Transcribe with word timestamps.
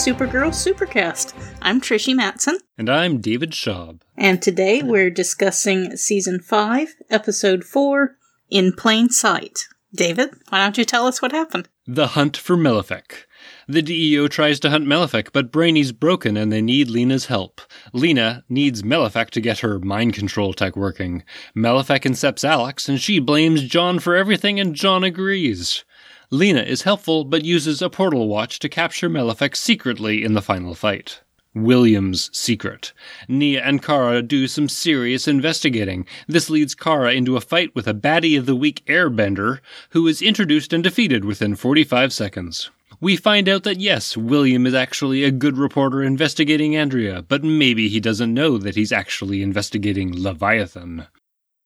Welcome 0.00 0.16
to 0.16 0.24
the 0.24 0.26
Supergirl 0.26 0.50
Supercast. 0.50 1.34
I'm 1.60 1.78
Trish 1.78 2.14
Matson. 2.16 2.58
And 2.78 2.88
I'm 2.88 3.20
David 3.20 3.50
Schaub. 3.50 4.00
And 4.16 4.40
today 4.40 4.82
we're 4.82 5.10
discussing 5.10 5.94
Season 5.98 6.40
5, 6.40 6.94
Episode 7.10 7.64
4, 7.64 8.16
In 8.48 8.72
Plain 8.72 9.10
Sight. 9.10 9.58
David, 9.94 10.30
why 10.48 10.62
don't 10.62 10.78
you 10.78 10.86
tell 10.86 11.06
us 11.06 11.20
what 11.20 11.32
happened? 11.32 11.68
The 11.86 12.08
Hunt 12.08 12.38
for 12.38 12.56
Malefic. 12.56 13.26
The 13.68 13.82
DEO 13.82 14.28
tries 14.28 14.58
to 14.60 14.70
hunt 14.70 14.86
Malefic, 14.86 15.32
but 15.32 15.52
Brainy's 15.52 15.92
broken 15.92 16.34
and 16.36 16.50
they 16.50 16.62
need 16.62 16.88
Lena's 16.88 17.26
help. 17.26 17.60
Lena 17.92 18.42
needs 18.48 18.82
Malefic 18.82 19.30
to 19.32 19.40
get 19.40 19.58
her 19.58 19.78
mind 19.78 20.14
control 20.14 20.54
tech 20.54 20.76
working. 20.76 21.24
Malefic 21.54 22.04
incepts 22.04 22.42
Alex, 22.42 22.88
and 22.88 22.98
she 22.98 23.18
blames 23.18 23.68
J'onn 23.68 24.00
for 24.00 24.16
everything, 24.16 24.58
and 24.58 24.74
J'onn 24.74 25.06
agrees. 25.06 25.84
Lena 26.30 26.60
is 26.60 26.82
helpful, 26.82 27.24
but 27.24 27.44
uses 27.44 27.82
a 27.82 27.90
portal 27.90 28.28
watch 28.28 28.58
to 28.60 28.68
capture 28.68 29.08
Malefic 29.08 29.56
secretly 29.56 30.24
in 30.24 30.34
the 30.34 30.42
final 30.42 30.74
fight. 30.74 31.20
William's 31.54 32.30
secret. 32.36 32.92
Nia 33.26 33.62
and 33.62 33.82
Kara 33.82 34.22
do 34.22 34.46
some 34.46 34.68
serious 34.68 35.26
investigating. 35.26 36.06
This 36.28 36.48
leads 36.48 36.76
Kara 36.76 37.12
into 37.12 37.36
a 37.36 37.40
fight 37.40 37.74
with 37.74 37.88
a 37.88 37.94
baddie 37.94 38.36
of 38.36 38.46
the 38.46 38.54
week 38.54 38.84
airbender, 38.86 39.58
who 39.90 40.06
is 40.06 40.22
introduced 40.22 40.72
and 40.72 40.84
defeated 40.84 41.24
within 41.24 41.56
45 41.56 42.12
seconds 42.12 42.70
we 43.00 43.16
find 43.16 43.48
out 43.48 43.62
that 43.64 43.80
yes, 43.80 44.16
William 44.16 44.66
is 44.66 44.74
actually 44.74 45.24
a 45.24 45.30
good 45.30 45.56
reporter 45.56 46.02
investigating 46.02 46.76
Andrea, 46.76 47.22
but 47.22 47.42
maybe 47.42 47.88
he 47.88 47.98
doesn't 47.98 48.34
know 48.34 48.58
that 48.58 48.76
he's 48.76 48.92
actually 48.92 49.42
investigating 49.42 50.22
Leviathan. 50.22 51.06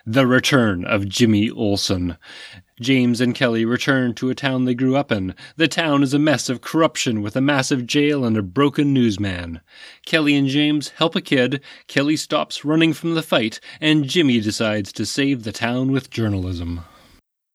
The 0.06 0.26
return 0.26 0.84
of 0.84 1.08
Jimmy 1.08 1.50
Olsen. 1.50 2.16
James 2.80 3.20
and 3.20 3.34
Kelly 3.34 3.64
return 3.64 4.14
to 4.14 4.30
a 4.30 4.34
town 4.34 4.64
they 4.64 4.74
grew 4.74 4.96
up 4.96 5.12
in. 5.12 5.34
The 5.56 5.68
town 5.68 6.02
is 6.02 6.12
a 6.12 6.18
mess 6.18 6.48
of 6.48 6.60
corruption 6.60 7.22
with 7.22 7.36
a 7.36 7.40
massive 7.40 7.86
jail 7.86 8.24
and 8.24 8.36
a 8.36 8.42
broken 8.42 8.92
newsman. 8.92 9.60
Kelly 10.04 10.34
and 10.34 10.48
James 10.48 10.88
help 10.90 11.14
a 11.14 11.20
kid, 11.20 11.60
Kelly 11.86 12.16
stops 12.16 12.64
running 12.64 12.92
from 12.92 13.14
the 13.14 13.22
fight, 13.22 13.60
and 13.80 14.08
Jimmy 14.08 14.40
decides 14.40 14.92
to 14.94 15.06
save 15.06 15.44
the 15.44 15.52
town 15.52 15.92
with 15.92 16.10
journalism. 16.10 16.80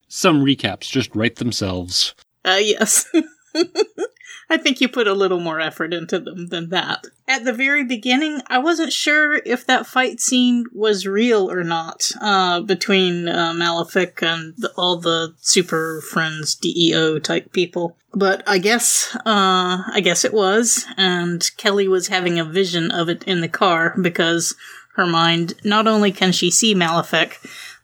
Some 0.07 0.43
recaps 0.43 0.89
just 0.89 1.13
write 1.15 1.35
themselves. 1.35 2.15
Uh, 2.45 2.59
yes. 2.61 3.05
I 4.49 4.57
think 4.57 4.81
you 4.81 4.89
put 4.89 5.07
a 5.07 5.13
little 5.13 5.39
more 5.39 5.59
effort 5.59 5.93
into 5.93 6.19
them 6.19 6.47
than 6.47 6.69
that. 6.69 7.05
At 7.27 7.43
the 7.43 7.53
very 7.53 7.83
beginning, 7.83 8.41
I 8.47 8.57
wasn't 8.57 8.91
sure 8.91 9.41
if 9.45 9.65
that 9.67 9.85
fight 9.85 10.19
scene 10.19 10.65
was 10.73 11.05
real 11.05 11.52
or 11.52 11.63
not 11.63 12.09
uh, 12.19 12.61
between 12.61 13.27
uh, 13.27 13.53
Malefic 13.53 14.23
and 14.23 14.55
the, 14.57 14.71
all 14.75 14.97
the 14.97 15.35
Super 15.39 16.02
Friends 16.02 16.55
DEO 16.55 17.19
type 17.19 17.52
people. 17.53 17.95
But 18.11 18.41
I 18.47 18.57
guess, 18.57 19.15
uh, 19.17 19.83
I 19.85 20.02
guess 20.03 20.25
it 20.25 20.33
was, 20.33 20.83
and 20.97 21.47
Kelly 21.57 21.87
was 21.87 22.07
having 22.07 22.39
a 22.39 22.45
vision 22.45 22.89
of 22.89 23.07
it 23.07 23.23
in 23.25 23.41
the 23.41 23.47
car 23.47 23.95
because 24.02 24.55
her 24.95 25.05
mind 25.05 25.53
not 25.63 25.85
only 25.85 26.11
can 26.11 26.31
she 26.31 26.49
see 26.49 26.73
Malefic, 26.73 27.39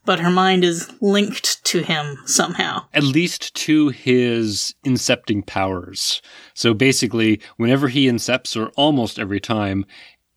but 0.06 0.20
her 0.20 0.30
mind 0.30 0.64
is 0.64 0.92
linked 1.02 1.64
to 1.66 1.82
him 1.82 2.18
somehow. 2.26 2.86
At 2.94 3.04
least 3.04 3.54
to 3.56 3.90
his 3.90 4.74
incepting 4.86 5.46
powers. 5.46 6.22
So 6.54 6.74
basically, 6.74 7.42
whenever 7.58 7.88
he 7.88 8.08
incepts, 8.08 8.60
or 8.60 8.70
almost 8.76 9.20
every 9.20 9.40
time, 9.40 9.86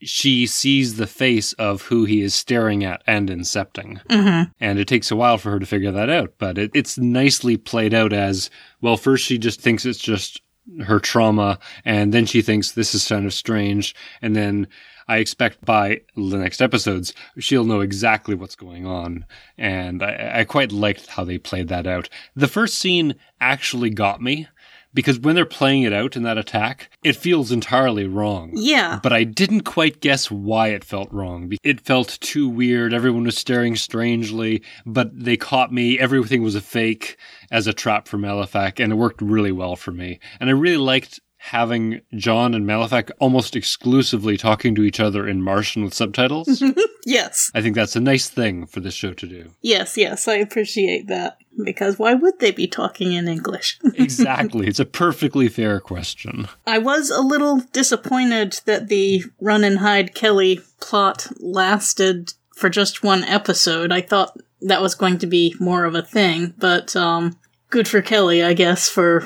she 0.00 0.46
sees 0.46 0.96
the 0.96 1.06
face 1.06 1.52
of 1.54 1.82
who 1.82 2.04
he 2.04 2.22
is 2.22 2.34
staring 2.34 2.84
at 2.84 3.02
and 3.06 3.28
incepting. 3.28 4.00
Mm-hmm. 4.06 4.50
And 4.60 4.78
it 4.78 4.86
takes 4.86 5.10
a 5.10 5.16
while 5.16 5.38
for 5.38 5.50
her 5.50 5.58
to 5.58 5.66
figure 5.66 5.90
that 5.90 6.08
out, 6.08 6.34
but 6.38 6.56
it, 6.56 6.70
it's 6.74 6.98
nicely 6.98 7.56
played 7.56 7.92
out 7.92 8.12
as 8.12 8.50
well, 8.80 8.96
first 8.96 9.24
she 9.24 9.38
just 9.38 9.60
thinks 9.60 9.84
it's 9.84 9.98
just 9.98 10.40
her 10.84 11.00
trauma, 11.00 11.58
and 11.84 12.12
then 12.12 12.26
she 12.26 12.42
thinks 12.42 12.72
this 12.72 12.94
is 12.94 13.08
kind 13.08 13.26
of 13.26 13.34
strange, 13.34 13.94
and 14.22 14.36
then 14.36 14.68
I 15.08 15.18
expect 15.18 15.64
by 15.64 16.02
the 16.14 16.36
next 16.36 16.60
episodes, 16.60 17.14
she'll 17.38 17.64
know 17.64 17.80
exactly 17.80 18.34
what's 18.34 18.56
going 18.56 18.86
on. 18.86 19.24
And 19.56 20.02
I, 20.02 20.40
I 20.40 20.44
quite 20.44 20.70
liked 20.70 21.06
how 21.08 21.24
they 21.24 21.38
played 21.38 21.68
that 21.68 21.86
out. 21.86 22.08
The 22.36 22.48
first 22.48 22.78
scene 22.78 23.14
actually 23.40 23.90
got 23.90 24.20
me 24.20 24.48
because 24.94 25.18
when 25.18 25.34
they're 25.34 25.44
playing 25.44 25.82
it 25.82 25.92
out 25.92 26.16
in 26.16 26.22
that 26.22 26.38
attack, 26.38 26.90
it 27.02 27.14
feels 27.16 27.52
entirely 27.52 28.06
wrong. 28.06 28.50
Yeah. 28.54 29.00
But 29.02 29.12
I 29.12 29.24
didn't 29.24 29.60
quite 29.62 30.00
guess 30.00 30.30
why 30.30 30.68
it 30.68 30.84
felt 30.84 31.12
wrong. 31.12 31.52
It 31.62 31.80
felt 31.80 32.18
too 32.20 32.48
weird. 32.48 32.94
Everyone 32.94 33.24
was 33.24 33.36
staring 33.36 33.76
strangely, 33.76 34.62
but 34.86 35.10
they 35.12 35.36
caught 35.36 35.72
me. 35.72 35.98
Everything 35.98 36.42
was 36.42 36.54
a 36.54 36.60
fake 36.60 37.16
as 37.50 37.66
a 37.66 37.72
trap 37.72 38.08
for 38.08 38.18
Malefic, 38.18 38.80
and 38.80 38.92
it 38.92 38.96
worked 38.96 39.22
really 39.22 39.52
well 39.52 39.76
for 39.76 39.92
me. 39.92 40.18
And 40.40 40.50
I 40.50 40.52
really 40.52 40.78
liked 40.78 41.20
having 41.38 42.00
J'onn 42.12 42.54
and 42.54 42.66
Malefic 42.66 43.10
almost 43.20 43.56
exclusively 43.56 44.36
talking 44.36 44.74
to 44.74 44.82
each 44.82 45.00
other 45.00 45.26
in 45.26 45.40
Martian 45.40 45.84
with 45.84 45.94
subtitles. 45.94 46.62
yes. 47.06 47.50
I 47.54 47.62
think 47.62 47.74
that's 47.74 47.96
a 47.96 48.00
nice 48.00 48.28
thing 48.28 48.66
for 48.66 48.80
this 48.80 48.94
show 48.94 49.14
to 49.14 49.26
do. 49.26 49.52
Yes, 49.62 49.96
yes, 49.96 50.28
I 50.28 50.34
appreciate 50.34 51.06
that. 51.06 51.38
Because 51.64 51.98
why 51.98 52.14
would 52.14 52.38
they 52.38 52.50
be 52.50 52.66
talking 52.66 53.12
in 53.12 53.26
English? 53.26 53.78
exactly. 53.94 54.68
It's 54.68 54.78
a 54.78 54.84
perfectly 54.84 55.48
fair 55.48 55.80
question. 55.80 56.48
I 56.66 56.78
was 56.78 57.10
a 57.10 57.20
little 57.20 57.62
disappointed 57.72 58.60
that 58.66 58.88
the 58.88 59.24
run 59.40 59.64
and 59.64 59.78
hide 59.78 60.14
Kelly 60.14 60.60
plot 60.80 61.28
lasted 61.40 62.34
for 62.54 62.68
just 62.68 63.02
one 63.02 63.24
episode. 63.24 63.90
I 63.90 64.02
thought 64.02 64.36
that 64.60 64.82
was 64.82 64.94
going 64.94 65.18
to 65.18 65.26
be 65.26 65.54
more 65.58 65.84
of 65.84 65.94
a 65.94 66.02
thing, 66.02 66.54
but 66.58 66.94
um 66.94 67.38
good 67.70 67.88
for 67.88 68.02
Kelly, 68.02 68.42
I 68.42 68.54
guess, 68.54 68.88
for 68.88 69.24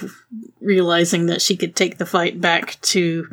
realizing 0.60 1.26
that 1.26 1.42
she 1.42 1.56
could 1.56 1.76
take 1.76 1.98
the 1.98 2.06
fight 2.06 2.40
back 2.40 2.80
to 2.82 3.28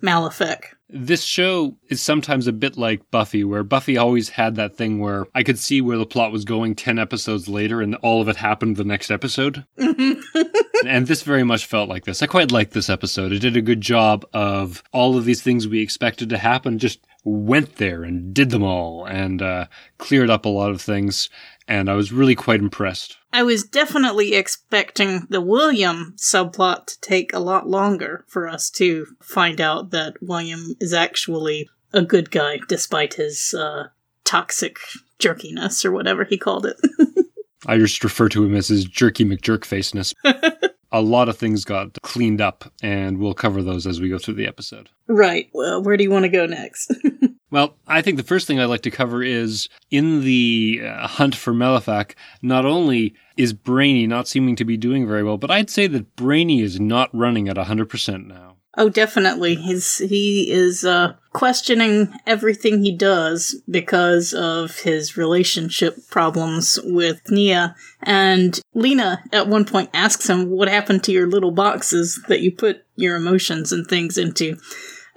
Malefic. 0.00 0.76
This 0.92 1.22
show 1.22 1.76
is 1.88 2.02
sometimes 2.02 2.48
a 2.48 2.52
bit 2.52 2.76
like 2.76 3.12
Buffy, 3.12 3.44
where 3.44 3.62
Buffy 3.62 3.96
always 3.96 4.30
had 4.30 4.56
that 4.56 4.76
thing 4.76 4.98
where 4.98 5.26
I 5.36 5.44
could 5.44 5.58
see 5.58 5.80
where 5.80 5.98
the 5.98 6.06
plot 6.06 6.32
was 6.32 6.44
going 6.44 6.74
10 6.74 6.98
episodes 6.98 7.48
later 7.48 7.80
and 7.80 7.94
all 7.96 8.20
of 8.20 8.28
it 8.28 8.34
happened 8.36 8.76
the 8.76 8.84
next 8.84 9.08
episode. 9.08 9.64
and 9.76 11.06
this 11.06 11.22
very 11.22 11.44
much 11.44 11.66
felt 11.66 11.88
like 11.88 12.06
this. 12.06 12.22
I 12.22 12.26
quite 12.26 12.50
liked 12.50 12.72
this 12.72 12.90
episode. 12.90 13.30
It 13.30 13.38
did 13.38 13.56
a 13.56 13.62
good 13.62 13.80
job 13.80 14.26
of 14.32 14.82
all 14.92 15.16
of 15.16 15.24
these 15.24 15.42
things 15.42 15.68
we 15.68 15.80
expected 15.80 16.28
to 16.30 16.38
happen, 16.38 16.80
just 16.80 16.98
went 17.24 17.76
there 17.76 18.02
and 18.02 18.34
did 18.34 18.50
them 18.50 18.64
all 18.64 19.04
and 19.04 19.42
uh, 19.42 19.66
cleared 19.98 20.30
up 20.30 20.44
a 20.44 20.48
lot 20.48 20.72
of 20.72 20.82
things. 20.82 21.30
And 21.68 21.88
I 21.88 21.94
was 21.94 22.12
really 22.12 22.34
quite 22.34 22.58
impressed. 22.58 23.16
I 23.32 23.42
was 23.42 23.62
definitely 23.62 24.34
expecting 24.34 25.26
the 25.30 25.40
William 25.40 26.14
subplot 26.16 26.86
to 26.86 27.00
take 27.00 27.32
a 27.32 27.38
lot 27.38 27.68
longer 27.68 28.24
for 28.28 28.48
us 28.48 28.70
to 28.70 29.06
find 29.22 29.60
out 29.60 29.90
that 29.90 30.16
William 30.20 30.74
is 30.80 30.92
actually 30.92 31.68
a 31.92 32.02
good 32.02 32.30
guy 32.30 32.58
despite 32.68 33.14
his 33.14 33.54
uh, 33.54 33.88
toxic 34.24 34.78
jerkiness 35.18 35.84
or 35.84 35.92
whatever 35.92 36.24
he 36.24 36.38
called 36.38 36.66
it. 36.66 36.76
I 37.66 37.76
just 37.76 38.02
refer 38.02 38.28
to 38.30 38.44
him 38.44 38.56
as 38.56 38.68
his 38.68 38.84
jerky 38.84 39.24
McJerkfaceness. 39.24 40.14
a 40.92 41.02
lot 41.02 41.28
of 41.28 41.36
things 41.36 41.64
got 41.64 42.00
cleaned 42.02 42.40
up, 42.40 42.72
and 42.82 43.18
we'll 43.18 43.34
cover 43.34 43.62
those 43.62 43.86
as 43.86 44.00
we 44.00 44.08
go 44.08 44.18
through 44.18 44.34
the 44.34 44.46
episode. 44.46 44.88
Right. 45.06 45.50
Well, 45.52 45.82
where 45.82 45.96
do 45.96 46.04
you 46.04 46.10
want 46.10 46.24
to 46.24 46.30
go 46.30 46.46
next? 46.46 46.92
well, 47.50 47.76
I 47.86 48.02
think 48.02 48.16
the 48.16 48.22
first 48.22 48.46
thing 48.46 48.60
I'd 48.60 48.66
like 48.66 48.82
to 48.82 48.90
cover 48.90 49.22
is 49.22 49.68
in 49.90 50.22
the 50.22 50.82
uh, 50.84 51.06
hunt 51.06 51.34
for 51.34 51.52
Malefic, 51.52 52.16
not 52.42 52.64
only 52.64 53.14
is 53.36 53.52
Brainy 53.52 54.06
not 54.06 54.28
seeming 54.28 54.56
to 54.56 54.64
be 54.64 54.76
doing 54.76 55.06
very 55.06 55.24
well, 55.24 55.38
but 55.38 55.50
I'd 55.50 55.70
say 55.70 55.86
that 55.88 56.14
Brainy 56.16 56.60
is 56.60 56.78
not 56.78 57.10
running 57.12 57.48
at 57.48 57.56
100% 57.56 58.26
now. 58.26 58.56
Oh, 58.76 58.88
definitely. 58.88 59.56
He's 59.56 59.98
he 59.98 60.48
is 60.50 60.84
uh, 60.84 61.14
questioning 61.32 62.14
everything 62.24 62.82
he 62.84 62.96
does 62.96 63.60
because 63.68 64.32
of 64.32 64.80
his 64.80 65.16
relationship 65.16 66.08
problems 66.08 66.78
with 66.84 67.20
Nia. 67.28 67.74
And 68.00 68.60
Lena 68.72 69.24
at 69.32 69.48
one 69.48 69.64
point 69.64 69.90
asks 69.92 70.30
him, 70.30 70.50
"What 70.50 70.68
happened 70.68 71.02
to 71.04 71.12
your 71.12 71.26
little 71.26 71.50
boxes 71.50 72.22
that 72.28 72.42
you 72.42 72.52
put 72.52 72.84
your 72.94 73.16
emotions 73.16 73.72
and 73.72 73.88
things 73.88 74.16
into?" 74.16 74.56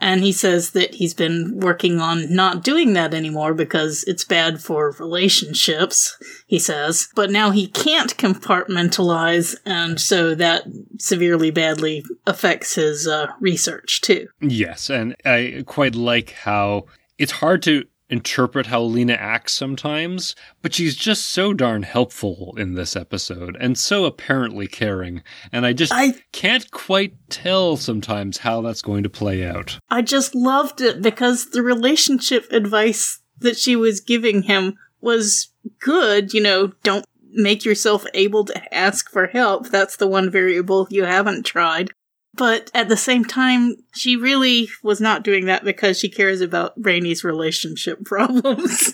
And 0.03 0.21
he 0.21 0.33
says 0.33 0.71
that 0.71 0.95
he's 0.95 1.13
been 1.13 1.61
working 1.61 2.01
on 2.01 2.35
not 2.35 2.61
doing 2.61 2.91
that 2.91 3.13
anymore 3.13 3.53
because 3.53 4.03
it's 4.03 4.25
bad 4.25 4.61
for 4.61 4.94
relationships, 5.00 6.17
he 6.45 6.59
says. 6.59 7.07
But 7.15 7.31
now 7.31 7.51
he 7.51 7.67
can't 7.67 8.17
compartmentalize, 8.17 9.55
and 9.65 10.01
so 10.01 10.35
that 10.35 10.63
severely 11.00 11.51
badly 11.51 12.03
affects 12.27 12.75
his 12.75 13.07
uh, 13.07 13.27
research 13.39 14.01
too. 14.01 14.27
Yes, 14.41 14.89
and 14.89 15.15
I 15.23 15.63
quite 15.65 15.95
like 15.95 16.31
how 16.31 16.88
it's 17.17 17.31
hard 17.31 17.63
to 17.63 17.85
interpret 18.13 18.68
how 18.68 18.81
Lena 18.83 19.13
acts 19.13 19.54
sometimes, 19.54 20.36
but 20.62 20.74
she's 20.74 20.95
just 20.95 21.25
so 21.25 21.51
darn 21.51 21.81
helpful 21.81 22.54
in 22.57 22.75
this 22.75 22.95
episode 22.95 23.57
and 23.60 23.75
so 23.75 24.06
apparently 24.06 24.68
caring. 24.68 25.24
And 25.51 25.65
I 25.65 25.74
just 25.74 25.92
I, 25.92 26.13
can't 26.31 26.69
quite 26.69 27.15
tell 27.30 27.75
sometimes 27.75 28.38
how 28.38 28.62
that's 28.62 28.83
going 28.83 29.01
to 29.01 29.10
play 29.10 29.44
out. 29.44 29.80
I 29.89 30.04
just 30.04 30.36
loved 30.36 30.80
it 30.80 31.01
because 31.01 31.50
the 31.50 31.63
relationship 31.63 32.45
advice 32.51 33.19
that 33.39 33.57
she 33.57 33.75
was 33.75 34.00
giving 34.00 34.44
him 34.44 34.75
was 35.01 35.51
good. 35.80 36.33
You 36.33 36.44
know, 36.44 36.68
don't 36.83 37.06
make 37.31 37.65
yourself 37.65 38.06
able 38.13 38.45
to 38.45 38.74
ask 38.74 39.10
for 39.10 39.25
help. 39.25 39.69
That's 39.69 39.98
the 39.98 40.07
one 40.07 40.30
variable 40.30 40.88
you 40.92 41.06
haven't 41.06 41.48
tried. 41.48 41.89
But 42.35 42.71
at 42.74 42.89
the 42.89 42.97
same 42.97 43.25
time, 43.25 43.75
she 43.94 44.15
really 44.15 44.69
was 44.81 45.00
not 45.00 45.24
doing 45.24 45.45
that 45.45 45.63
because 45.63 46.00
she 46.00 46.09
cares 46.09 46.41
about 46.41 46.81
Brainy's 46.81 47.24
relationship 47.24 48.03
problems. 48.06 48.94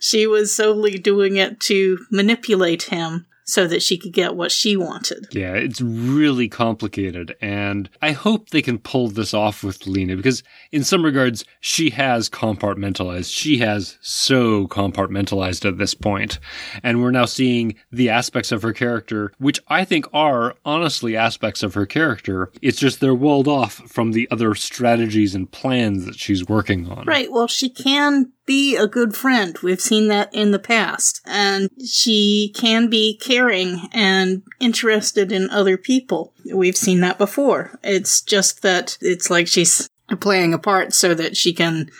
she 0.00 0.26
was 0.26 0.54
solely 0.54 0.98
doing 0.98 1.36
it 1.36 1.60
to 1.60 1.98
manipulate 2.10 2.84
him 2.84 3.26
so 3.50 3.66
that 3.66 3.82
she 3.82 3.98
could 3.98 4.12
get 4.12 4.36
what 4.36 4.52
she 4.52 4.76
wanted. 4.76 5.26
Yeah, 5.32 5.54
it's 5.54 5.80
really 5.80 6.48
complicated. 6.48 7.36
And 7.40 7.90
I 8.00 8.12
hope 8.12 8.50
they 8.50 8.62
can 8.62 8.78
pull 8.78 9.08
this 9.08 9.34
off 9.34 9.64
with 9.64 9.88
Lena 9.88 10.14
because, 10.14 10.44
in 10.70 10.84
some 10.84 11.04
regards, 11.04 11.44
she 11.58 11.90
has 11.90 12.30
compartmentalized. 12.30 13.34
She 13.34 13.58
has 13.58 13.98
so 14.00 14.68
compartmentalized 14.68 15.66
at 15.66 15.78
this 15.78 15.94
point. 15.94 16.38
And 16.84 17.02
we're 17.02 17.10
now 17.10 17.24
seeing 17.24 17.74
the 17.90 18.08
aspects 18.08 18.52
of 18.52 18.62
her 18.62 18.72
character, 18.72 19.32
which 19.38 19.58
I 19.66 19.84
think 19.84 20.06
are 20.12 20.54
honestly 20.64 21.16
aspects 21.16 21.64
of 21.64 21.74
her 21.74 21.86
character. 21.86 22.52
It's 22.62 22.78
just 22.78 23.00
they're 23.00 23.14
walled 23.14 23.48
off 23.48 23.74
from 23.90 24.12
the 24.12 24.28
other 24.30 24.54
strategies 24.54 25.34
and 25.34 25.50
plans 25.50 26.06
that 26.06 26.20
she's 26.20 26.46
working 26.46 26.88
on. 26.88 27.04
Right. 27.04 27.32
Well, 27.32 27.48
she 27.48 27.68
can 27.68 28.32
be 28.46 28.76
a 28.76 28.86
good 28.86 29.14
friend. 29.14 29.56
We've 29.62 29.80
seen 29.80 30.08
that 30.08 30.32
in 30.34 30.50
the 30.50 30.58
past. 30.58 31.20
And 31.24 31.68
she 31.84 32.52
can 32.56 32.88
be 32.90 33.16
caring 33.16 33.39
and 33.92 34.42
interested 34.58 35.32
in 35.32 35.50
other 35.50 35.76
people. 35.76 36.32
We've 36.52 36.76
seen 36.76 37.00
that 37.00 37.18
before. 37.18 37.78
It's 37.82 38.20
just 38.20 38.62
that 38.62 38.98
it's 39.00 39.30
like 39.30 39.46
she's 39.48 39.88
playing 40.20 40.54
a 40.54 40.58
part 40.58 40.92
so 40.94 41.14
that 41.14 41.36
she 41.36 41.52
can 41.52 41.90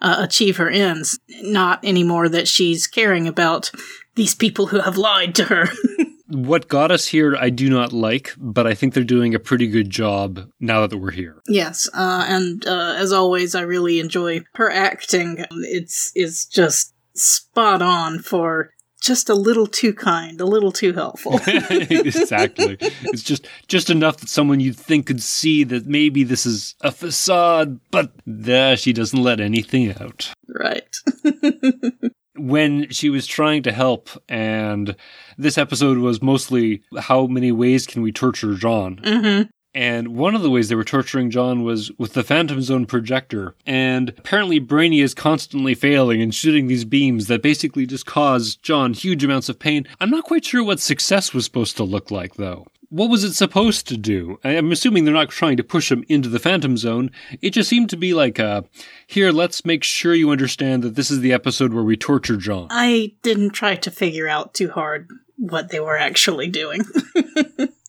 uh, 0.00 0.16
achieve 0.18 0.56
her 0.56 0.70
ends, 0.70 1.18
not 1.42 1.84
anymore 1.84 2.28
that 2.28 2.48
she's 2.48 2.86
caring 2.86 3.28
about 3.28 3.70
these 4.14 4.34
people 4.34 4.68
who 4.68 4.80
have 4.80 4.96
lied 4.96 5.34
to 5.36 5.44
her. 5.44 5.68
what 6.28 6.68
got 6.68 6.90
us 6.90 7.06
here 7.06 7.36
I 7.36 7.50
do 7.50 7.68
not 7.68 7.92
like, 7.92 8.34
but 8.38 8.66
I 8.66 8.74
think 8.74 8.94
they're 8.94 9.04
doing 9.04 9.34
a 9.34 9.40
pretty 9.40 9.66
good 9.66 9.90
job 9.90 10.50
now 10.58 10.86
that 10.86 10.98
we're 10.98 11.10
here. 11.10 11.42
Yes, 11.48 11.88
uh, 11.94 12.24
and 12.28 12.66
uh, 12.66 12.94
as 12.96 13.12
always, 13.12 13.54
I 13.54 13.62
really 13.62 14.00
enjoy 14.00 14.42
her 14.54 14.70
acting. 14.70 15.44
It's 15.50 16.12
is 16.14 16.46
just 16.46 16.94
spot 17.14 17.82
on 17.82 18.20
for 18.20 18.70
just 19.00 19.28
a 19.28 19.34
little 19.34 19.66
too 19.66 19.92
kind, 19.92 20.40
a 20.40 20.46
little 20.46 20.72
too 20.72 20.92
helpful. 20.92 21.40
exactly. 21.46 22.76
It's 22.80 23.22
just 23.22 23.46
just 23.66 23.90
enough 23.90 24.18
that 24.18 24.28
someone 24.28 24.60
you'd 24.60 24.76
think 24.76 25.06
could 25.06 25.22
see 25.22 25.64
that 25.64 25.86
maybe 25.86 26.24
this 26.24 26.46
is 26.46 26.74
a 26.82 26.92
facade, 26.92 27.80
but 27.90 28.12
there 28.26 28.76
she 28.76 28.92
doesn't 28.92 29.22
let 29.22 29.40
anything 29.40 29.94
out. 30.00 30.32
Right. 30.48 30.96
when 32.36 32.88
she 32.90 33.10
was 33.10 33.26
trying 33.26 33.62
to 33.62 33.72
help 33.72 34.08
and 34.28 34.96
this 35.36 35.58
episode 35.58 35.98
was 35.98 36.22
mostly 36.22 36.82
how 36.98 37.26
many 37.26 37.52
ways 37.52 37.86
can 37.86 38.02
we 38.02 38.12
torture 38.12 38.54
J'onn? 38.54 39.00
Mm-hmm. 39.02 39.50
And 39.74 40.16
one 40.16 40.34
of 40.34 40.42
the 40.42 40.50
ways 40.50 40.68
they 40.68 40.74
were 40.74 40.84
torturing 40.84 41.30
J'onn 41.30 41.62
was 41.62 41.92
with 41.98 42.14
the 42.14 42.24
Phantom 42.24 42.60
Zone 42.60 42.86
projector. 42.86 43.54
And 43.66 44.10
apparently 44.10 44.58
Brainy 44.58 45.00
is 45.00 45.14
constantly 45.14 45.74
failing 45.74 46.20
and 46.20 46.34
shooting 46.34 46.66
these 46.66 46.84
beams 46.84 47.28
that 47.28 47.42
basically 47.42 47.86
just 47.86 48.06
cause 48.06 48.56
J'onn 48.62 48.96
huge 48.96 49.22
amounts 49.22 49.48
of 49.48 49.58
pain. 49.58 49.86
I'm 50.00 50.10
not 50.10 50.24
quite 50.24 50.44
sure 50.44 50.64
what 50.64 50.80
success 50.80 51.32
was 51.32 51.44
supposed 51.44 51.76
to 51.76 51.84
look 51.84 52.10
like, 52.10 52.34
though. 52.34 52.66
What 52.88 53.08
was 53.08 53.22
it 53.22 53.34
supposed 53.34 53.86
to 53.86 53.96
do? 53.96 54.40
I'm 54.42 54.72
assuming 54.72 55.04
they're 55.04 55.14
not 55.14 55.28
trying 55.28 55.56
to 55.58 55.62
push 55.62 55.92
him 55.92 56.04
into 56.08 56.28
the 56.28 56.40
Phantom 56.40 56.76
Zone. 56.76 57.12
It 57.40 57.50
just 57.50 57.68
seemed 57.68 57.88
to 57.90 57.96
be 57.96 58.14
like, 58.14 58.40
uh, 58.40 58.62
here, 59.06 59.30
let's 59.30 59.64
make 59.64 59.84
sure 59.84 60.12
you 60.12 60.30
understand 60.30 60.82
that 60.82 60.96
this 60.96 61.08
is 61.08 61.20
the 61.20 61.32
episode 61.32 61.72
where 61.72 61.84
we 61.84 61.96
torture 61.96 62.36
J'onn. 62.36 62.66
I 62.70 63.12
didn't 63.22 63.50
try 63.50 63.76
to 63.76 63.90
figure 63.92 64.26
out 64.26 64.54
too 64.54 64.70
hard 64.70 65.08
what 65.36 65.68
they 65.68 65.78
were 65.78 65.96
actually 65.96 66.48
doing. 66.48 66.82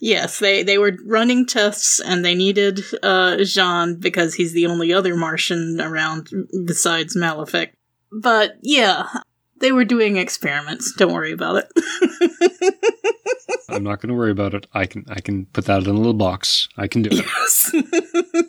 yes, 0.00 0.38
they, 0.38 0.62
they 0.62 0.78
were 0.78 0.96
running 1.04 1.46
tests 1.46 2.00
and 2.00 2.24
they 2.24 2.34
needed 2.34 2.80
uh, 3.02 3.36
J'onn 3.40 4.00
because 4.00 4.34
he's 4.34 4.52
the 4.52 4.66
only 4.66 4.92
other 4.92 5.16
Martian 5.16 5.80
around 5.80 6.28
besides 6.64 7.16
Malefic. 7.16 7.74
But 8.12 8.56
yeah, 8.62 9.08
they 9.60 9.72
were 9.72 9.84
doing 9.84 10.16
experiments. 10.16 10.92
Don't 10.96 11.12
worry 11.12 11.32
about 11.32 11.64
it. 11.64 12.74
I'm 13.68 13.82
not 13.82 14.00
going 14.00 14.08
to 14.08 14.14
worry 14.14 14.30
about 14.30 14.54
it. 14.54 14.66
I 14.72 14.86
can 14.86 15.04
I 15.08 15.20
can 15.20 15.46
put 15.46 15.64
that 15.66 15.82
in 15.82 15.88
a 15.88 15.92
little 15.92 16.14
box. 16.14 16.68
I 16.76 16.86
can 16.86 17.02
do 17.02 17.10
it. 17.12 17.24
Yes. 17.24 17.72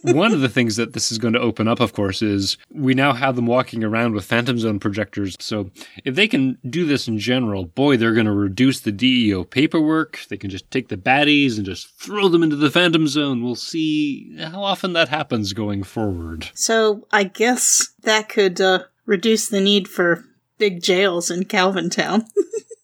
One 0.14 0.34
of 0.34 0.42
the 0.42 0.50
things 0.50 0.76
that 0.76 0.94
this 0.94 1.12
is 1.12 1.18
going 1.18 1.34
to 1.34 1.40
open 1.40 1.68
up, 1.68 1.80
of 1.80 1.94
course, 1.94 2.22
is 2.22 2.58
we 2.72 2.94
now 2.94 3.14
have 3.14 3.36
them 3.36 3.46
walking 3.46 3.84
around 3.84 4.14
with 4.14 4.26
Phantom 4.26 4.58
Zone 4.58 4.80
projectors. 4.80 5.36
So 5.40 5.72
if 6.06 6.16
they 6.16 6.28
can 6.28 6.58
do 6.70 6.86
this 6.86 7.08
in 7.08 7.18
general, 7.20 7.66
boy, 7.66 7.98
they're 7.98 8.14
going 8.14 8.26
to 8.26 8.32
reduce 8.32 8.80
the 8.80 8.92
DEO 8.92 9.44
paperwork. 9.44 10.20
They 10.30 10.38
can 10.38 10.50
just 10.50 10.70
take 10.72 10.90
the 10.90 10.98
baddies 10.98 11.58
and 11.58 11.66
just 11.66 11.90
throw 12.00 12.30
them 12.30 12.44
into 12.44 12.56
the 12.56 12.72
Phantom 12.72 13.08
Zone. 13.08 13.44
We'll 13.44 13.56
see 13.56 14.38
how 14.40 14.64
often 14.64 14.94
that 14.94 15.10
happens 15.10 15.54
going 15.54 15.84
forward. 15.84 16.50
so 16.54 17.08
I 17.12 17.24
guess 17.26 17.94
that 18.04 18.30
could 18.30 18.62
uh, 18.62 18.84
reduce 19.06 19.48
the 19.50 19.62
need 19.62 19.88
for 19.88 20.24
big 20.58 20.82
jails 20.82 21.30
in 21.32 21.46
Calvin 21.46 21.90
Town. 21.90 22.26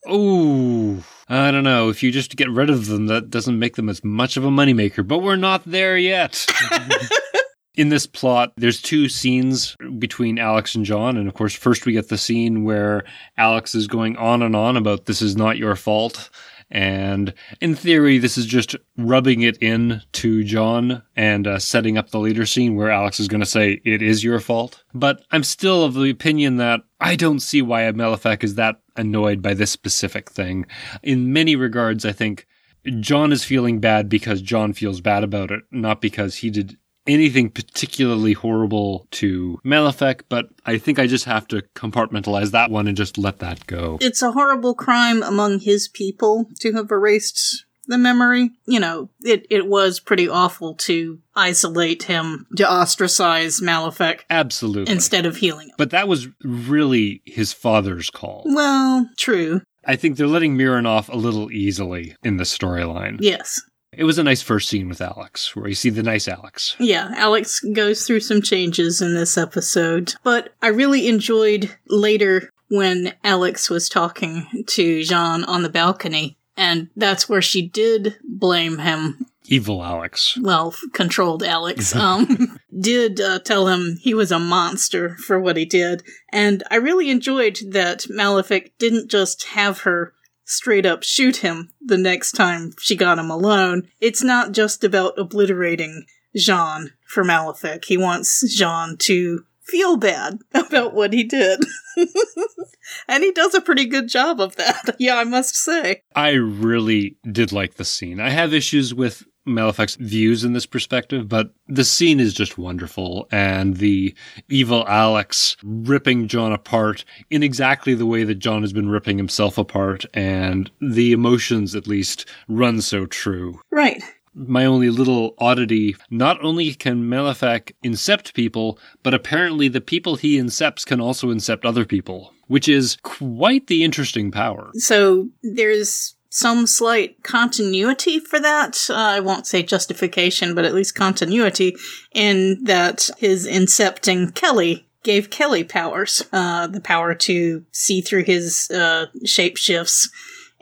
Oh, 0.06 1.02
I 1.28 1.52
don't 1.52 1.64
know. 1.64 1.90
If 1.90 2.04
you 2.04 2.12
just 2.12 2.36
get 2.36 2.50
rid 2.50 2.70
of 2.70 2.88
them, 2.88 3.08
that 3.08 3.30
doesn't 3.30 3.58
make 3.58 3.76
them 3.76 3.90
as 3.90 4.04
much 4.04 4.38
of 4.38 4.44
a 4.44 4.50
moneymaker, 4.50 5.08
but 5.08 5.20
we're 5.20 5.36
not 5.36 5.64
there 5.66 5.98
yet. 5.98 6.46
In 7.76 7.90
this 7.90 8.06
plot, 8.06 8.54
there's 8.56 8.80
two 8.82 9.10
scenes 9.10 9.76
between 9.98 10.38
Alex 10.38 10.76
and 10.76 10.86
J'onn. 10.86 11.18
And 11.18 11.28
of 11.28 11.34
course, 11.34 11.56
first 11.56 11.88
we 11.88 11.94
get 11.94 12.10
the 12.10 12.20
scene 12.20 12.64
where 12.64 13.04
Alex 13.38 13.74
is 13.74 13.88
going 13.88 14.16
on 14.18 14.44
and 14.44 14.56
on 14.56 14.78
about 14.78 15.06
this 15.06 15.24
is 15.24 15.36
not 15.36 15.58
your 15.58 15.76
fault. 15.76 16.30
And 16.74 17.36
in 17.62 17.76
theory, 17.76 18.18
this 18.18 18.36
is 18.36 18.48
just 18.48 18.76
rubbing 18.98 19.44
it 19.44 19.58
in 19.62 20.02
to 20.14 20.44
J'onn 20.44 21.04
and 21.16 21.46
uh, 21.46 21.60
setting 21.60 22.00
up 22.00 22.10
the 22.10 22.20
later 22.20 22.48
scene 22.48 22.76
where 22.76 22.90
Alex 22.90 23.20
is 23.20 23.28
going 23.28 23.42
to 23.42 23.46
say, 23.46 23.80
it 23.86 24.02
is 24.02 24.24
your 24.24 24.40
fault. 24.40 24.84
But 24.92 25.24
I'm 25.30 25.44
still 25.44 25.84
of 25.84 25.94
the 25.94 26.10
opinion 26.10 26.58
that 26.58 26.82
I 27.00 27.16
don't 27.16 27.42
see 27.42 27.62
why 27.62 27.90
Malefic 27.92 28.44
is 28.44 28.56
that 28.56 28.82
annoyed 28.98 29.40
by 29.40 29.54
this 29.54 29.70
specific 29.70 30.32
thing. 30.32 30.66
In 31.04 31.32
many 31.32 31.56
regards, 31.56 32.06
I 32.06 32.12
think 32.12 32.48
J'onn 32.88 33.32
is 33.32 33.44
feeling 33.44 33.80
bad 33.80 34.10
because 34.10 34.42
J'onn 34.42 34.76
feels 34.76 35.00
bad 35.00 35.24
about 35.24 35.52
it, 35.52 35.62
not 35.70 36.02
because 36.02 36.38
he 36.38 36.50
did 36.50 36.78
anything 37.08 37.50
particularly 37.50 38.34
horrible 38.34 39.08
to 39.12 39.60
Malefic, 39.64 40.24
but 40.30 40.48
I 40.66 40.78
think 40.78 41.00
I 41.00 41.08
just 41.08 41.26
have 41.26 41.48
to 41.50 41.64
compartmentalize 41.76 42.52
that 42.52 42.72
one 42.72 42.88
and 42.88 42.98
just 42.98 43.18
let 43.18 43.40
that 43.40 43.66
go. 43.68 43.98
it's 44.02 44.22
a 44.22 44.32
horrible 44.32 44.74
crime 44.74 45.22
among 45.24 45.60
his 45.60 45.88
people 45.88 46.46
to 46.60 46.72
have 46.74 46.92
erased 46.92 47.66
the 47.88 47.98
memory. 47.98 48.52
You 48.66 48.80
know, 48.80 49.10
it, 49.24 49.46
it 49.50 49.68
was 49.68 50.00
pretty 50.00 50.30
awful 50.30 50.76
to 50.76 51.20
isolate 51.36 52.04
him, 52.04 52.48
to 52.56 52.70
ostracize 52.70 53.62
Malefic 53.62 54.26
Absolutely. 54.30 54.92
instead 54.94 55.26
of 55.26 55.38
healing 55.38 55.68
him. 55.68 55.76
but 55.78 55.90
that 55.90 56.08
was 56.08 56.28
really 56.44 57.22
his 57.26 57.52
father's 57.52 58.10
call. 58.10 58.44
Well, 58.46 59.10
true. 59.18 59.62
I 59.86 59.98
think 59.98 60.16
they're 60.16 60.28
letting 60.28 60.56
M'yrnn 60.58 60.88
off 60.88 61.10
a 61.10 61.18
little 61.18 61.52
easily 61.52 62.16
in 62.24 62.38
the 62.38 62.46
storyline. 62.46 63.18
Yes. 63.20 63.62
It 63.98 64.04
was 64.04 64.18
a 64.18 64.24
nice 64.24 64.42
first 64.42 64.70
scene 64.70 64.90
with 64.90 65.02
Alex, 65.02 65.56
where 65.56 65.68
you 65.68 65.76
see 65.76 65.90
the 65.90 66.04
nice 66.04 66.28
Alex. 66.28 66.76
Yeah, 66.80 67.12
Alex 67.16 67.60
goes 67.60 68.06
through 68.06 68.22
some 68.22 68.42
changes 68.42 69.02
in 69.02 69.14
this 69.14 69.38
episode, 69.38 70.16
but 70.24 70.54
I 70.62 70.68
really 70.68 71.08
enjoyed 71.08 71.76
later 71.88 72.50
when 72.70 73.14
Alex 73.24 73.70
was 73.70 73.90
talking 73.90 74.48
to 74.68 75.00
J'onn 75.02 75.48
on 75.48 75.64
the 75.64 75.70
balcony, 75.70 76.38
and 76.58 76.90
that's 76.96 77.30
where 77.30 77.42
she 77.42 77.68
did 77.68 78.18
blame 78.24 78.80
him. 78.80 79.26
Evil 79.46 79.84
Alex. 79.84 80.38
Well, 80.42 80.74
controlled 80.94 81.44
Alex. 81.44 81.94
Um, 82.04 82.58
did 82.78 83.22
uh, 83.22 83.40
tell 83.40 83.68
him 83.68 83.98
he 84.02 84.14
was 84.14 84.32
a 84.32 84.40
monster 84.40 85.16
for 85.18 85.40
what 85.40 85.58
he 85.58 85.66
did, 85.66 86.02
and 86.32 86.64
I 86.72 86.76
really 86.78 87.10
enjoyed 87.10 87.60
that 87.70 88.10
Malefic 88.10 88.78
didn't 88.80 89.12
just 89.12 89.44
have 89.50 89.82
her 89.82 90.14
straight 90.46 90.86
up 90.86 91.04
shoot 91.04 91.38
him 91.38 91.72
the 91.82 91.98
next 91.98 92.34
time 92.34 92.74
she 92.80 92.96
got 92.96 93.20
him 93.20 93.30
alone. 93.30 93.88
It's 94.00 94.24
not 94.24 94.52
just 94.52 94.84
about 94.84 95.18
obliterating 95.18 96.06
J'onn 96.38 96.92
for 97.08 97.24
Malefic. 97.24 97.86
He 97.86 97.98
wants 97.98 98.44
J'onn 98.58 98.98
to 99.00 99.46
feel 99.64 99.98
bad 99.98 100.40
about 100.54 100.94
what 100.94 101.14
he 101.14 101.24
did. 101.24 101.60
and 103.08 103.24
he 103.24 103.32
does 103.32 103.54
a 103.54 103.62
pretty 103.62 103.86
good 103.86 104.08
job 104.08 104.40
of 104.40 104.56
that. 104.58 104.96
Yeah, 105.00 105.18
I 105.18 105.24
must 105.24 105.56
say. 105.56 106.02
I 106.16 106.32
really 106.32 107.18
did 107.30 107.52
like 107.52 107.76
the 107.76 107.86
scene. 107.86 108.20
I 108.20 108.30
have 108.30 108.54
issues 108.54 108.94
with 108.94 109.26
Malefic's 109.46 109.96
views 109.96 110.44
in 110.44 110.54
this 110.54 110.66
perspective, 110.66 111.28
but 111.28 111.54
the 111.68 111.84
scene 111.84 112.20
is 112.20 112.34
just 112.34 112.58
wonderful. 112.58 113.28
And 113.32 113.78
the 113.78 114.16
evil 114.50 114.86
Alex 114.88 115.58
ripping 115.64 116.28
J'onn 116.28 116.54
apart 116.54 117.04
in 117.30 117.44
exactly 117.44 117.94
the 117.94 118.06
way 118.06 118.24
that 118.24 118.40
J'onn 118.40 118.62
has 118.62 118.74
been 118.74 118.90
ripping 118.90 119.18
himself 119.18 119.58
apart, 119.58 120.06
and 120.14 120.72
the 120.80 121.12
emotions, 121.12 121.76
at 121.76 121.88
least, 121.88 122.26
run 122.48 122.82
so 122.82 123.06
true. 123.06 123.60
Right. 123.72 124.02
my 124.36 124.66
only 124.66 124.90
little 124.90 125.36
oddity 125.38 125.96
not 126.10 126.44
only 126.44 126.74
can 126.74 127.08
Malefic 127.08 127.76
incept 127.84 128.34
people, 128.34 128.80
but 129.04 129.14
apparently 129.14 129.68
the 129.68 129.82
people 129.82 130.16
he 130.16 130.38
incepts 130.38 130.86
can 130.86 131.00
also 131.00 131.28
incept 131.28 131.66
other 131.66 131.86
people, 131.86 132.34
which 132.48 132.68
is 132.68 132.98
quite 133.04 133.68
the 133.68 133.84
interesting 133.84 134.32
power. 134.32 134.72
So 134.76 135.30
there's 135.42 136.13
some 136.34 136.66
slight 136.66 137.22
continuity 137.22 138.20
for 138.20 138.40
that. 138.40 138.88
Uh, 138.90 138.96
I 138.96 139.20
won't 139.20 139.46
say 139.46 139.62
justification, 139.62 140.56
but 140.56 140.66
at 140.66 140.74
least 140.74 140.96
continuity 140.96 141.76
in 142.12 142.64
that 142.64 143.12
his 143.20 143.48
incepting 143.48 144.34
Kelly 144.34 144.88
gave 145.04 145.30
Kelly 145.30 145.64
powers, 145.64 146.24
uh, 146.34 146.66
the 146.66 146.82
power 146.82 147.14
to 147.14 147.64
see 147.72 148.02
through 148.02 148.24
his 148.24 148.72
uh, 148.72 149.06
shape 149.24 149.58
shifts. 149.58 150.10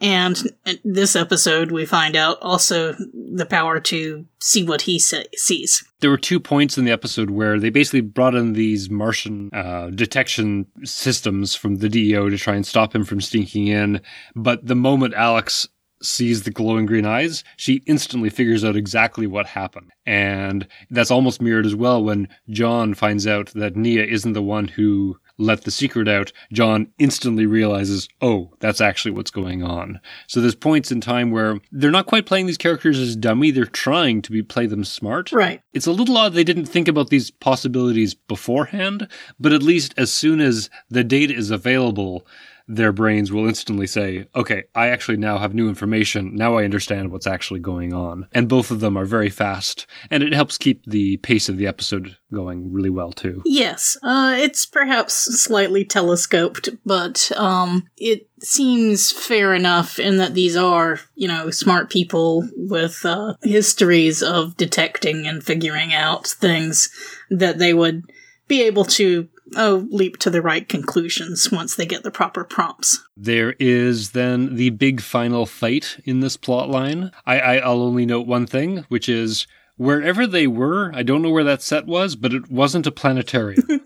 And 0.01 0.35
this 0.83 1.15
episode, 1.15 1.71
we 1.71 1.85
find 1.85 2.15
out 2.15 2.39
also 2.41 2.95
the 3.13 3.45
power 3.45 3.79
to 3.81 4.25
see 4.39 4.63
what 4.63 4.81
he 4.81 4.97
sees. 4.99 5.83
There 5.99 6.09
were 6.09 6.17
two 6.17 6.39
points 6.39 6.75
in 6.77 6.85
the 6.85 6.91
episode 6.91 7.29
where 7.29 7.59
they 7.59 7.69
basically 7.69 8.01
brought 8.01 8.33
in 8.33 8.53
these 8.53 8.89
Martian 8.89 9.51
uh, 9.53 9.91
detection 9.91 10.65
systems 10.83 11.53
from 11.53 11.75
the 11.75 11.87
DEO 11.87 12.29
to 12.29 12.37
try 12.37 12.55
and 12.55 12.65
stop 12.65 12.95
him 12.95 13.05
from 13.05 13.21
sneaking 13.21 13.67
in. 13.67 14.01
But 14.35 14.65
the 14.65 14.75
moment 14.75 15.13
Alex 15.13 15.67
sees 16.01 16.43
the 16.43 16.51
glowing 16.51 16.87
green 16.87 17.05
eyes, 17.05 17.43
she 17.57 17.83
instantly 17.85 18.31
figures 18.31 18.63
out 18.63 18.75
exactly 18.75 19.27
what 19.27 19.45
happened. 19.45 19.91
And 20.05 20.67
that's 20.89 21.11
almost 21.11 21.43
mirrored 21.43 21.67
as 21.67 21.75
well 21.75 22.03
when 22.03 22.27
J'onn 22.49 22.95
finds 22.95 23.27
out 23.27 23.51
that 23.53 23.75
Nia 23.75 24.03
isn't 24.03 24.33
the 24.33 24.41
one 24.41 24.67
who 24.67 25.17
let 25.41 25.63
the 25.63 25.71
secret 25.71 26.07
out. 26.07 26.31
J'onn 26.53 26.87
instantly 26.99 27.45
realizes, 27.45 28.07
oh, 28.21 28.51
that's 28.59 28.79
actually 28.81 29.11
what's 29.11 29.31
going 29.31 29.63
on. 29.63 29.99
So 30.27 30.39
there's 30.39 30.55
points 30.55 30.91
in 30.91 31.01
time 31.01 31.31
where 31.31 31.59
they're 31.71 31.91
not 31.91 32.05
quite 32.05 32.25
playing 32.25 32.45
these 32.45 32.57
characters 32.57 32.99
as 32.99 33.15
dummy, 33.15 33.51
they're 33.51 33.65
trying 33.65 34.21
to 34.21 34.31
be 34.31 34.41
play 34.43 34.67
them 34.67 34.83
smart. 34.83 35.31
Right. 35.31 35.61
It's 35.73 35.87
a 35.87 35.91
little 35.91 36.17
odd 36.17 36.33
they 36.33 36.43
didn't 36.43 36.65
think 36.65 36.87
about 36.87 37.09
these 37.09 37.31
possibilities 37.31 38.13
beforehand, 38.13 39.07
but 39.39 39.53
at 39.53 39.63
least 39.63 39.93
as 39.97 40.11
soon 40.11 40.39
as 40.39 40.69
the 40.89 41.03
data 41.03 41.33
is 41.33 41.51
available, 41.51 42.25
their 42.71 42.93
brains 42.93 43.33
will 43.33 43.47
instantly 43.47 43.85
say, 43.85 44.25
okay, 44.33 44.63
I 44.73 44.87
actually 44.87 45.17
now 45.17 45.37
have 45.37 45.53
new 45.53 45.67
information. 45.67 46.35
Now 46.35 46.57
I 46.57 46.63
understand 46.63 47.11
what's 47.11 47.27
actually 47.27 47.59
going 47.59 47.93
on. 47.93 48.27
And 48.31 48.47
both 48.47 48.71
of 48.71 48.79
them 48.79 48.97
are 48.97 49.03
very 49.03 49.29
fast. 49.29 49.85
And 50.09 50.23
it 50.23 50.33
helps 50.33 50.57
keep 50.57 50.85
the 50.85 51.17
pace 51.17 51.49
of 51.49 51.57
the 51.57 51.67
episode 51.67 52.15
going 52.33 52.71
really 52.71 52.89
well, 52.89 53.11
too. 53.11 53.41
Yes. 53.45 53.97
Uh, 54.01 54.35
it's 54.37 54.65
perhaps 54.65 55.13
slightly 55.13 55.83
telescoped, 55.83 56.69
but 56.85 57.29
um, 57.35 57.89
it 57.97 58.29
seems 58.41 59.11
fair 59.11 59.53
enough 59.53 59.99
in 59.99 60.15
that 60.17 60.33
these 60.33 60.55
are, 60.55 61.01
you 61.15 61.27
know, 61.27 61.51
smart 61.51 61.89
people 61.89 62.47
with 62.55 63.05
uh, 63.05 63.33
histories 63.43 64.23
of 64.23 64.55
detecting 64.55 65.27
and 65.27 65.43
figuring 65.43 65.93
out 65.93 66.25
things 66.25 66.89
that 67.29 67.57
they 67.57 67.73
would 67.73 68.03
be 68.47 68.61
able 68.63 68.85
to 68.85 69.27
oh, 69.55 69.87
leap 69.89 70.17
to 70.17 70.29
the 70.29 70.41
right 70.41 70.67
conclusions 70.67 71.51
once 71.51 71.75
they 71.75 71.85
get 71.85 72.03
the 72.03 72.11
proper 72.11 72.43
prompts. 72.43 73.03
There 73.15 73.53
is 73.59 74.11
then 74.11 74.55
the 74.55 74.69
big 74.71 75.01
final 75.01 75.45
fight 75.45 75.97
in 76.05 76.19
this 76.19 76.37
plot 76.37 76.69
line. 76.69 77.11
I, 77.25 77.39
I, 77.39 77.55
I'll 77.57 77.81
only 77.81 78.05
note 78.05 78.27
one 78.27 78.47
thing, 78.47 78.85
which 78.89 79.07
is 79.09 79.47
wherever 79.77 80.27
they 80.27 80.47
were, 80.47 80.91
I 80.93 81.03
don't 81.03 81.21
know 81.21 81.31
where 81.31 81.43
that 81.43 81.61
set 81.61 81.85
was, 81.85 82.15
but 82.15 82.33
it 82.33 82.51
wasn't 82.51 82.87
a 82.87 82.91
planetarium. 82.91 83.63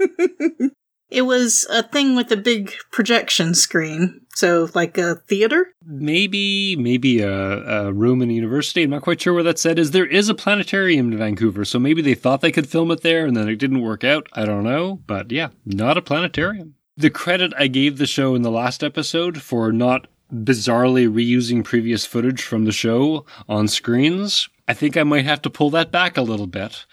It 1.16 1.22
was 1.22 1.66
a 1.70 1.82
thing 1.82 2.16
with 2.16 2.32
a 2.32 2.38
big 2.38 2.74
projection 2.92 3.54
screen, 3.54 4.25
so 4.36 4.70
like 4.76 4.98
a 4.98 5.16
theater. 5.16 5.74
maybe, 5.86 6.76
maybe 6.76 7.22
a, 7.22 7.88
a 7.88 7.94
room 7.94 8.22
in 8.22 8.30
a 8.30 8.34
university. 8.34 8.84
I'm 8.84 8.90
not 8.90 9.02
quite 9.02 9.22
sure 9.22 9.34
where 9.34 9.44
that 9.44 9.60
set 9.60 9.80
is. 9.80 9.92
There 9.92 10.06
is 10.06 10.30
a 10.30 10.36
planetarium 10.36 11.12
in 11.12 11.18
Vancouver, 11.18 11.66
so 11.66 11.80
maybe 11.80 12.02
they 12.02 12.16
thought 12.16 12.42
they 12.42 12.52
could 12.52 12.70
film 12.70 12.92
it 12.92 13.02
there 13.02 13.26
and 13.26 13.36
then 13.36 13.48
it 13.48 13.56
didn't 13.56 13.82
work 13.82 14.04
out. 14.04 14.28
I 14.34 14.46
don't 14.46 14.64
know, 14.64 15.02
but 15.08 15.32
yeah, 15.32 15.50
not 15.66 15.98
a 15.98 16.02
planetarium. 16.02 16.76
The 16.98 17.10
credit 17.10 17.54
I 17.58 17.68
gave 17.68 17.98
the 17.98 18.06
show 18.06 18.36
in 18.36 18.42
the 18.42 18.52
last 18.52 18.84
episode 18.84 19.42
for 19.42 19.72
not 19.72 20.08
bizarrely 20.34 21.08
reusing 21.08 21.64
previous 21.64 22.06
footage 22.06 22.42
from 22.42 22.66
the 22.66 22.72
show 22.72 23.26
on 23.48 23.68
screens, 23.68 24.50
I 24.68 24.74
think 24.74 24.98
I 24.98 25.04
might 25.04 25.26
have 25.26 25.42
to 25.44 25.50
pull 25.50 25.70
that 25.72 25.92
back 25.92 26.18
a 26.18 26.22
little 26.22 26.48
bit 26.48 26.86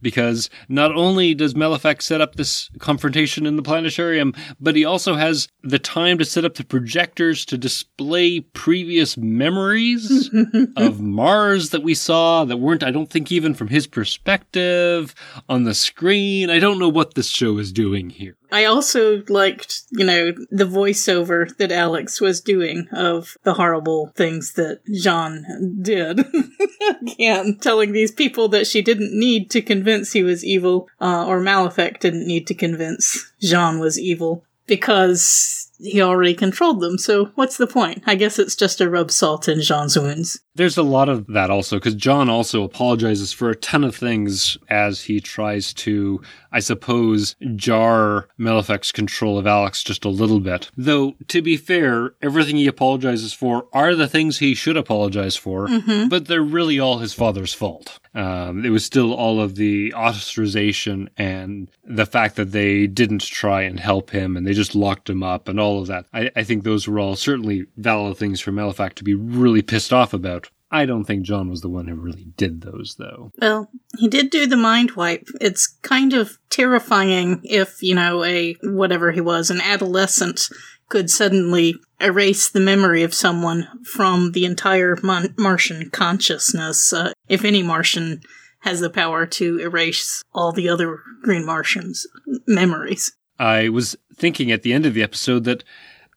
because 0.00 0.50
not 0.68 0.94
only 0.94 1.34
does 1.34 1.54
Malefic 1.54 2.02
set 2.02 2.20
up 2.20 2.36
this 2.36 2.70
confrontation 2.78 3.46
in 3.46 3.56
the 3.56 3.62
planetarium, 3.62 4.34
but 4.60 4.76
he 4.76 4.84
also 4.84 5.14
has 5.14 5.48
the 5.62 5.78
time 5.78 6.18
to 6.18 6.24
set 6.24 6.44
up 6.44 6.54
the 6.54 6.64
projectors 6.64 7.44
to 7.46 7.58
display 7.58 8.40
previous 8.40 9.16
memories 9.16 10.30
of 10.76 11.00
Mars 11.00 11.70
that 11.70 11.82
we 11.82 11.94
saw 11.94 12.44
that 12.44 12.58
weren't, 12.58 12.82
I 12.82 12.90
don't 12.90 13.10
think, 13.10 13.32
even 13.32 13.54
from 13.54 13.68
his 13.68 13.86
perspective 13.86 15.14
on 15.48 15.64
the 15.64 15.74
screen. 15.74 16.50
I 16.50 16.58
don't 16.58 16.78
know 16.78 16.88
what 16.88 17.14
this 17.14 17.28
show 17.28 17.58
is 17.58 17.72
doing 17.72 18.10
here. 18.10 18.36
I 18.50 18.64
also 18.64 19.22
liked, 19.28 19.82
you 19.90 20.04
know, 20.04 20.32
the 20.50 20.64
voiceover 20.64 21.54
that 21.56 21.72
Alex 21.72 22.20
was 22.20 22.40
doing 22.40 22.88
of 22.92 23.36
the 23.42 23.54
horrible 23.54 24.12
things 24.14 24.52
that 24.54 24.80
J'onn 24.86 25.82
did. 25.82 26.24
Again, 27.02 27.58
telling 27.60 27.92
these 27.92 28.12
people 28.12 28.48
that 28.48 28.66
she 28.66 28.82
didn't 28.82 29.18
need 29.18 29.50
to 29.50 29.62
convince 29.62 30.12
he 30.12 30.22
was 30.22 30.44
evil, 30.44 30.88
uh, 31.00 31.26
or 31.26 31.40
Malefic 31.40 32.00
didn't 32.00 32.26
need 32.26 32.46
to 32.46 32.54
convince 32.54 33.32
J'onn 33.42 33.80
was 33.80 33.98
evil 33.98 34.44
because 34.66 35.65
he 35.78 36.00
already 36.00 36.34
controlled 36.34 36.80
them. 36.80 36.98
So 36.98 37.26
what's 37.34 37.56
the 37.56 37.66
point? 37.66 38.02
I 38.06 38.14
guess 38.14 38.38
it's 38.38 38.56
just 38.56 38.78
to 38.78 38.90
rub 38.90 39.10
salt 39.10 39.48
in 39.48 39.58
J'onn's 39.58 39.98
wounds. 39.98 40.40
There's 40.54 40.78
a 40.78 40.82
lot 40.82 41.08
of 41.08 41.26
that 41.28 41.50
also, 41.50 41.76
because 41.76 41.96
J'onn 41.96 42.28
also 42.28 42.62
apologizes 42.62 43.32
for 43.32 43.50
a 43.50 43.56
ton 43.56 43.84
of 43.84 43.94
things 43.94 44.56
as 44.70 45.02
he 45.02 45.20
tries 45.20 45.74
to, 45.74 46.22
I 46.50 46.60
suppose, 46.60 47.36
jar 47.56 48.28
Malefic's 48.38 48.90
control 48.90 49.38
of 49.38 49.46
Alex 49.46 49.82
just 49.82 50.06
a 50.06 50.08
little 50.08 50.40
bit. 50.40 50.70
Though, 50.76 51.14
to 51.28 51.42
be 51.42 51.58
fair, 51.58 52.14
everything 52.22 52.56
he 52.56 52.66
apologizes 52.66 53.34
for 53.34 53.66
are 53.72 53.94
the 53.94 54.08
things 54.08 54.38
he 54.38 54.54
should 54.54 54.78
apologize 54.78 55.36
for, 55.36 55.68
mm-hmm. 55.68 56.08
but 56.08 56.26
they're 56.26 56.40
really 56.40 56.80
all 56.80 56.98
his 56.98 57.12
father's 57.12 57.52
fault. 57.52 57.98
Um, 58.16 58.64
it 58.64 58.70
was 58.70 58.82
still 58.84 59.12
all 59.12 59.42
of 59.42 59.56
the 59.56 59.92
ostracization 59.94 61.08
and 61.18 61.70
the 61.84 62.06
fact 62.06 62.36
that 62.36 62.50
they 62.52 62.86
didn't 62.86 63.20
try 63.20 63.60
and 63.62 63.78
help 63.78 64.10
him 64.10 64.38
and 64.38 64.46
they 64.46 64.54
just 64.54 64.74
locked 64.74 65.10
him 65.10 65.22
up 65.22 65.48
and 65.48 65.60
all 65.60 65.80
of 65.80 65.86
that. 65.88 66.06
I, 66.14 66.30
I 66.34 66.42
think 66.42 66.64
those 66.64 66.88
were 66.88 66.98
all 66.98 67.14
certainly 67.14 67.66
valid 67.76 68.16
things 68.16 68.40
for 68.40 68.52
Malefic 68.52 68.94
to 68.94 69.04
be 69.04 69.14
really 69.14 69.60
pissed 69.60 69.92
off 69.92 70.14
about. 70.14 70.50
I 70.70 70.86
don't 70.86 71.04
think 71.04 71.26
J'onn 71.26 71.50
was 71.50 71.60
the 71.60 71.68
one 71.68 71.86
who 71.86 71.94
really 71.94 72.26
did 72.36 72.62
those, 72.62 72.96
though. 72.98 73.32
Well, 73.40 73.70
he 73.98 74.08
did 74.08 74.30
do 74.30 74.46
the 74.46 74.56
mind 74.56 74.92
wipe. 74.92 75.28
It's 75.40 75.66
kind 75.82 76.12
of 76.12 76.38
terrifying 76.50 77.40
if, 77.44 77.82
you 77.82 77.94
know, 77.94 78.24
a 78.24 78.56
whatever 78.62 79.12
he 79.12 79.20
was, 79.20 79.50
an 79.50 79.60
adolescent 79.60 80.48
could 80.88 81.10
suddenly 81.10 81.74
erase 82.00 82.48
the 82.48 82.60
memory 82.60 83.02
of 83.02 83.14
someone 83.14 83.68
from 83.84 84.32
the 84.32 84.44
entire 84.44 84.96
Mon- 85.02 85.34
Martian 85.36 85.90
consciousness. 85.90 86.92
Uh, 86.92 87.12
if 87.28 87.44
any 87.44 87.62
Martian 87.62 88.20
has 88.60 88.80
the 88.80 88.90
power 88.90 89.26
to 89.26 89.58
erase 89.58 90.22
all 90.32 90.52
the 90.52 90.68
other 90.68 91.00
Green 91.22 91.44
Martians' 91.44 92.06
memories. 92.46 93.12
I 93.38 93.68
was 93.68 93.96
thinking 94.14 94.50
at 94.50 94.62
the 94.62 94.72
end 94.72 94.86
of 94.86 94.94
the 94.94 95.02
episode 95.02 95.44
that 95.44 95.62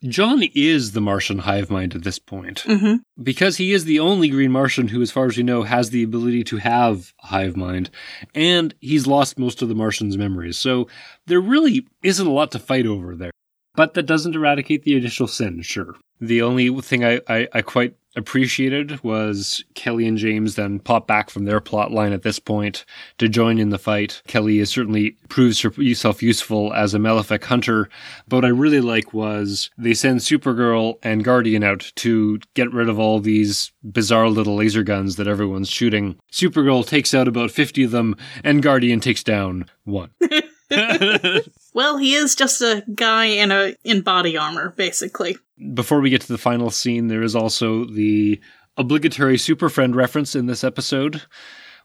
J'onn 0.03 0.49
is 0.55 0.93
the 0.93 1.01
Martian 1.01 1.39
hive 1.39 1.69
mind 1.69 1.93
at 1.93 2.03
this 2.03 2.19
point. 2.19 2.61
hmm 2.61 2.95
Because 3.21 3.57
he 3.57 3.73
is 3.73 3.83
the 3.83 3.99
only 3.99 4.29
Green 4.29 4.51
Martian 4.51 4.87
who, 4.87 5.01
as 5.01 5.11
far 5.11 5.25
as 5.25 5.35
we 5.35 5.43
know, 5.43 5.63
has 5.63 5.89
the 5.89 6.03
ability 6.03 6.43
to 6.45 6.57
have 6.57 7.13
a 7.21 7.27
hive 7.27 7.57
mind, 7.57 7.89
and 8.33 8.73
he's 8.79 9.07
lost 9.07 9.37
most 9.37 9.61
of 9.61 9.67
the 9.67 9.75
Martian's 9.75 10.17
memories. 10.17 10.57
So 10.57 10.87
there 11.27 11.41
really 11.41 11.85
isn't 12.01 12.25
a 12.25 12.31
lot 12.31 12.51
to 12.51 12.59
fight 12.59 12.85
over 12.85 13.15
there. 13.15 13.31
But 13.75 13.93
that 13.93 14.03
doesn't 14.03 14.35
eradicate 14.35 14.83
the 14.83 14.95
initial 14.95 15.27
sin, 15.27 15.61
sure. 15.61 15.95
The 16.19 16.41
only 16.41 16.69
thing 16.81 17.03
I, 17.05 17.21
I, 17.27 17.47
I 17.53 17.61
quite 17.61 17.95
appreciated 18.15 19.03
was 19.03 19.63
Kelly 19.75 20.07
and 20.07 20.17
James 20.17 20.55
then 20.55 20.79
pop 20.79 21.07
back 21.07 21.29
from 21.29 21.45
their 21.45 21.59
plot 21.59 21.91
line 21.91 22.13
at 22.13 22.23
this 22.23 22.39
point 22.39 22.85
to 23.17 23.29
join 23.29 23.59
in 23.59 23.69
the 23.69 23.77
fight. 23.77 24.21
Kelly 24.27 24.59
is 24.59 24.69
certainly 24.69 25.17
proves 25.29 25.61
herself 25.61 26.21
useful 26.21 26.73
as 26.73 26.93
a 26.93 26.99
Malefic 26.99 27.45
hunter, 27.45 27.89
but 28.27 28.37
what 28.37 28.45
I 28.45 28.49
really 28.49 28.81
like 28.81 29.13
was 29.13 29.69
they 29.77 29.93
send 29.93 30.19
Supergirl 30.19 30.97
and 31.03 31.23
Guardian 31.23 31.63
out 31.63 31.91
to 31.95 32.39
get 32.53 32.71
rid 32.73 32.89
of 32.89 32.99
all 32.99 33.19
these 33.19 33.71
bizarre 33.83 34.29
little 34.29 34.55
laser 34.55 34.83
guns 34.83 35.15
that 35.17 35.27
everyone's 35.27 35.69
shooting. 35.69 36.17
Supergirl 36.31 36.85
takes 36.85 37.13
out 37.13 37.27
about 37.27 37.51
50 37.51 37.83
of 37.83 37.91
them, 37.91 38.15
and 38.43 38.63
Guardian 38.63 38.99
takes 38.99 39.23
down 39.23 39.65
one. 39.83 40.11
Well, 41.73 41.97
he 41.97 42.13
is 42.13 42.35
just 42.35 42.61
a 42.61 42.83
guy 42.95 43.25
in 43.25 43.51
a 43.51 43.75
in 43.83 44.01
body 44.01 44.37
armor, 44.37 44.73
basically. 44.75 45.37
Before 45.73 46.01
we 46.01 46.09
get 46.09 46.21
to 46.21 46.27
the 46.27 46.37
final 46.37 46.71
scene, 46.71 47.07
there 47.07 47.21
is 47.21 47.35
also 47.35 47.85
the 47.85 48.41
obligatory 48.75 49.37
Super 49.37 49.69
Friend 49.69 49.95
reference 49.95 50.35
in 50.35 50.47
this 50.47 50.63
episode. 50.63 51.21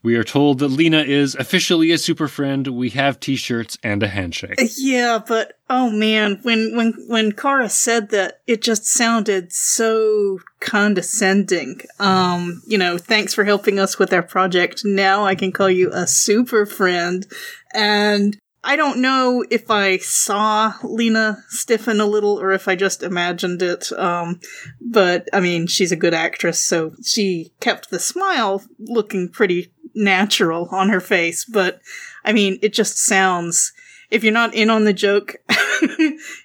We 0.02 0.16
are 0.16 0.24
told 0.24 0.58
that 0.58 0.68
Lena 0.68 1.02
is 1.02 1.34
officially 1.34 1.90
a 1.90 1.96
Super 1.96 2.28
Friend. 2.28 2.68
We 2.68 2.90
have 2.90 3.20
T-shirts 3.20 3.78
and 3.82 4.02
a 4.02 4.08
handshake. 4.08 4.60
Yeah, 4.76 5.18
but 5.26 5.54
oh 5.70 5.90
man, 5.90 6.40
when 6.42 6.76
when 6.76 6.92
when 7.08 7.32
Kara 7.32 7.70
said 7.70 8.10
that, 8.10 8.40
it 8.46 8.60
just 8.60 8.84
sounded 8.84 9.50
so 9.52 10.40
condescending. 10.60 11.80
Um, 11.98 12.62
you 12.66 12.76
know, 12.76 12.98
thanks 12.98 13.32
for 13.32 13.44
helping 13.44 13.78
us 13.78 13.98
with 13.98 14.12
our 14.12 14.22
project. 14.22 14.82
Now 14.84 15.24
I 15.24 15.34
can 15.34 15.52
call 15.52 15.70
you 15.70 15.90
a 15.92 16.06
super 16.06 16.66
friend, 16.66 17.26
and 17.72 18.36
I 18.64 18.76
don't 18.76 19.00
know 19.00 19.44
if 19.50 19.70
I 19.70 19.98
saw 19.98 20.74
Lena 20.82 21.44
stiffen 21.48 22.00
a 22.00 22.06
little 22.06 22.40
or 22.40 22.52
if 22.52 22.66
I 22.66 22.76
just 22.76 23.02
imagined 23.02 23.60
it. 23.60 23.92
Um, 23.92 24.40
but 24.80 25.28
I 25.32 25.40
mean, 25.40 25.66
she's 25.66 25.92
a 25.92 25.96
good 25.96 26.14
actress, 26.14 26.58
so 26.58 26.94
she 27.04 27.52
kept 27.60 27.90
the 27.90 27.98
smile 27.98 28.62
looking 28.78 29.28
pretty 29.28 29.70
natural 29.94 30.68
on 30.72 30.88
her 30.88 31.00
face. 31.00 31.44
But 31.44 31.80
I 32.24 32.32
mean, 32.32 32.58
it 32.62 32.72
just 32.72 32.98
sounds. 32.98 33.72
If 34.10 34.22
you're 34.24 34.32
not 34.32 34.54
in 34.54 34.70
on 34.70 34.84
the 34.84 34.92
joke, 34.92 35.36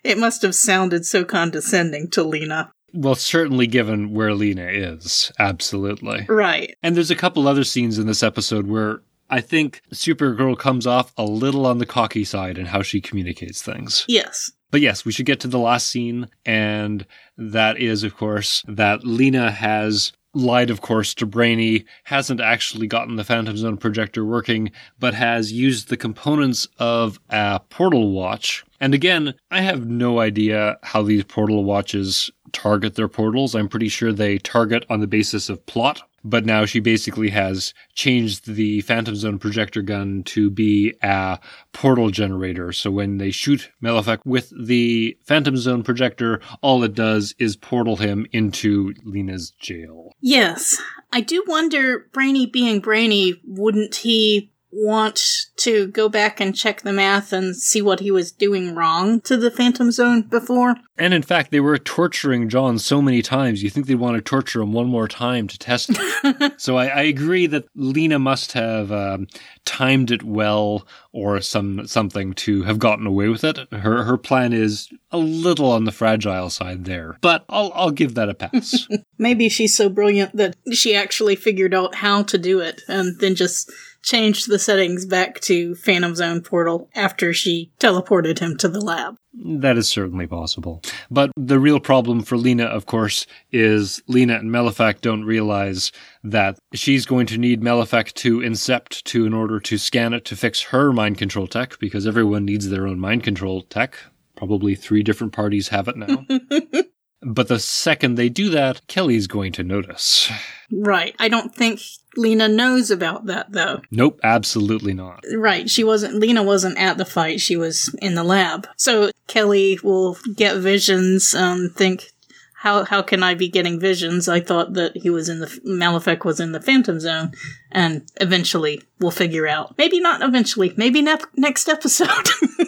it 0.04 0.18
must 0.18 0.42
have 0.42 0.56
sounded 0.56 1.06
so 1.06 1.24
condescending 1.24 2.10
to 2.12 2.24
Lena. 2.24 2.72
Well, 2.94 3.16
certainly 3.16 3.68
given 3.68 4.14
where 4.14 4.34
Lena 4.34 4.68
is. 4.68 5.32
Absolutely. 5.38 6.26
Right. 6.28 6.76
And 6.82 6.96
there's 6.96 7.12
a 7.12 7.16
couple 7.16 7.48
other 7.48 7.64
scenes 7.64 8.00
in 8.00 8.08
this 8.08 8.24
episode 8.24 8.68
where 8.68 9.02
I 9.30 9.42
think 9.42 9.82
Supergirl 9.94 10.58
comes 10.58 10.88
off 10.88 11.14
a 11.18 11.24
little 11.24 11.66
on 11.66 11.78
the 11.78 11.86
cocky 11.86 12.24
side 12.24 12.58
in 12.58 12.68
how 12.68 12.82
she 12.82 13.02
communicates 13.02 13.62
things. 13.62 14.06
Yes. 14.08 14.52
But 14.72 14.82
yes, 14.82 15.06
we 15.06 15.12
should 15.12 15.26
get 15.26 15.40
to 15.42 15.48
the 15.48 15.60
last 15.60 15.88
scene, 15.88 16.30
and 16.46 17.06
that 17.38 17.80
is, 17.80 18.04
of 18.04 18.16
course, 18.16 18.64
that 18.68 19.04
Lena 19.04 19.52
has 19.52 20.14
lied, 20.36 20.70
of 20.70 20.82
course, 20.82 21.16
to 21.16 21.26
Brainy, 21.26 21.86
hasn't 22.04 22.40
actually 22.40 22.86
gotten 22.86 23.16
the 23.16 23.24
Phantom 23.24 23.58
Zone 23.58 23.78
projector 23.78 24.24
working, 24.24 24.72
but 25.00 25.16
has 25.16 25.52
used 25.52 25.90
the 25.90 25.98
components 25.98 26.68
of 26.78 27.20
a 27.30 27.60
portal 27.70 28.12
watch. 28.12 28.64
And 28.80 28.94
again, 28.94 29.34
I 29.50 29.62
have 29.62 29.88
no 29.88 30.20
idea 30.20 30.78
how 30.84 31.02
these 31.02 31.24
portal 31.24 31.64
watches 31.64 32.30
target 32.53 32.96
their 32.96 33.08
portals. 33.08 33.56
I'm 33.56 33.70
pretty 33.70 33.89
sure 33.89 34.12
they 34.12 34.38
target 34.38 34.86
on 34.89 35.00
the 35.00 35.08
basis 35.08 35.50
of 35.50 35.65
plot 35.65 36.03
but 36.24 36.46
now 36.46 36.65
she 36.65 36.79
basically 36.79 37.29
has 37.29 37.74
changed 37.94 38.46
the 38.46 38.82
Phantom 38.82 39.15
Zone 39.15 39.39
projector 39.39 39.82
gun 39.82 40.24
to 40.24 40.50
be 40.50 40.94
a 41.01 41.39
portal 41.72 42.10
generator. 42.10 42.72
So 42.72 42.91
when 42.91 43.18
they 43.18 43.32
shoot 43.32 43.72
Malefic 43.82 44.25
with 44.25 44.51
the 44.58 45.18
Phantom 45.25 45.58
Zone 45.58 45.84
projector, 45.84 46.41
all 46.62 46.84
it 46.84 46.94
does 46.94 47.34
is 47.39 47.56
portal 47.56 47.98
him 47.98 48.25
into 48.32 48.94
Lena's 49.03 49.51
jail. 49.51 50.13
Yes. 50.22 50.82
I 51.12 51.22
do 51.22 51.44
wonder, 51.48 52.08
Brainy 52.13 52.46
being 52.46 52.79
Brainy, 52.82 53.41
wouldn't 53.46 53.96
he 53.96 54.51
want 54.72 55.22
to 55.58 55.88
go 55.88 56.10
back 56.10 56.40
and 56.40 56.56
check 56.56 56.82
the 56.82 56.94
math 56.94 57.34
and 57.34 57.56
see 57.56 57.82
what 57.82 58.00
he 58.00 58.12
was 58.12 58.32
doing 58.32 58.76
wrong 58.76 59.20
to 59.22 59.36
the 59.36 59.52
Phantom 59.52 59.92
Zone 59.92 60.22
before. 60.22 60.76
And 60.98 61.14
in 61.14 61.24
fact, 61.24 61.52
they 61.52 61.60
were 61.60 61.78
torturing 61.78 62.50
J'onn 62.50 62.80
so 62.80 63.02
many 63.02 63.22
times, 63.22 63.64
you 63.64 63.70
think 63.70 63.88
they'd 63.88 63.96
want 63.96 64.18
to 64.18 64.22
torture 64.22 64.62
him 64.62 64.74
one 64.74 64.88
more 64.88 65.08
time 65.08 65.48
to 65.48 65.58
test 65.58 65.92
it. 65.94 66.54
so 66.62 66.78
I, 66.78 66.88
I, 66.88 67.02
agree 67.04 67.48
that 67.48 67.66
Lena 67.74 68.20
must 68.20 68.52
have 68.52 68.92
um, 68.92 69.28
timed 69.66 70.12
it 70.12 70.24
well 70.24 70.86
or 71.14 71.40
some 71.40 71.88
something 71.88 72.34
to 72.34 72.64
have 72.64 72.80
gotten 72.80 73.08
away 73.08 73.30
with 73.30 73.44
it. 73.44 73.60
Her 73.72 74.04
her 74.04 74.18
plan 74.18 74.52
is 74.52 74.90
a 75.12 75.18
little 75.18 75.72
on 75.72 75.86
the 75.86 75.92
fragile 75.92 76.50
side 76.50 76.86
there, 76.86 77.18
but 77.22 77.46
I'll 77.48 77.72
I'll 77.74 77.92
give 77.92 78.16
that 78.16 78.30
a 78.30 78.34
pass. 78.34 78.88
Maybe 79.18 79.48
she's 79.48 79.76
so 79.76 79.90
brilliant 79.90 80.36
that 80.36 80.58
she 80.74 80.96
actually 80.96 81.36
figured 81.36 81.74
out 81.74 81.96
how 81.96 82.24
to 82.24 82.38
do 82.38 82.60
it 82.60 82.82
and 82.88 83.20
then 83.20 83.36
just 83.36 83.72
changed 84.01 84.50
the 84.50 84.60
settings 84.60 85.06
back 85.06 85.39
to 85.41 85.75
Phantom 85.75 86.15
Zone 86.15 86.41
portal 86.41 86.89
after 86.96 87.34
she 87.34 87.72
teleported 87.79 88.39
him 88.39 88.58
to 88.58 88.68
the 88.68 88.82
lab. 88.82 89.18
That 89.34 89.77
is 89.77 89.88
certainly 89.88 90.27
possible. 90.27 90.82
But 91.10 91.32
the 91.36 91.60
real 91.60 91.79
problem 91.79 92.24
for 92.24 92.38
Lena, 92.38 92.65
of 92.65 92.86
course, 92.86 93.25
is 93.51 94.01
Lena 94.08 94.36
and 94.36 94.51
Malefic 94.51 95.01
don't 95.01 95.24
realize 95.24 95.91
that 96.24 96.58
she's 96.74 97.06
going 97.06 97.27
to 97.27 97.38
need 97.38 97.62
Malefic 97.62 98.13
to 98.15 98.39
incept 98.39 99.03
to 99.03 99.25
in 99.25 99.34
order 99.34 99.60
to 99.60 99.77
scan 99.77 100.13
it 100.13 100.25
to 100.25 100.36
fix 100.36 100.63
her 100.63 100.91
mind 100.91 101.18
control 101.18 101.48
tech, 101.48 101.79
because 101.79 102.08
everyone 102.08 102.46
needs 102.46 102.70
their 102.70 102.88
own 102.88 103.00
mind 103.00 103.24
control 103.24 103.62
tech. 103.62 103.98
Probably 104.36 104.76
three 104.76 105.04
different 105.04 105.34
parties 105.34 105.69
have 105.69 105.88
it 105.88 105.97
now. 105.97 106.26
but 107.21 107.47
the 107.47 107.60
second 107.60 108.15
they 108.15 108.30
do 108.30 108.50
that, 108.50 108.88
Kelly's 108.88 109.28
going 109.28 109.52
to 109.54 109.63
notice. 109.63 110.32
Right. 110.71 111.15
I 111.19 111.30
don't 111.30 111.54
think 111.54 111.82
Lena 112.19 112.49
knows 112.49 112.91
about 112.91 113.27
that 113.27 113.51
though. 113.51 113.82
Nope, 113.91 114.19
absolutely 114.23 114.93
not. 114.93 115.23
Right. 115.34 115.69
She 115.69 115.84
wasn't, 115.84 116.15
Lena 116.15 116.43
wasn't 116.43 116.77
at 116.77 116.97
the 116.97 117.05
fight. 117.05 117.39
She 117.39 117.55
was 117.55 117.95
in 118.01 118.15
the 118.15 118.23
lab. 118.23 118.67
So 118.75 119.12
Kelly 119.27 119.79
will 119.84 120.17
get 120.36 120.58
visions, 120.58 121.34
um, 121.34 121.69
think, 121.75 122.12
how, 122.55 122.84
how 122.84 123.01
can 123.01 123.23
I 123.23 123.36
be 123.36 123.47
getting 123.47 123.79
visions? 123.79 124.27
I 124.27 124.41
thought 124.41 124.73
that 124.73 124.97
he 124.97 125.10
was 125.10 125.29
in 125.29 125.39
the, 125.39 125.62
Malefic 125.63 126.25
was 126.25 126.41
in 126.41 126.51
the 126.51 126.60
Phantom 126.60 126.99
Zone, 126.99 127.32
and 127.71 128.05
eventually 128.19 128.82
we'll 128.99 129.12
figure 129.12 129.47
out. 129.47 129.77
Maybe 129.77 130.01
not 130.01 130.21
eventually, 130.21 130.73
maybe 130.75 131.01
ne- 131.01 131.15
next 131.38 131.69
episode. 131.69 132.10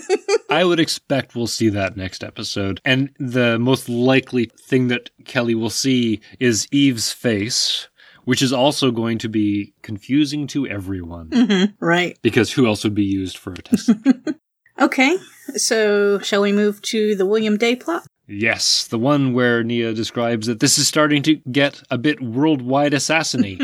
I 0.49 0.63
would 0.63 0.79
expect 0.79 1.35
we'll 1.35 1.47
see 1.47 1.67
that 1.69 1.97
next 1.97 2.23
episode. 2.23 2.79
And 2.85 3.09
the 3.19 3.59
most 3.59 3.89
likely 3.89 4.45
thing 4.45 4.87
that 4.87 5.09
Kelly 5.25 5.55
will 5.55 5.69
see 5.69 6.21
is 6.39 6.69
Eve's 6.71 7.11
face 7.11 7.89
which 8.31 8.41
is 8.41 8.53
also 8.53 8.91
going 8.91 9.17
to 9.17 9.27
be 9.27 9.73
confusing 9.81 10.47
to 10.47 10.65
everyone. 10.65 11.29
Mm-hmm, 11.31 11.85
right. 11.85 12.17
Because 12.21 12.53
who 12.53 12.65
else 12.65 12.85
would 12.85 12.95
be 12.95 13.03
used 13.03 13.37
for 13.37 13.51
a 13.51 13.57
test? 13.57 13.91
okay, 14.79 15.17
so 15.55 16.17
shall 16.19 16.41
we 16.41 16.53
move 16.53 16.81
to 16.83 17.13
the 17.13 17.25
William 17.25 17.57
Dey 17.57 17.75
plot? 17.75 18.07
Yes, 18.29 18.87
the 18.87 18.97
one 18.97 19.33
where 19.33 19.65
Nia 19.65 19.93
describes 19.93 20.47
that 20.47 20.61
this 20.61 20.77
is 20.77 20.87
starting 20.87 21.23
to 21.23 21.41
get 21.51 21.83
a 21.91 21.97
bit 21.97 22.21
worldwide 22.21 22.93
assassiny. 22.93 23.59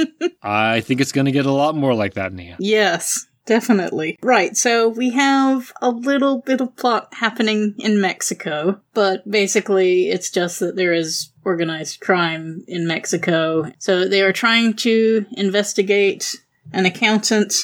I 0.42 0.82
think 0.82 1.00
it's 1.00 1.10
going 1.10 1.24
to 1.24 1.32
get 1.32 1.46
a 1.46 1.50
lot 1.50 1.74
more 1.74 1.92
like 1.92 2.14
that, 2.14 2.32
Nia. 2.32 2.54
Yes. 2.60 3.26
Definitely. 3.44 4.20
Right, 4.22 4.56
so 4.56 4.88
we 4.88 5.10
have 5.10 5.72
a 5.82 5.90
little 5.90 6.42
bit 6.42 6.60
of 6.60 6.76
plot 6.76 7.12
happening 7.14 7.74
in 7.78 8.00
Mexico, 8.00 8.80
but 8.94 9.28
basically 9.28 10.10
it's 10.10 10.30
just 10.30 10.60
that 10.60 10.76
there 10.76 10.92
is 10.92 11.31
organized 11.44 12.00
crime 12.00 12.64
in 12.68 12.86
Mexico. 12.86 13.70
So 13.78 14.08
they 14.08 14.22
are 14.22 14.32
trying 14.32 14.74
to 14.74 15.26
investigate 15.32 16.36
an 16.72 16.86
accountant, 16.86 17.54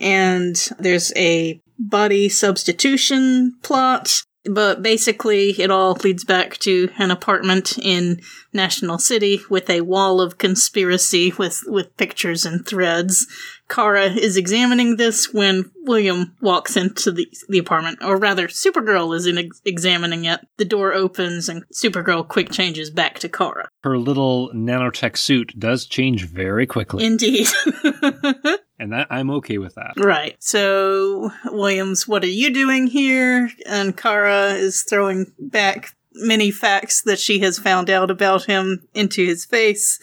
and 0.00 0.56
there's 0.78 1.12
a 1.16 1.60
body 1.78 2.28
substitution 2.28 3.56
plot. 3.62 4.22
But 4.48 4.82
basically, 4.82 5.50
it 5.60 5.70
all 5.70 5.94
leads 6.02 6.24
back 6.24 6.56
to 6.58 6.90
an 6.98 7.10
apartment 7.10 7.78
in 7.78 8.20
National 8.52 8.98
City 8.98 9.40
with 9.50 9.68
a 9.68 9.82
wall 9.82 10.20
of 10.20 10.38
conspiracy 10.38 11.32
with, 11.38 11.62
with 11.66 11.96
pictures 11.96 12.46
and 12.46 12.66
threads 12.66 13.26
Kara 13.68 14.06
is 14.06 14.36
examining 14.36 14.96
this 14.96 15.32
when 15.32 15.70
William 15.82 16.34
walks 16.40 16.76
into 16.76 17.12
the, 17.12 17.26
the 17.48 17.58
apartment, 17.58 17.98
or 18.02 18.16
rather, 18.16 18.48
Supergirl 18.48 19.14
is 19.14 19.26
in 19.26 19.38
ex- 19.38 19.60
examining 19.64 20.24
it. 20.24 20.40
The 20.56 20.64
door 20.64 20.94
opens 20.94 21.48
and 21.48 21.64
Supergirl 21.68 22.26
quick 22.26 22.50
changes 22.50 22.90
back 22.90 23.18
to 23.20 23.28
Kara. 23.28 23.68
Her 23.84 23.98
little 23.98 24.50
nanotech 24.54 25.16
suit 25.16 25.52
does 25.58 25.86
change 25.86 26.26
very 26.26 26.66
quickly. 26.66 27.04
Indeed. 27.04 27.48
and 28.78 28.92
that 28.92 29.08
I'm 29.10 29.30
okay 29.32 29.58
with 29.58 29.74
that. 29.74 29.94
Right. 29.96 30.36
So, 30.38 31.30
Williams, 31.46 32.06
what 32.06 32.24
are 32.24 32.28
you 32.28 32.52
doing 32.52 32.86
here? 32.86 33.50
And 33.66 33.96
Kara 33.96 34.52
is 34.52 34.82
throwing 34.82 35.32
back 35.38 35.94
many 36.14 36.50
facts 36.50 37.02
that 37.02 37.18
she 37.18 37.40
has 37.40 37.58
found 37.58 37.90
out 37.90 38.10
about 38.10 38.44
him 38.44 38.88
into 38.94 39.24
his 39.24 39.44
face 39.44 39.98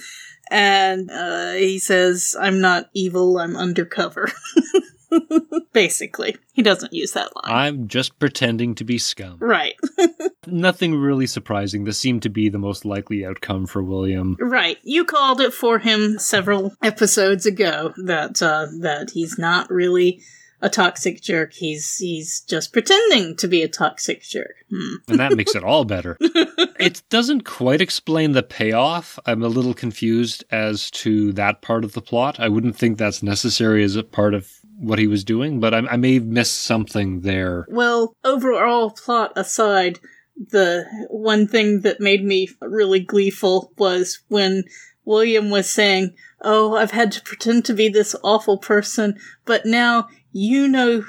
and 0.52 1.10
uh, 1.10 1.54
he 1.54 1.80
says, 1.80 2.36
I'm 2.40 2.62
not 2.62 2.90
evil, 2.94 3.40
I'm 3.40 3.56
undercover. 3.56 4.32
Basically, 5.74 6.36
he 6.54 6.62
doesn't 6.62 6.94
use 6.94 7.12
that 7.12 7.36
line. 7.36 7.46
I'm 7.54 7.88
just 7.88 8.18
pretending 8.20 8.76
to 8.76 8.84
be 8.84 8.98
scum. 8.98 9.38
Right. 9.40 9.76
Nothing 10.48 10.96
really 10.96 11.28
surprising. 11.28 11.84
This 11.84 12.00
seemed 12.00 12.24
to 12.24 12.30
be 12.30 12.50
the 12.50 12.58
most 12.58 12.86
likely 12.86 13.26
outcome 13.26 13.66
for 13.66 13.84
William. 13.84 14.38
Right. 14.40 14.78
You 14.84 15.06
called 15.06 15.42
it 15.42 15.54
for 15.54 15.80
him 15.80 16.20
several 16.20 16.74
episodes 16.82 17.46
ago 17.46 17.94
that 17.98 18.42
uh, 18.42 18.68
that 18.82 19.12
he's 19.12 19.38
not 19.38 19.70
really 19.70 20.22
a 20.62 20.70
toxic 20.70 21.22
jerk. 21.22 21.54
He's 21.54 21.98
he's 21.98 22.42
just 22.42 22.74
pretending 22.74 23.36
to 23.38 23.48
be 23.48 23.62
a 23.62 23.68
toxic 23.68 24.24
jerk. 24.24 24.56
Hmm. 24.70 24.96
And 25.08 25.20
that 25.20 25.36
makes 25.36 25.56
it 25.56 25.64
all 25.64 25.86
better. 25.96 26.18
it 26.20 27.04
doesn't 27.10 27.46
quite 27.46 27.82
explain 27.82 28.32
the 28.32 28.44
payoff. 28.44 29.20
I'm 29.26 29.44
a 29.44 29.48
little 29.48 29.74
confused 29.74 30.44
as 30.52 30.90
to 30.92 31.34
that 31.34 31.62
part 31.62 31.84
of 31.84 31.94
the 31.94 32.02
plot. 32.02 32.40
I 32.40 32.50
wouldn't 32.50 32.76
think 32.76 32.98
that's 32.98 33.24
necessary 33.24 33.84
as 33.84 33.96
a 33.96 34.04
part 34.04 34.34
of 34.34 34.50
what 34.78 35.00
he 35.00 35.08
was 35.08 35.24
doing, 35.24 35.60
but 35.60 35.74
I, 35.74 35.80
I 35.80 35.98
may 35.98 36.16
have 36.16 36.26
missed 36.26 36.64
something 36.64 37.22
there. 37.22 37.66
Well, 37.70 38.16
overall 38.24 38.92
plot 38.92 39.34
aside, 39.36 40.00
the 40.36 40.86
one 41.10 41.48
thing 41.48 41.82
that 41.82 42.00
made 42.00 42.24
me 42.24 42.50
really 42.62 43.00
gleeful 43.00 43.72
was 43.78 44.22
when 44.28 44.64
William 45.06 45.50
was 45.50 45.70
saying, 45.70 46.14
Oh, 46.42 46.76
I've 46.76 46.92
had 46.92 47.12
to 47.14 47.22
pretend 47.22 47.66
to 47.66 47.74
be 47.74 47.90
this 47.90 48.16
awful 48.24 48.58
person, 48.58 49.18
but 49.46 49.66
now 49.66 50.10
you 50.32 50.68
know 50.68 51.04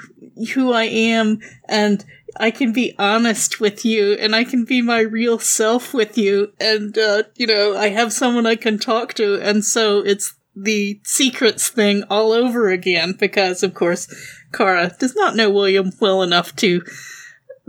who 0.53 0.71
I 0.71 0.85
am 0.85 1.41
and 1.67 2.05
I 2.37 2.49
can 2.49 2.71
be 2.71 2.95
honest 2.97 3.59
with 3.59 3.83
you 3.83 4.13
and 4.13 4.33
I 4.33 4.45
can 4.45 4.63
be 4.63 4.81
my 4.81 5.01
real 5.01 5.37
self 5.37 5.93
with 5.93 6.17
you 6.17 6.53
and 6.61 6.97
uh, 6.97 7.23
you 7.35 7.45
know 7.45 7.75
I 7.75 7.89
have 7.89 8.13
someone 8.13 8.45
I 8.45 8.55
can 8.55 8.79
talk 8.79 9.15
to 9.15 9.35
and 9.41 9.65
so 9.65 9.99
it's 9.99 10.33
the 10.59 10.99
secrets 11.03 11.67
thing 11.67 12.03
all 12.09 12.31
over 12.31 12.69
again 12.69 13.15
because, 13.17 13.63
of 13.63 13.73
course, 13.73 14.07
Kara 14.51 14.95
does 14.99 15.15
not 15.15 15.35
know 15.35 15.49
William 15.49 15.91
well 15.99 16.23
enough 16.23 16.55
to 16.57 16.81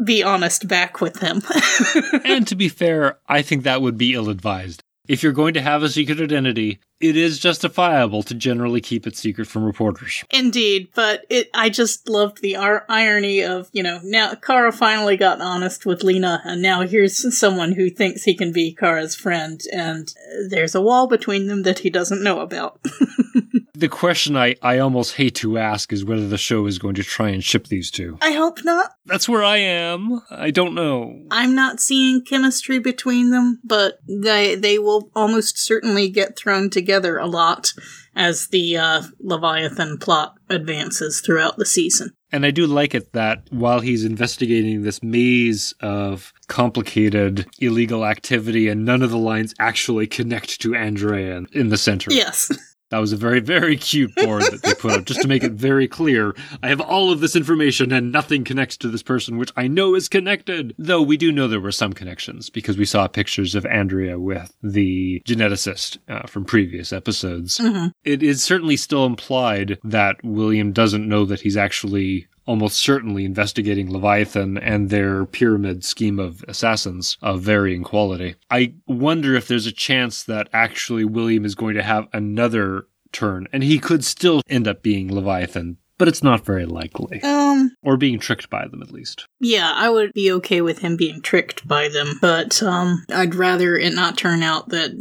be 0.02 0.22
honest 0.22 0.68
back 0.68 1.00
with 1.00 1.20
him. 1.20 1.42
and 2.24 2.46
to 2.46 2.54
be 2.54 2.68
fair, 2.68 3.18
I 3.28 3.42
think 3.42 3.64
that 3.64 3.82
would 3.82 3.98
be 3.98 4.14
ill 4.14 4.30
advised. 4.30 4.82
If 5.06 5.22
you're 5.22 5.32
going 5.32 5.54
to 5.54 5.62
have 5.62 5.82
a 5.82 5.88
secret 5.88 6.20
identity, 6.20 6.80
it 7.00 7.16
is 7.16 7.38
justifiable 7.38 8.22
to 8.24 8.34
generally 8.34 8.80
keep 8.80 9.06
it 9.06 9.16
secret 9.16 9.46
from 9.46 9.64
reporters. 9.64 10.24
Indeed, 10.30 10.88
but 10.94 11.24
it 11.30 11.48
I 11.54 11.70
just 11.70 12.08
loved 12.08 12.42
the 12.42 12.56
ar- 12.56 12.84
irony 12.88 13.42
of, 13.42 13.68
you 13.72 13.82
know, 13.82 14.00
now 14.02 14.34
Kara 14.34 14.72
finally 14.72 15.16
got 15.16 15.40
honest 15.40 15.86
with 15.86 16.02
Lena 16.02 16.42
and 16.44 16.60
now 16.60 16.82
here's 16.82 17.36
someone 17.36 17.72
who 17.72 17.90
thinks 17.90 18.24
he 18.24 18.34
can 18.34 18.52
be 18.52 18.74
Kara's 18.74 19.14
friend 19.14 19.60
and 19.72 20.08
uh, 20.08 20.48
there's 20.48 20.74
a 20.74 20.80
wall 20.80 21.06
between 21.06 21.46
them 21.46 21.62
that 21.62 21.80
he 21.80 21.90
doesn't 21.90 22.22
know 22.22 22.40
about. 22.40 22.80
the 23.78 23.88
question 23.88 24.36
I, 24.36 24.56
I 24.60 24.78
almost 24.78 25.14
hate 25.14 25.36
to 25.36 25.56
ask 25.56 25.92
is 25.92 26.04
whether 26.04 26.26
the 26.26 26.36
show 26.36 26.66
is 26.66 26.78
going 26.78 26.96
to 26.96 27.04
try 27.04 27.28
and 27.28 27.44
ship 27.44 27.68
these 27.68 27.92
two. 27.92 28.18
I 28.20 28.32
hope 28.32 28.64
not. 28.64 28.90
That's 29.06 29.28
where 29.28 29.44
I 29.44 29.58
am. 29.58 30.20
I 30.30 30.50
don't 30.50 30.74
know. 30.74 31.24
I'm 31.30 31.54
not 31.54 31.78
seeing 31.78 32.24
chemistry 32.24 32.80
between 32.80 33.30
them, 33.30 33.60
but 33.62 34.00
they 34.08 34.56
they 34.56 34.78
will 34.78 35.10
almost 35.14 35.58
certainly 35.58 36.08
get 36.08 36.36
thrown 36.36 36.70
together 36.70 37.18
a 37.18 37.26
lot 37.26 37.72
as 38.16 38.48
the 38.48 38.76
uh, 38.76 39.02
Leviathan 39.20 39.98
plot 39.98 40.34
advances 40.50 41.20
throughout 41.20 41.56
the 41.56 41.66
season. 41.66 42.10
And 42.32 42.44
I 42.44 42.50
do 42.50 42.66
like 42.66 42.94
it 42.94 43.12
that 43.12 43.44
while 43.50 43.80
he's 43.80 44.04
investigating 44.04 44.82
this 44.82 45.02
maze 45.02 45.72
of 45.80 46.32
complicated 46.48 47.46
illegal 47.58 48.04
activity 48.04 48.68
and 48.68 48.84
none 48.84 49.02
of 49.02 49.10
the 49.10 49.18
lines 49.18 49.54
actually 49.58 50.08
connect 50.08 50.60
to 50.62 50.74
Andrea 50.74 51.44
in 51.52 51.68
the 51.68 51.78
center. 51.78 52.12
Yes. 52.12 52.50
That 52.90 52.98
was 52.98 53.12
a 53.12 53.16
very, 53.16 53.40
very 53.40 53.76
cute 53.76 54.14
board 54.14 54.42
that 54.44 54.62
they 54.62 54.74
put 54.74 54.92
up 54.92 55.04
just 55.04 55.20
to 55.22 55.28
make 55.28 55.44
it 55.44 55.52
very 55.52 55.86
clear. 55.86 56.34
I 56.62 56.68
have 56.68 56.80
all 56.80 57.12
of 57.12 57.20
this 57.20 57.36
information 57.36 57.92
and 57.92 58.10
nothing 58.10 58.44
connects 58.44 58.76
to 58.78 58.88
this 58.88 59.02
person, 59.02 59.36
which 59.36 59.52
I 59.56 59.68
know 59.68 59.94
is 59.94 60.08
connected. 60.08 60.74
Though 60.78 61.02
we 61.02 61.16
do 61.16 61.30
know 61.30 61.48
there 61.48 61.60
were 61.60 61.72
some 61.72 61.92
connections 61.92 62.48
because 62.48 62.78
we 62.78 62.86
saw 62.86 63.06
pictures 63.06 63.54
of 63.54 63.66
Andrea 63.66 64.18
with 64.18 64.54
the 64.62 65.22
geneticist 65.26 65.98
uh, 66.08 66.26
from 66.26 66.44
previous 66.44 66.92
episodes. 66.92 67.58
Mm-hmm. 67.58 67.88
It 68.04 68.22
is 68.22 68.42
certainly 68.42 68.76
still 68.76 69.04
implied 69.04 69.78
that 69.84 70.16
William 70.24 70.72
doesn't 70.72 71.08
know 71.08 71.24
that 71.26 71.40
he's 71.40 71.56
actually 71.56 72.26
almost 72.48 72.80
certainly 72.80 73.26
investigating 73.26 73.92
Leviathan 73.92 74.56
and 74.56 74.88
their 74.88 75.26
pyramid 75.26 75.84
scheme 75.84 76.18
of 76.18 76.42
assassins 76.48 77.18
of 77.20 77.42
varying 77.42 77.84
quality. 77.84 78.36
I 78.50 78.72
wonder 78.86 79.34
if 79.34 79.46
there's 79.46 79.66
a 79.66 79.72
chance 79.72 80.22
that 80.24 80.48
actually 80.54 81.04
William 81.04 81.44
is 81.44 81.54
going 81.54 81.74
to 81.74 81.82
have 81.82 82.08
another 82.14 82.86
turn, 83.12 83.48
and 83.52 83.62
he 83.62 83.78
could 83.78 84.02
still 84.02 84.40
end 84.48 84.66
up 84.66 84.82
being 84.82 85.14
Leviathan. 85.14 85.76
But 85.98 86.06
it's 86.06 86.22
not 86.22 86.44
very 86.44 86.64
likely. 86.64 87.20
Um, 87.22 87.72
or 87.82 87.96
being 87.96 88.20
tricked 88.20 88.48
by 88.48 88.68
them, 88.68 88.82
at 88.82 88.92
least. 88.92 89.26
Yeah, 89.40 89.72
I 89.74 89.90
would 89.90 90.12
be 90.12 90.30
okay 90.34 90.60
with 90.60 90.78
him 90.78 90.96
being 90.96 91.20
tricked 91.20 91.66
by 91.66 91.88
them, 91.88 92.18
but 92.22 92.62
um, 92.62 93.04
I'd 93.12 93.34
rather 93.34 93.76
it 93.76 93.92
not 93.94 94.16
turn 94.16 94.44
out 94.44 94.68
that 94.68 94.92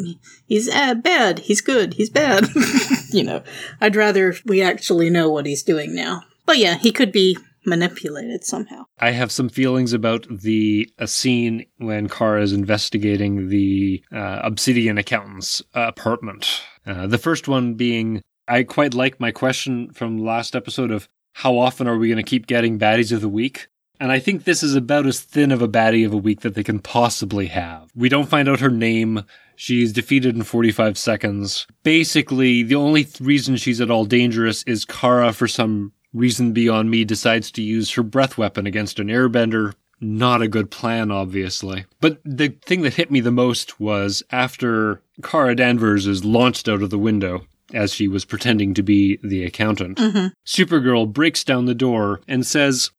he's 0.48 0.68
uh, 0.68 0.96
bad, 0.96 1.40
he's 1.40 1.62
good, 1.62 1.94
he's 1.94 2.10
bad. 2.10 2.48
you 3.12 3.24
know, 3.24 3.44
I'd 3.80 3.96
rather 3.96 4.34
we 4.44 4.64
actually 4.64 5.12
know 5.12 5.30
what 5.30 5.46
he's 5.46 5.62
doing 5.62 5.94
now. 5.94 6.24
But 6.48 6.58
yeah, 6.58 6.78
he 6.78 6.92
could 6.92 7.12
be 7.12 7.38
manipulated 7.66 8.46
somehow. 8.46 8.86
I 8.98 9.12
have 9.12 9.32
some 9.32 9.50
feelings 9.50 9.92
about 9.94 10.26
the 10.30 10.90
scene 11.06 11.66
when 11.78 12.08
Kara 12.08 12.42
is 12.42 12.54
investigating 12.54 13.50
the 13.50 14.02
uh, 14.12 14.40
Obsidian 14.44 14.98
accountant's 14.98 15.62
uh, 15.76 15.82
apartment. 15.82 16.64
Uh, 16.86 17.06
the 17.06 17.18
first 17.18 17.50
one 17.50 17.74
being, 17.74 18.22
I 18.48 18.64
quite 18.64 18.94
like 18.94 19.20
my 19.20 19.32
question 19.32 19.92
from 19.92 20.18
last 20.18 20.56
episode 20.56 20.90
of 20.90 21.10
how 21.34 21.58
often 21.58 21.88
are 21.88 21.98
we 21.98 22.08
going 22.08 22.18
to 22.18 22.24
keep 22.24 22.48
getting 22.48 22.80
baddies 22.80 23.12
of 23.12 23.22
the 23.22 23.30
week? 23.30 23.68
And 24.00 24.12
I 24.12 24.20
think 24.20 24.44
this 24.44 24.64
is 24.64 24.76
about 24.76 25.06
as 25.06 25.20
thin 25.20 25.52
of 25.52 25.62
a 25.62 25.68
baddie 25.68 26.06
of 26.06 26.14
a 26.14 26.18
week 26.18 26.42
that 26.42 26.56
they 26.56 26.64
can 26.64 26.80
possibly 26.80 27.48
have. 27.48 27.90
We 27.96 28.10
don't 28.10 28.30
find 28.30 28.48
out 28.48 28.60
her 28.60 28.70
name. 28.70 29.24
She's 29.56 29.92
defeated 29.92 30.36
in 30.36 30.44
45 30.44 30.98
seconds. 30.98 31.68
Basically, 31.84 32.62
the 32.64 32.76
only 32.76 33.08
reason 33.20 33.58
she's 33.58 33.82
at 33.82 33.90
all 33.90 34.06
dangerous 34.06 34.62
is 34.64 34.86
Kara, 34.86 35.34
for 35.34 35.48
some 35.48 35.94
reason 36.14 36.54
beyond 36.54 36.90
me, 36.90 37.04
decides 37.04 37.52
to 37.52 37.62
use 37.62 37.92
her 37.92 38.04
breath 38.04 38.38
weapon 38.38 38.66
against 38.66 39.00
an 39.00 39.08
airbender. 39.08 39.74
Not 40.00 40.42
a 40.42 40.48
good 40.48 40.70
plan, 40.70 41.12
obviously. 41.12 41.86
But 42.02 42.20
the 42.24 42.50
thing 42.66 42.82
that 42.84 42.96
hit 42.96 43.10
me 43.10 43.20
the 43.20 43.32
most 43.32 43.80
was 43.80 44.22
after 44.32 45.02
Kara 45.24 45.56
Danvers 45.56 46.06
is 46.06 46.24
launched 46.24 46.70
out 46.70 46.84
of 46.84 46.92
the 46.92 47.00
window 47.00 47.46
as 47.74 47.94
she 47.94 48.08
was 48.08 48.26
pretending 48.26 48.74
to 48.76 48.84
be 48.84 49.20
the 49.24 49.44
accountant. 49.44 49.98
Mm-hmm. 49.98 50.28
Supergirl 50.46 51.12
breaks 51.12 51.44
down 51.44 51.66
the 51.66 51.76
door 51.76 52.22
and 52.28 52.46
says, 52.46 52.92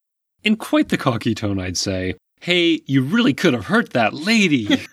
in 0.44 0.56
quite 0.56 0.88
the 0.88 0.96
cocky 0.96 1.34
tone, 1.34 1.58
I'd 1.58 1.76
say, 1.76 2.14
Hey, 2.40 2.82
you 2.86 3.02
really 3.02 3.34
could 3.34 3.54
have 3.54 3.66
hurt 3.66 3.90
that 3.90 4.14
lady. 4.14 4.68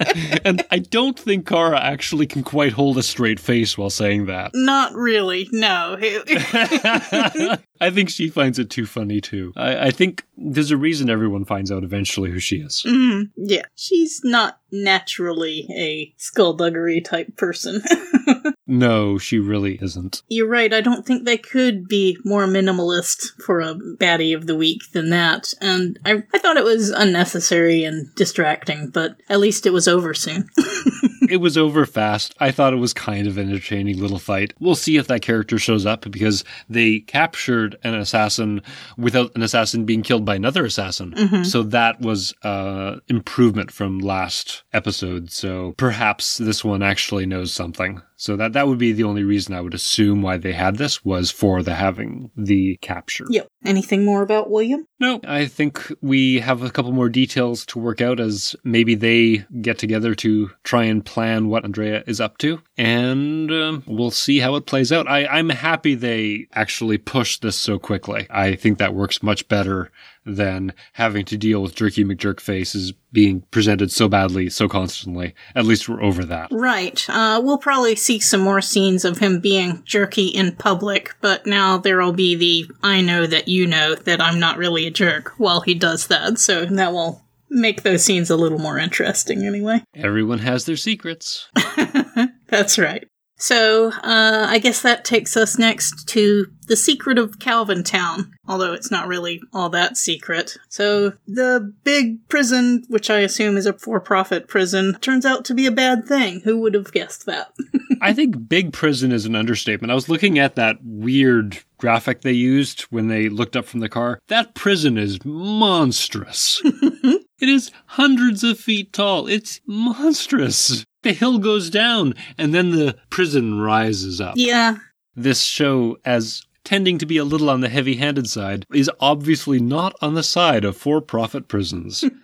and 0.44 0.64
I 0.70 0.78
don't 0.78 1.18
think 1.18 1.46
Kara 1.46 1.80
actually 1.80 2.26
can 2.26 2.42
quite 2.42 2.72
hold 2.72 2.98
a 2.98 3.02
straight 3.02 3.40
face 3.40 3.76
while 3.76 3.90
saying 3.90 4.26
that. 4.26 4.52
Not 4.54 4.94
really, 4.94 5.48
no. 5.52 5.96
I 7.80 7.90
think 7.90 8.10
she 8.10 8.28
finds 8.28 8.58
it 8.58 8.68
too 8.68 8.86
funny 8.86 9.20
too. 9.20 9.52
I, 9.56 9.86
I, 9.86 9.90
think 9.90 10.26
there's 10.36 10.70
a 10.70 10.76
reason 10.76 11.08
everyone 11.08 11.46
finds 11.46 11.72
out 11.72 11.82
eventually 11.82 12.30
who 12.30 12.38
she 12.38 12.56
is. 12.56 12.84
Mm, 12.86 13.30
yeah, 13.36 13.62
she's 13.74 14.20
not 14.22 14.60
naturally 14.70 15.66
a 15.74 16.12
skullduggery 16.18 17.00
type 17.00 17.36
person. 17.36 17.82
no, 18.66 19.16
she 19.16 19.38
really 19.38 19.78
isn't. 19.80 20.22
You're 20.28 20.48
right. 20.48 20.72
I 20.72 20.82
don't 20.82 21.06
think 21.06 21.24
they 21.24 21.38
could 21.38 21.88
be 21.88 22.18
more 22.24 22.46
minimalist 22.46 23.40
for 23.44 23.60
a 23.60 23.74
baddie 23.74 24.36
of 24.36 24.46
the 24.46 24.56
week 24.56 24.82
than 24.92 25.08
that. 25.10 25.54
And 25.60 25.98
I, 26.04 26.22
I 26.34 26.38
thought 26.38 26.58
it 26.58 26.64
was 26.64 26.90
unnecessary 26.90 27.84
and 27.84 28.14
distracting, 28.14 28.90
but 28.90 29.16
at 29.28 29.40
least 29.40 29.64
it 29.64 29.72
was 29.72 29.88
over 29.88 30.12
soon. 30.12 30.48
it 31.30 31.38
was 31.38 31.56
over 31.56 31.86
fast. 31.86 32.34
I 32.40 32.50
thought 32.50 32.72
it 32.72 32.76
was 32.76 32.92
kind 32.92 33.26
of 33.26 33.38
an 33.38 33.48
entertaining 33.48 33.98
little 33.98 34.18
fight. 34.18 34.54
We'll 34.58 34.74
see 34.74 34.96
if 34.96 35.06
that 35.06 35.22
character 35.22 35.58
shows 35.58 35.86
up 35.86 36.10
because 36.10 36.44
they 36.68 37.00
captured 37.00 37.76
an 37.84 37.94
assassin 37.94 38.62
without 38.96 39.34
an 39.34 39.42
assassin 39.42 39.84
being 39.84 40.02
killed 40.02 40.24
by 40.24 40.34
another 40.34 40.64
assassin. 40.64 41.12
Mm-hmm. 41.12 41.44
So 41.44 41.62
that 41.64 42.00
was 42.00 42.34
uh 42.42 42.96
improvement 43.08 43.70
from 43.70 43.98
last 43.98 44.64
episode. 44.72 45.30
So 45.30 45.74
perhaps 45.76 46.38
this 46.38 46.64
one 46.64 46.82
actually 46.82 47.26
knows 47.26 47.52
something. 47.52 48.02
So 48.16 48.36
that 48.36 48.52
that 48.52 48.68
would 48.68 48.78
be 48.78 48.92
the 48.92 49.04
only 49.04 49.24
reason 49.24 49.54
I 49.54 49.62
would 49.62 49.72
assume 49.72 50.20
why 50.20 50.36
they 50.36 50.52
had 50.52 50.76
this 50.76 51.02
was 51.04 51.30
for 51.30 51.62
the 51.62 51.74
having 51.74 52.30
the 52.36 52.76
capture. 52.82 53.24
Yep. 53.30 53.48
Anything 53.64 54.04
more 54.04 54.20
about 54.22 54.50
William? 54.50 54.86
No, 54.98 55.20
I 55.26 55.46
think 55.46 55.90
we 56.02 56.40
have 56.40 56.62
a 56.62 56.70
couple 56.70 56.92
more 56.92 57.08
details 57.08 57.64
to 57.66 57.78
work 57.78 58.02
out 58.02 58.20
as 58.20 58.54
maybe 58.62 58.94
they 58.94 59.44
get 59.62 59.78
together 59.78 60.14
to 60.16 60.50
try 60.64 60.84
and 60.84 61.04
plan 61.04 61.19
what 61.20 61.64
Andrea 61.64 62.02
is 62.06 62.20
up 62.20 62.38
to, 62.38 62.60
and 62.76 63.50
um, 63.50 63.82
we'll 63.86 64.10
see 64.10 64.38
how 64.38 64.54
it 64.56 64.66
plays 64.66 64.92
out. 64.92 65.08
I, 65.08 65.26
I'm 65.26 65.50
happy 65.50 65.94
they 65.94 66.46
actually 66.52 66.98
pushed 66.98 67.42
this 67.42 67.56
so 67.56 67.78
quickly. 67.78 68.26
I 68.30 68.54
think 68.56 68.78
that 68.78 68.94
works 68.94 69.22
much 69.22 69.48
better 69.48 69.90
than 70.26 70.72
having 70.94 71.24
to 71.24 71.36
deal 71.36 71.62
with 71.62 71.74
Jerky 71.74 72.04
McJerkface 72.04 72.74
is 72.74 72.92
being 73.12 73.42
presented 73.50 73.90
so 73.90 74.08
badly, 74.08 74.50
so 74.50 74.68
constantly. 74.68 75.34
At 75.54 75.64
least 75.64 75.88
we're 75.88 76.02
over 76.02 76.24
that. 76.26 76.48
Right. 76.52 77.04
Uh, 77.08 77.40
we'll 77.42 77.58
probably 77.58 77.96
see 77.96 78.20
some 78.20 78.40
more 78.40 78.60
scenes 78.60 79.04
of 79.04 79.18
him 79.18 79.40
being 79.40 79.82
jerky 79.84 80.26
in 80.26 80.56
public, 80.56 81.14
but 81.20 81.46
now 81.46 81.78
there'll 81.78 82.12
be 82.12 82.34
the 82.34 82.70
I 82.82 83.00
know 83.00 83.26
that 83.26 83.48
you 83.48 83.66
know 83.66 83.94
that 83.94 84.20
I'm 84.20 84.38
not 84.38 84.58
really 84.58 84.86
a 84.86 84.90
jerk 84.90 85.32
while 85.38 85.62
he 85.62 85.74
does 85.74 86.06
that, 86.08 86.38
so 86.38 86.64
that 86.66 86.92
will 86.92 87.22
make 87.50 87.82
those 87.82 88.04
scenes 88.04 88.30
a 88.30 88.36
little 88.36 88.58
more 88.58 88.78
interesting 88.78 89.44
anyway. 89.44 89.82
Everyone 89.94 90.38
has 90.38 90.64
their 90.64 90.76
secrets. 90.76 91.48
That's 92.46 92.78
right. 92.78 93.06
So, 93.40 93.88
uh, 93.88 94.46
I 94.50 94.58
guess 94.58 94.82
that 94.82 95.02
takes 95.02 95.34
us 95.34 95.58
next 95.58 96.06
to 96.08 96.46
the 96.66 96.76
secret 96.76 97.18
of 97.18 97.38
Calvin 97.38 97.82
Town, 97.82 98.32
although 98.46 98.74
it's 98.74 98.90
not 98.90 99.08
really 99.08 99.40
all 99.54 99.70
that 99.70 99.96
secret. 99.96 100.58
So, 100.68 101.14
the 101.26 101.72
big 101.82 102.28
prison, 102.28 102.84
which 102.88 103.08
I 103.08 103.20
assume 103.20 103.56
is 103.56 103.64
a 103.64 103.72
for 103.72 103.98
profit 103.98 104.46
prison, 104.46 104.94
turns 105.00 105.24
out 105.24 105.46
to 105.46 105.54
be 105.54 105.64
a 105.64 105.72
bad 105.72 106.04
thing. 106.04 106.40
Who 106.40 106.60
would 106.60 106.74
have 106.74 106.92
guessed 106.92 107.24
that? 107.24 107.54
I 108.02 108.12
think 108.12 108.46
big 108.46 108.74
prison 108.74 109.10
is 109.10 109.24
an 109.24 109.34
understatement. 109.34 109.90
I 109.90 109.94
was 109.94 110.10
looking 110.10 110.38
at 110.38 110.56
that 110.56 110.76
weird 110.82 111.60
graphic 111.78 112.20
they 112.20 112.32
used 112.32 112.82
when 112.82 113.08
they 113.08 113.30
looked 113.30 113.56
up 113.56 113.64
from 113.64 113.80
the 113.80 113.88
car. 113.88 114.20
That 114.28 114.54
prison 114.54 114.98
is 114.98 115.24
monstrous. 115.24 116.62
it 117.40 117.48
is 117.48 117.70
hundreds 117.86 118.44
of 118.44 118.58
feet 118.58 118.92
tall. 118.92 119.26
It's 119.26 119.60
monstrous. 119.66 120.84
The 121.02 121.12
hill 121.12 121.38
goes 121.38 121.70
down 121.70 122.14
and 122.36 122.54
then 122.54 122.70
the 122.70 122.96
prison 123.08 123.60
rises 123.60 124.20
up. 124.20 124.34
Yeah. 124.36 124.76
This 125.16 125.42
show, 125.42 125.96
as 126.04 126.42
tending 126.64 126.98
to 126.98 127.06
be 127.06 127.16
a 127.16 127.24
little 127.24 127.50
on 127.50 127.60
the 127.60 127.68
heavy 127.68 127.96
handed 127.96 128.28
side, 128.28 128.66
is 128.72 128.90
obviously 129.00 129.60
not 129.60 129.94
on 130.02 130.14
the 130.14 130.22
side 130.22 130.64
of 130.64 130.76
for 130.76 131.00
profit 131.00 131.48
prisons. 131.48 132.04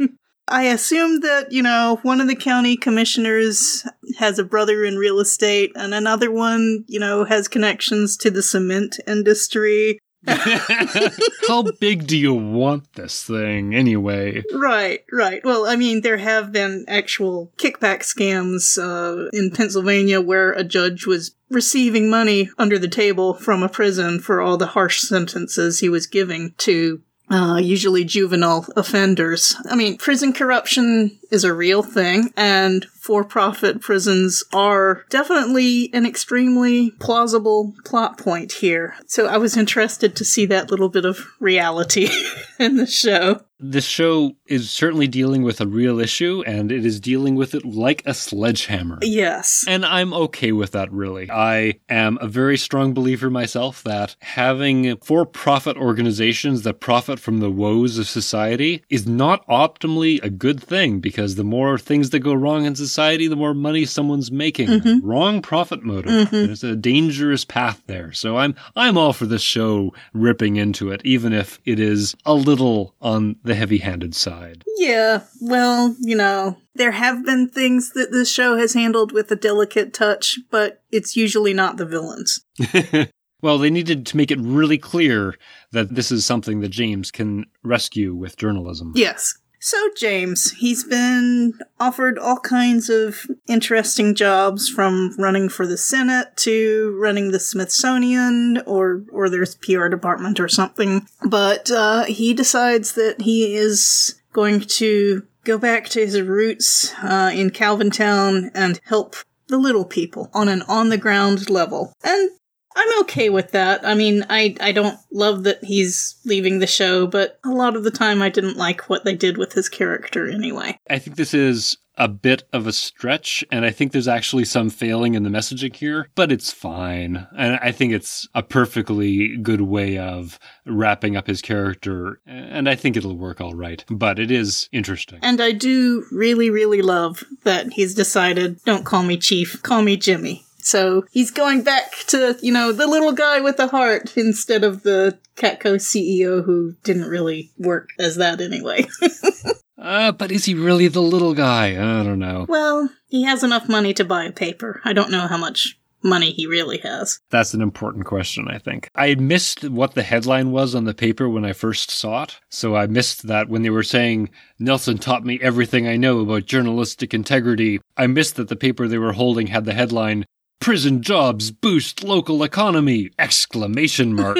I 0.48 0.64
assume 0.64 1.20
that, 1.20 1.50
you 1.50 1.62
know, 1.62 1.98
one 2.02 2.20
of 2.20 2.29
the 2.29 2.37
county 2.37 2.76
commissioners 2.76 3.85
has 4.18 4.38
a 4.38 4.44
brother 4.44 4.85
in 4.85 4.96
real 4.96 5.18
estate 5.18 5.72
and 5.74 5.92
another 5.92 6.31
one, 6.31 6.85
you 6.87 7.00
know, 7.00 7.24
has 7.24 7.48
connections 7.48 8.16
to 8.18 8.31
the 8.31 8.42
cement 8.42 9.00
industry. 9.09 9.98
How 11.49 11.62
big 11.81 12.07
do 12.07 12.17
you 12.17 12.35
want 12.35 12.93
this 12.95 13.25
thing 13.25 13.75
anyway? 13.75 14.43
Right, 14.53 15.05
right. 15.12 15.45
Well, 15.45 15.67
I 15.67 15.77
mean, 15.77 16.01
there 16.01 16.17
have 16.17 16.53
been 16.53 16.85
actual 16.89 17.53
kickback 17.57 18.01
scams 18.01 18.79
uh, 18.79 19.29
in 19.33 19.51
Pennsylvania 19.51 20.21
where 20.21 20.53
a 20.53 20.65
judge 20.65 21.07
was 21.07 21.35
receiving 21.51 22.11
money 22.11 22.51
under 22.59 22.79
the 22.79 22.89
table 22.89 23.35
from 23.35 23.62
a 23.62 23.69
prison 23.69 24.19
for 24.19 24.41
all 24.41 24.57
the 24.57 24.67
harsh 24.67 25.01
sentences 25.01 25.79
he 25.79 25.89
was 25.89 26.07
giving 26.07 26.55
to 26.59 27.03
uh, 27.31 27.59
usually 27.61 28.05
juvenile 28.05 28.67
offenders. 28.77 29.57
I 29.69 29.75
mean, 29.75 29.99
prison 29.99 30.33
corruption 30.33 31.19
is 31.31 31.45
a 31.45 31.55
real 31.55 31.83
thing, 31.83 32.33
and 32.37 32.87
for 33.07 33.25
profit 33.25 33.81
prisons 33.81 34.43
are 34.53 35.05
definitely 35.11 35.91
an 35.95 36.05
extremely 36.05 36.91
plausible 36.99 37.73
plot 37.85 38.19
point 38.19 38.53
here. 38.53 38.97
So 39.07 39.27
I 39.27 39.37
was 39.37 39.57
interested 39.57 40.17
to 40.17 40.25
see 40.25 40.45
that 40.47 40.71
little 40.71 40.89
bit 40.89 41.05
of 41.05 41.25
reality 41.39 42.09
in 42.59 42.77
the 42.77 42.87
show. 42.87 43.43
This 43.59 43.87
show 43.87 44.37
is 44.47 44.71
certainly 44.71 45.07
dealing 45.09 45.43
with 45.43 45.62
a 45.62 45.67
real 45.67 45.99
issue, 45.99 46.45
and 46.47 46.71
it 46.71 46.85
is 46.85 47.01
dealing 47.01 47.37
with 47.37 47.55
it 47.55 47.65
like 47.65 48.03
a 48.05 48.12
sledgehammer. 48.12 48.99
Yes. 49.01 49.65
And 49.67 49.87
I'm 49.87 50.12
okay 50.12 50.53
with 50.53 50.73
that, 50.73 50.93
really. 50.93 51.31
I 51.31 51.81
am 51.89 52.19
a 52.21 52.29
very 52.29 52.59
strong 52.59 52.93
believer 52.93 53.31
myself 53.31 53.83
that 53.85 54.15
having 54.21 54.99
for 54.99 55.25
profit 55.25 55.79
organizations 55.79 56.65
that 56.65 56.81
profit 56.81 57.19
from 57.19 57.41
the 57.41 57.51
woes 57.51 57.97
of 57.97 58.07
society 58.07 58.85
is 58.91 59.07
not 59.07 59.47
optimally 59.47 60.23
a 60.23 60.29
good 60.29 60.62
thing 60.62 61.01
because 61.01 61.15
the 61.16 61.44
more 61.44 61.79
things 61.79 62.11
that 62.11 62.20
go 62.20 62.35
wrong 62.35 62.66
in 62.66 62.74
society, 62.74 63.29
the 63.29 63.37
more 63.37 63.55
money 63.55 63.85
someone's 63.85 64.31
making. 64.31 64.68
Mm-hmm. 64.68 65.07
Wrong 65.07 65.42
profit 65.42 65.83
motive. 65.83 66.31
There's 66.31 66.64
a 66.64 66.76
dangerous 66.76 67.44
path 67.44 67.83
there. 67.87 68.12
So 68.12 68.37
I'm 68.37 68.55
I'm 68.74 68.98
all 68.98 69.12
for 69.12 69.26
this 69.26 69.42
show 69.42 69.92
ripping 70.12 70.57
into 70.57 70.90
it, 70.90 71.00
even 71.05 71.33
if 71.33 71.61
it 71.64 71.81
is 71.81 72.14
a 72.24 72.35
little 72.35 72.94
on 73.00 73.37
the 73.42 73.55
heavy 73.55 73.79
handed 73.79 74.14
side. 74.14 74.64
Yeah, 74.76 75.22
well, 75.40 75.96
you 76.00 76.16
know, 76.16 76.59
there 76.74 76.92
have 76.92 77.24
been 77.24 77.48
things 77.48 77.92
that 77.94 78.12
this 78.12 78.31
show 78.31 78.57
has 78.57 78.74
handled 78.74 79.12
with 79.12 79.31
a 79.31 79.37
delicate 79.37 79.92
touch, 79.92 80.38
but 80.50 80.83
it's 80.90 81.16
usually 81.16 81.55
not 81.55 81.76
the 81.76 81.87
villains. 81.87 82.44
well, 83.42 83.59
they 83.59 83.70
needed 83.70 84.07
to 84.07 84.16
make 84.16 84.31
it 84.31 84.40
really 84.40 84.79
clear 84.79 85.35
that 85.72 85.94
this 85.94 86.11
is 86.11 86.24
something 86.24 86.61
that 86.61 86.68
James 86.68 87.11
can 87.11 87.46
rescue 87.62 88.14
with 88.14 88.37
journalism. 88.37 88.92
Yes. 88.94 89.37
So, 89.61 89.88
James, 89.97 90.53
he's 90.53 90.85
been 90.85 91.55
offered 91.81 92.19
all 92.19 92.38
kinds 92.38 92.88
of 92.88 93.27
interesting 93.49 94.14
jobs 94.14 94.69
from 94.69 95.14
running 95.19 95.49
for 95.49 95.66
the 95.66 95.79
Senate 95.79 96.37
to 96.38 96.97
running 97.01 97.31
the 97.31 97.40
Smithsonian 97.40 98.59
or, 98.66 99.05
or 99.11 99.29
their 99.29 99.47
PR 99.62 99.88
department 99.88 100.38
or 100.38 100.49
something. 100.49 101.07
But 101.27 101.71
uh, 101.71 102.05
he 102.05 102.35
decides 102.35 102.92
that 102.92 103.23
he 103.23 103.57
is 103.57 104.21
going 104.33 104.61
to 104.61 105.27
go 105.45 105.57
back 105.59 105.88
to 105.88 106.01
his 106.01 106.21
roots 106.21 106.92
uh, 107.03 107.31
in 107.33 107.51
Calvintown 107.51 108.51
and 108.55 108.81
help 108.85 109.16
the 109.49 109.59
little 109.59 109.85
people 109.85 110.31
on 110.35 110.49
an 110.49 110.62
on 110.62 110.88
the 110.88 110.99
ground 110.99 111.49
level. 111.49 111.92
And 112.03 112.31
I'm 112.77 113.01
okay 113.03 113.31
with 113.31 113.53
that. 113.53 113.85
I 113.87 113.95
mean, 113.95 114.25
I 114.29 114.55
I 114.61 114.73
don't 114.73 114.99
love 115.11 115.45
that 115.45 115.65
he's 115.65 116.17
leaving 116.25 116.59
the 116.59 116.67
show, 116.67 117.07
but 117.07 117.41
a 117.45 117.51
lot 117.51 117.75
of 117.75 117.85
the 117.85 117.91
time 117.91 118.21
I 118.21 118.29
didn't 118.29 118.59
like 118.59 118.91
what 118.91 119.05
they 119.05 119.15
did 119.15 119.39
with 119.39 119.55
his 119.55 119.69
character 119.69 120.29
anyway. 120.29 120.79
I 120.89 120.99
think 120.99 121.17
this 121.17 121.33
is 121.33 121.79
a 121.99 122.09
bit 122.09 122.45
of 122.53 122.67
a 122.67 122.73
stretch, 122.73 123.45
and 123.51 123.65
I 123.65 123.71
think 123.71 123.93
there's 123.93 124.09
actually 124.09 124.45
some 124.45 124.69
failing 124.69 125.15
in 125.15 125.23
the 125.23 125.31
messaging 125.31 125.75
here, 125.75 126.11
but 126.15 126.31
it's 126.31 126.53
fine. 126.53 127.27
And 127.37 127.59
I 127.62 127.73
think 127.73 127.93
it's 127.93 128.29
a 128.35 128.43
perfectly 128.43 129.37
good 129.39 129.62
way 129.62 129.97
of 129.97 130.39
wrapping 130.67 131.17
up 131.17 131.27
his 131.27 131.41
character, 131.41 132.21
and 132.27 132.69
I 132.69 132.75
think 132.75 132.97
it'll 132.97 133.17
work 133.17 133.41
all 133.41 133.55
right. 133.55 133.83
But 133.89 134.19
it 134.19 134.31
is 134.31 134.69
interesting. 134.73 135.21
And 135.23 135.41
I 135.41 135.53
do 135.53 136.05
really, 136.12 136.51
really 136.51 136.83
love 136.83 137.25
that 137.45 137.73
he's 137.73 137.95
decided, 137.95 138.62
don't 138.65 138.85
call 138.85 139.03
me 139.03 139.17
Chief, 139.17 139.62
call 139.62 139.83
me 139.83 139.97
Jimmy. 139.97 140.45
So 140.66 141.05
he's 141.12 141.31
going 141.31 141.62
back 141.62 141.92
to, 142.09 142.37
you 142.42 142.52
know, 142.52 142.72
the 142.72 142.88
little 142.88 143.12
guy 143.12 143.38
with 143.40 143.57
the 143.57 143.68
heart 143.68 144.16
instead 144.16 144.64
of 144.64 144.83
the 144.83 145.16
Catco 145.37 145.76
CEO 145.76 146.44
who 146.44 146.74
didn't 146.83 147.09
really 147.09 147.52
work 147.57 147.90
as 148.00 148.16
that 148.16 148.40
anyway. 148.40 148.88
uh, 149.79 150.11
but 150.11 150.33
is 150.33 150.46
he 150.46 150.55
really 150.55 150.88
the 150.88 151.00
little 151.00 151.35
guy? 151.35 151.68
I 151.68 152.02
don't 152.02 152.18
know. 152.18 152.46
Well, 152.48 152.90
he 153.07 153.22
has 153.22 153.44
enough 153.44 153.68
money 153.68 153.94
to 153.94 154.05
buy 154.05 154.24
a 154.24 154.33
paper. 154.33 154.81
I 154.85 154.92
don't 154.92 155.12
know 155.12 155.29
how 155.29 155.37
much 155.37 155.79
money 156.02 156.33
he 156.33 156.48
really 156.48 156.79
has. 156.79 157.20
That's 157.31 157.55
an 157.55 157.62
important 157.62 158.07
question, 158.07 158.48
I 158.48 158.59
think. 158.59 158.90
I 158.96 159.14
missed 159.14 159.68
what 159.68 159.94
the 159.94 160.02
headline 160.02 160.50
was 160.50 160.74
on 160.74 160.83
the 160.83 160.94
paper 160.94 161.29
when 161.29 161.44
I 161.44 161.52
first 161.52 161.92
saw 161.92 162.24
it. 162.24 162.40
So 162.48 162.74
I 162.74 162.88
missed 162.88 163.29
that 163.29 163.48
when 163.48 163.62
they 163.62 163.70
were 163.70 163.85
saying, 163.85 164.31
Nelson 164.59 164.98
taught 164.98 165.24
me 165.24 165.38
everything 165.40 165.87
I 165.87 165.96
know 165.96 166.20
about 166.20 166.46
journalistic 166.46 167.14
integrity. 167.14 167.81
I 167.96 168.09
missed 168.09 168.35
that 168.35 168.48
the 168.48 168.57
paper 168.57 168.88
they 168.88 168.98
were 168.98 169.12
holding 169.12 169.46
had 169.46 169.64
the 169.64 169.74
headline, 169.74 170.24
Prison 170.61 171.03
jobs 171.03 171.51
boost 171.51 172.03
local 172.03 172.42
economy! 172.42 173.11
Exclamation 173.19 174.14
mark. 174.14 174.38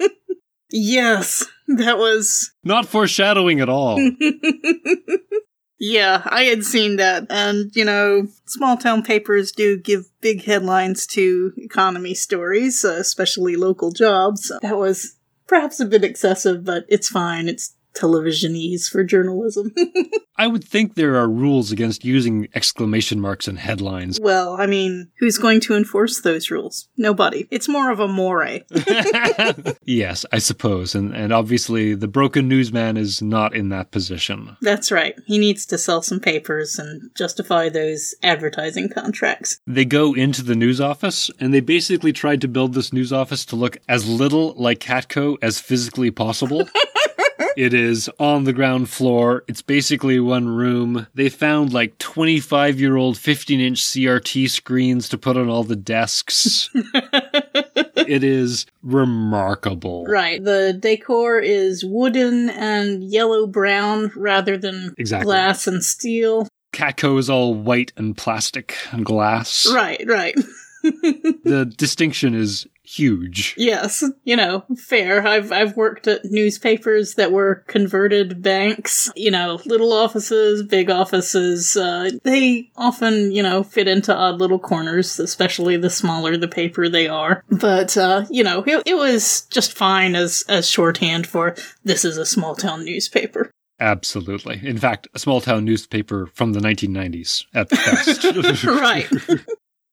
yes, 0.70 1.46
that 1.68 1.98
was 1.98 2.52
not 2.64 2.86
foreshadowing 2.86 3.60
at 3.60 3.68
all. 3.68 3.98
yeah, 5.78 6.22
I 6.26 6.44
had 6.44 6.64
seen 6.64 6.96
that. 6.96 7.26
And, 7.30 7.70
you 7.74 7.84
know, 7.84 8.28
small 8.46 8.76
town 8.76 9.02
papers 9.02 9.52
do 9.52 9.78
give 9.78 10.10
big 10.20 10.44
headlines 10.44 11.06
to 11.08 11.52
economy 11.56 12.14
stories, 12.14 12.84
uh, 12.84 12.92
especially 12.92 13.56
local 13.56 13.92
jobs. 13.92 14.52
That 14.62 14.78
was 14.78 15.16
perhaps 15.46 15.80
a 15.80 15.86
bit 15.86 16.02
excessive, 16.02 16.64
but 16.64 16.84
it's 16.88 17.08
fine. 17.08 17.48
It's 17.48 17.76
televisionese 17.94 18.88
for 18.88 19.04
journalism. 19.04 19.72
I 20.36 20.46
would 20.46 20.64
think 20.64 20.94
there 20.94 21.16
are 21.16 21.28
rules 21.28 21.70
against 21.70 22.04
using 22.04 22.48
exclamation 22.54 23.20
marks 23.20 23.46
in 23.46 23.56
headlines. 23.56 24.18
Well, 24.20 24.56
I 24.58 24.66
mean, 24.66 25.10
who's 25.18 25.38
going 25.38 25.60
to 25.60 25.76
enforce 25.76 26.20
those 26.20 26.50
rules? 26.50 26.88
Nobody. 26.96 27.46
It's 27.50 27.68
more 27.68 27.90
of 27.90 28.00
a 28.00 28.08
more. 28.08 28.32
yes, 29.84 30.24
I 30.32 30.38
suppose. 30.38 30.94
And 30.94 31.14
and 31.14 31.32
obviously 31.32 31.94
the 31.94 32.08
broken 32.08 32.48
newsman 32.48 32.96
is 32.96 33.22
not 33.22 33.54
in 33.54 33.68
that 33.68 33.90
position. 33.90 34.56
That's 34.62 34.90
right. 34.90 35.14
He 35.26 35.38
needs 35.38 35.66
to 35.66 35.78
sell 35.78 36.02
some 36.02 36.18
papers 36.18 36.78
and 36.78 37.10
justify 37.14 37.68
those 37.68 38.14
advertising 38.22 38.88
contracts. 38.88 39.60
They 39.66 39.84
go 39.84 40.14
into 40.14 40.42
the 40.42 40.56
news 40.56 40.80
office 40.80 41.30
and 41.38 41.52
they 41.52 41.60
basically 41.60 42.12
tried 42.12 42.40
to 42.40 42.48
build 42.48 42.74
this 42.74 42.92
news 42.92 43.12
office 43.12 43.44
to 43.46 43.56
look 43.56 43.78
as 43.88 44.08
little 44.08 44.54
like 44.54 44.80
Catco 44.80 45.36
as 45.42 45.60
physically 45.60 46.10
possible. 46.10 46.68
it 47.56 47.74
is 47.74 48.10
on 48.18 48.44
the 48.44 48.52
ground 48.52 48.88
floor. 48.88 49.44
It's 49.48 49.62
basically 49.62 50.20
one 50.20 50.48
room. 50.48 51.06
They 51.14 51.28
found 51.28 51.72
like 51.72 51.98
25 51.98 52.80
year 52.80 52.96
old 52.96 53.18
15 53.18 53.60
inch 53.60 53.82
CRT 53.82 54.50
screens 54.50 55.08
to 55.10 55.18
put 55.18 55.36
on 55.36 55.48
all 55.48 55.64
the 55.64 55.76
desks. 55.76 56.70
it 56.74 58.24
is 58.24 58.66
remarkable. 58.82 60.04
Right. 60.06 60.42
The 60.42 60.76
decor 60.78 61.38
is 61.38 61.84
wooden 61.84 62.50
and 62.50 63.04
yellow 63.04 63.46
brown 63.46 64.12
rather 64.16 64.56
than 64.56 64.94
exactly. 64.98 65.26
glass 65.26 65.66
and 65.66 65.84
steel. 65.84 66.48
Catco 66.72 67.18
is 67.18 67.28
all 67.28 67.54
white 67.54 67.92
and 67.96 68.16
plastic 68.16 68.76
and 68.90 69.04
glass. 69.04 69.70
Right, 69.72 70.02
right. 70.06 70.34
the 70.82 71.70
distinction 71.76 72.34
is 72.34 72.66
huge. 72.84 73.54
Yes, 73.56 74.04
you 74.24 74.36
know, 74.36 74.64
fair. 74.76 75.26
I've 75.26 75.52
I've 75.52 75.76
worked 75.76 76.06
at 76.06 76.24
newspapers 76.24 77.14
that 77.14 77.32
were 77.32 77.64
converted 77.66 78.42
banks. 78.42 79.10
You 79.16 79.30
know, 79.30 79.60
little 79.64 79.92
offices, 79.92 80.62
big 80.62 80.90
offices. 80.90 81.76
Uh, 81.76 82.10
they 82.24 82.70
often, 82.76 83.32
you 83.32 83.42
know, 83.42 83.62
fit 83.62 83.88
into 83.88 84.14
odd 84.14 84.38
little 84.38 84.58
corners, 84.58 85.18
especially 85.18 85.76
the 85.76 85.90
smaller 85.90 86.36
the 86.36 86.48
paper 86.48 86.88
they 86.88 87.08
are. 87.08 87.44
But 87.50 87.96
uh, 87.96 88.26
you 88.30 88.44
know, 88.44 88.62
it, 88.66 88.82
it 88.86 88.94
was 88.94 89.46
just 89.50 89.72
fine 89.72 90.14
as 90.14 90.44
as 90.48 90.68
shorthand 90.68 91.26
for 91.26 91.54
this 91.84 92.04
is 92.04 92.16
a 92.16 92.26
small 92.26 92.54
town 92.54 92.84
newspaper. 92.84 93.50
Absolutely. 93.80 94.60
In 94.62 94.78
fact, 94.78 95.08
a 95.12 95.18
small 95.18 95.40
town 95.40 95.64
newspaper 95.64 96.26
from 96.34 96.52
the 96.52 96.60
1990s 96.60 97.46
at 97.52 97.68
the 97.68 97.76
best. 97.76 98.64
right 98.64 99.08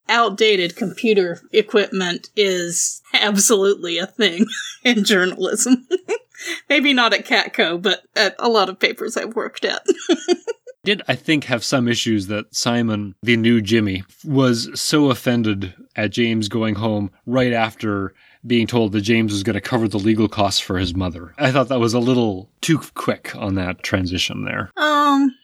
outdated 0.10 0.76
computer 0.76 1.41
equipment 1.54 2.30
is 2.36 3.02
absolutely 3.13 3.98
a 3.98 4.08
thing 4.08 4.45
in 4.84 5.04
journalism. 5.04 5.88
Maybe 6.69 6.93
not 6.93 7.13
at 7.13 7.26
Catco, 7.26 7.82
but 7.82 8.04
at 8.15 8.36
a 8.39 8.50
lot 8.50 8.69
of 8.69 8.80
papers 8.80 9.17
I've 9.17 9.36
worked 9.36 9.65
at. 9.65 9.86
did 10.84 11.02
I 11.08 11.15
think 11.15 11.43
have 11.45 11.63
some 11.63 11.88
issues 11.88 12.28
that 12.28 12.56
Simon, 12.56 13.15
the 13.22 13.38
new 13.38 13.62
Jimmy, 13.62 14.04
was 14.24 14.69
so 14.80 15.12
offended 15.12 15.74
at 15.95 16.12
James 16.12 16.48
going 16.48 16.76
home 16.76 17.12
right 17.26 17.54
after 17.54 18.13
being 18.48 18.67
told 18.67 18.93
that 18.93 19.02
James 19.02 19.34
was 19.34 19.43
going 19.43 19.56
to 19.56 19.62
cover 19.62 19.88
the 19.88 20.00
legal 20.00 20.30
costs 20.30 20.62
for 20.62 20.78
his 20.78 20.95
mother. 20.95 21.34
I 21.38 21.52
thought 21.52 21.67
that 21.67 21.80
was 21.80 21.93
a 21.93 22.00
little 22.00 22.50
too 22.62 22.80
quick 22.95 23.36
on 23.36 23.56
that 23.56 23.84
transition 23.84 24.45
there. 24.45 24.72
Um, 24.78 25.36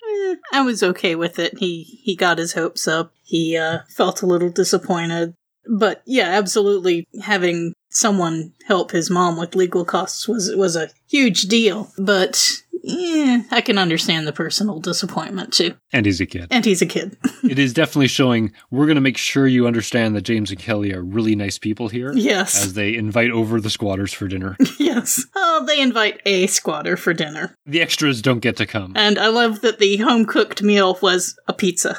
I 0.52 0.62
was 0.62 0.84
okay 0.84 1.16
with 1.16 1.40
it. 1.40 1.60
He 1.60 1.84
he 2.04 2.16
got 2.16 2.38
his 2.38 2.54
hopes 2.54 2.88
up. 2.88 3.14
He 3.24 3.58
uh, 3.58 3.80
felt 3.90 4.22
a 4.22 4.26
little 4.26 4.50
disappointed. 4.50 5.34
But 5.68 6.04
yeah, 6.06 6.28
absolutely 6.28 7.08
having 7.24 7.74
someone 7.90 8.54
help 8.68 8.92
his 8.92 9.10
mom 9.10 9.38
with 9.38 9.56
legal 9.56 9.86
costs 9.86 10.28
was 10.28 10.54
was 10.56 10.76
a 10.76 10.90
huge 11.10 11.44
deal. 11.44 11.92
But 11.98 12.50
yeah, 12.88 13.42
I 13.50 13.62
can 13.62 13.80
understand 13.80 14.28
the 14.28 14.32
personal 14.32 14.80
disappointment 14.80 15.52
too. 15.52 15.76
And 15.92 16.06
he's 16.06 16.22
a 16.22 16.28
kid. 16.28 16.50
And 16.52 16.64
he's 16.64 16.84
a 16.84 16.86
kid. 16.86 17.18
it 17.44 17.58
is 17.58 17.74
definitely 17.74 18.08
showing 18.08 18.54
we're 18.70 18.86
going 18.86 18.96
to 18.96 19.02
make 19.02 19.18
sure 19.18 19.48
you 19.48 19.66
understand 19.66 20.16
that 20.16 20.22
James 20.22 20.52
and 20.52 20.60
Kelly 20.60 20.94
are 20.94 21.02
really 21.02 21.36
nice 21.36 21.58
people 21.58 21.88
here. 21.88 22.14
Yes. 22.14 22.64
As 22.64 22.74
they 22.74 22.94
invite 22.96 23.32
over 23.32 23.60
the 23.60 23.72
squatters 23.72 24.14
for 24.14 24.28
dinner. 24.28 24.56
yes. 24.80 25.26
Oh, 25.36 25.66
they 25.66 25.82
invite 25.82 26.22
a 26.28 26.46
squatter 26.46 26.96
for 26.96 27.12
dinner. 27.12 27.56
The 27.66 27.82
extras 27.82 28.22
don't 28.22 28.40
get 28.40 28.58
to 28.58 28.68
come. 28.68 28.94
And 28.96 29.18
I 29.18 29.30
love 29.30 29.62
that 29.62 29.80
the 29.80 29.98
home 29.98 30.26
cooked 30.26 30.62
meal 30.62 31.00
was 31.02 31.36
a 31.48 31.54
pizza. 31.54 31.98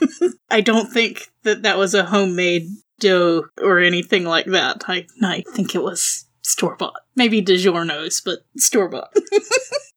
I 0.50 0.60
don't 0.60 0.92
think 0.92 1.32
that 1.42 1.62
that 1.62 1.78
was 1.78 1.94
a 1.94 2.04
homemade 2.04 2.68
dough 3.00 3.46
or 3.60 3.80
anything 3.80 4.22
like 4.22 4.46
that. 4.46 4.84
I, 4.86 5.08
I 5.20 5.42
think 5.52 5.74
it 5.74 5.82
was 5.82 6.26
store 6.42 6.76
bought. 6.76 7.00
Maybe 7.16 7.42
DiGiorno's, 7.42 8.20
but 8.20 8.38
store 8.56 8.88
bought. 8.88 9.12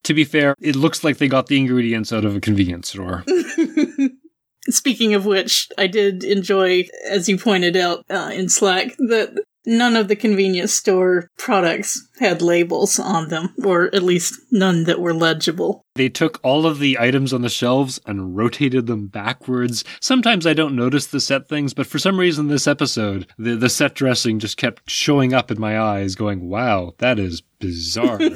To 0.04 0.14
be 0.14 0.24
fair, 0.24 0.56
it 0.60 0.76
looks 0.76 1.04
like 1.04 1.18
they 1.18 1.28
got 1.28 1.48
the 1.48 1.58
ingredients 1.58 2.12
out 2.12 2.26
of 2.26 2.36
a 2.36 2.42
convenience 2.42 2.90
store. 2.90 3.24
Speaking 4.70 5.14
of 5.14 5.26
which, 5.26 5.70
I 5.78 5.88
did 5.88 6.24
enjoy, 6.24 6.88
as 7.10 7.28
you 7.28 7.38
pointed 7.38 7.76
out 7.76 8.06
uh, 8.10 8.32
in 8.34 8.48
Slack, 8.48 8.96
that 8.98 9.34
none 9.66 9.96
of 9.96 10.08
the 10.08 10.16
convenience 10.16 10.74
store 10.74 11.28
products 11.38 12.08
had 12.20 12.42
labels 12.42 13.00
on 13.00 13.30
them, 13.30 13.54
or 13.64 13.94
at 13.94 14.04
least 14.04 14.40
none 14.52 14.84
that 14.86 15.00
were 15.00 15.14
legible. 15.14 15.82
They 15.96 16.10
took 16.10 16.40
all 16.44 16.66
of 16.66 16.80
the 16.80 16.98
items 17.00 17.34
on 17.34 17.42
the 17.42 17.50
shelves 17.50 18.00
and 18.06 18.36
rotated 18.36 18.88
them 18.88 19.08
backwards. 19.08 19.84
Sometimes 20.00 20.48
I 20.48 20.54
don't 20.54 20.76
notice 20.76 21.08
the 21.08 21.20
set 21.20 21.50
things, 21.50 21.74
but 21.74 21.88
for 21.88 22.00
some 22.00 22.20
reason 22.20 22.48
this 22.48 22.68
episode, 22.68 23.28
the, 23.38 23.56
the 23.56 23.70
set 23.70 23.96
dressing 23.96 24.40
just 24.40 24.58
kept 24.58 24.90
showing 24.90 25.34
up 25.34 25.52
in 25.52 25.60
my 25.60 25.80
eyes, 25.80 26.16
going, 26.16 26.48
wow, 26.48 26.94
that 27.00 27.20
is 27.20 27.42
bizarre. 27.60 28.20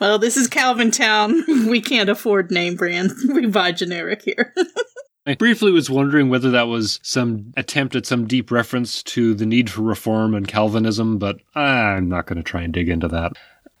well, 0.00 0.18
this 0.18 0.36
is 0.36 0.48
Calvintown. 0.48 1.42
We 1.70 1.80
can't 1.80 2.10
afford 2.10 2.50
name 2.50 2.76
brand. 2.76 3.12
We 3.28 3.46
buy 3.46 3.72
generic 3.72 4.22
here. 4.22 4.54
I 5.26 5.34
briefly 5.34 5.72
was 5.72 5.88
wondering 5.88 6.28
whether 6.28 6.50
that 6.50 6.68
was 6.68 7.00
some 7.02 7.54
attempt 7.56 7.96
at 7.96 8.04
some 8.04 8.26
deep 8.26 8.50
reference 8.50 9.02
to 9.04 9.34
the 9.34 9.46
need 9.46 9.70
for 9.70 9.80
reform 9.80 10.34
and 10.34 10.46
Calvinism, 10.46 11.18
but 11.18 11.36
I'm 11.54 12.10
not 12.10 12.26
going 12.26 12.36
to 12.36 12.42
try 12.42 12.60
and 12.62 12.74
dig 12.74 12.90
into 12.90 13.08
that. 13.08 13.32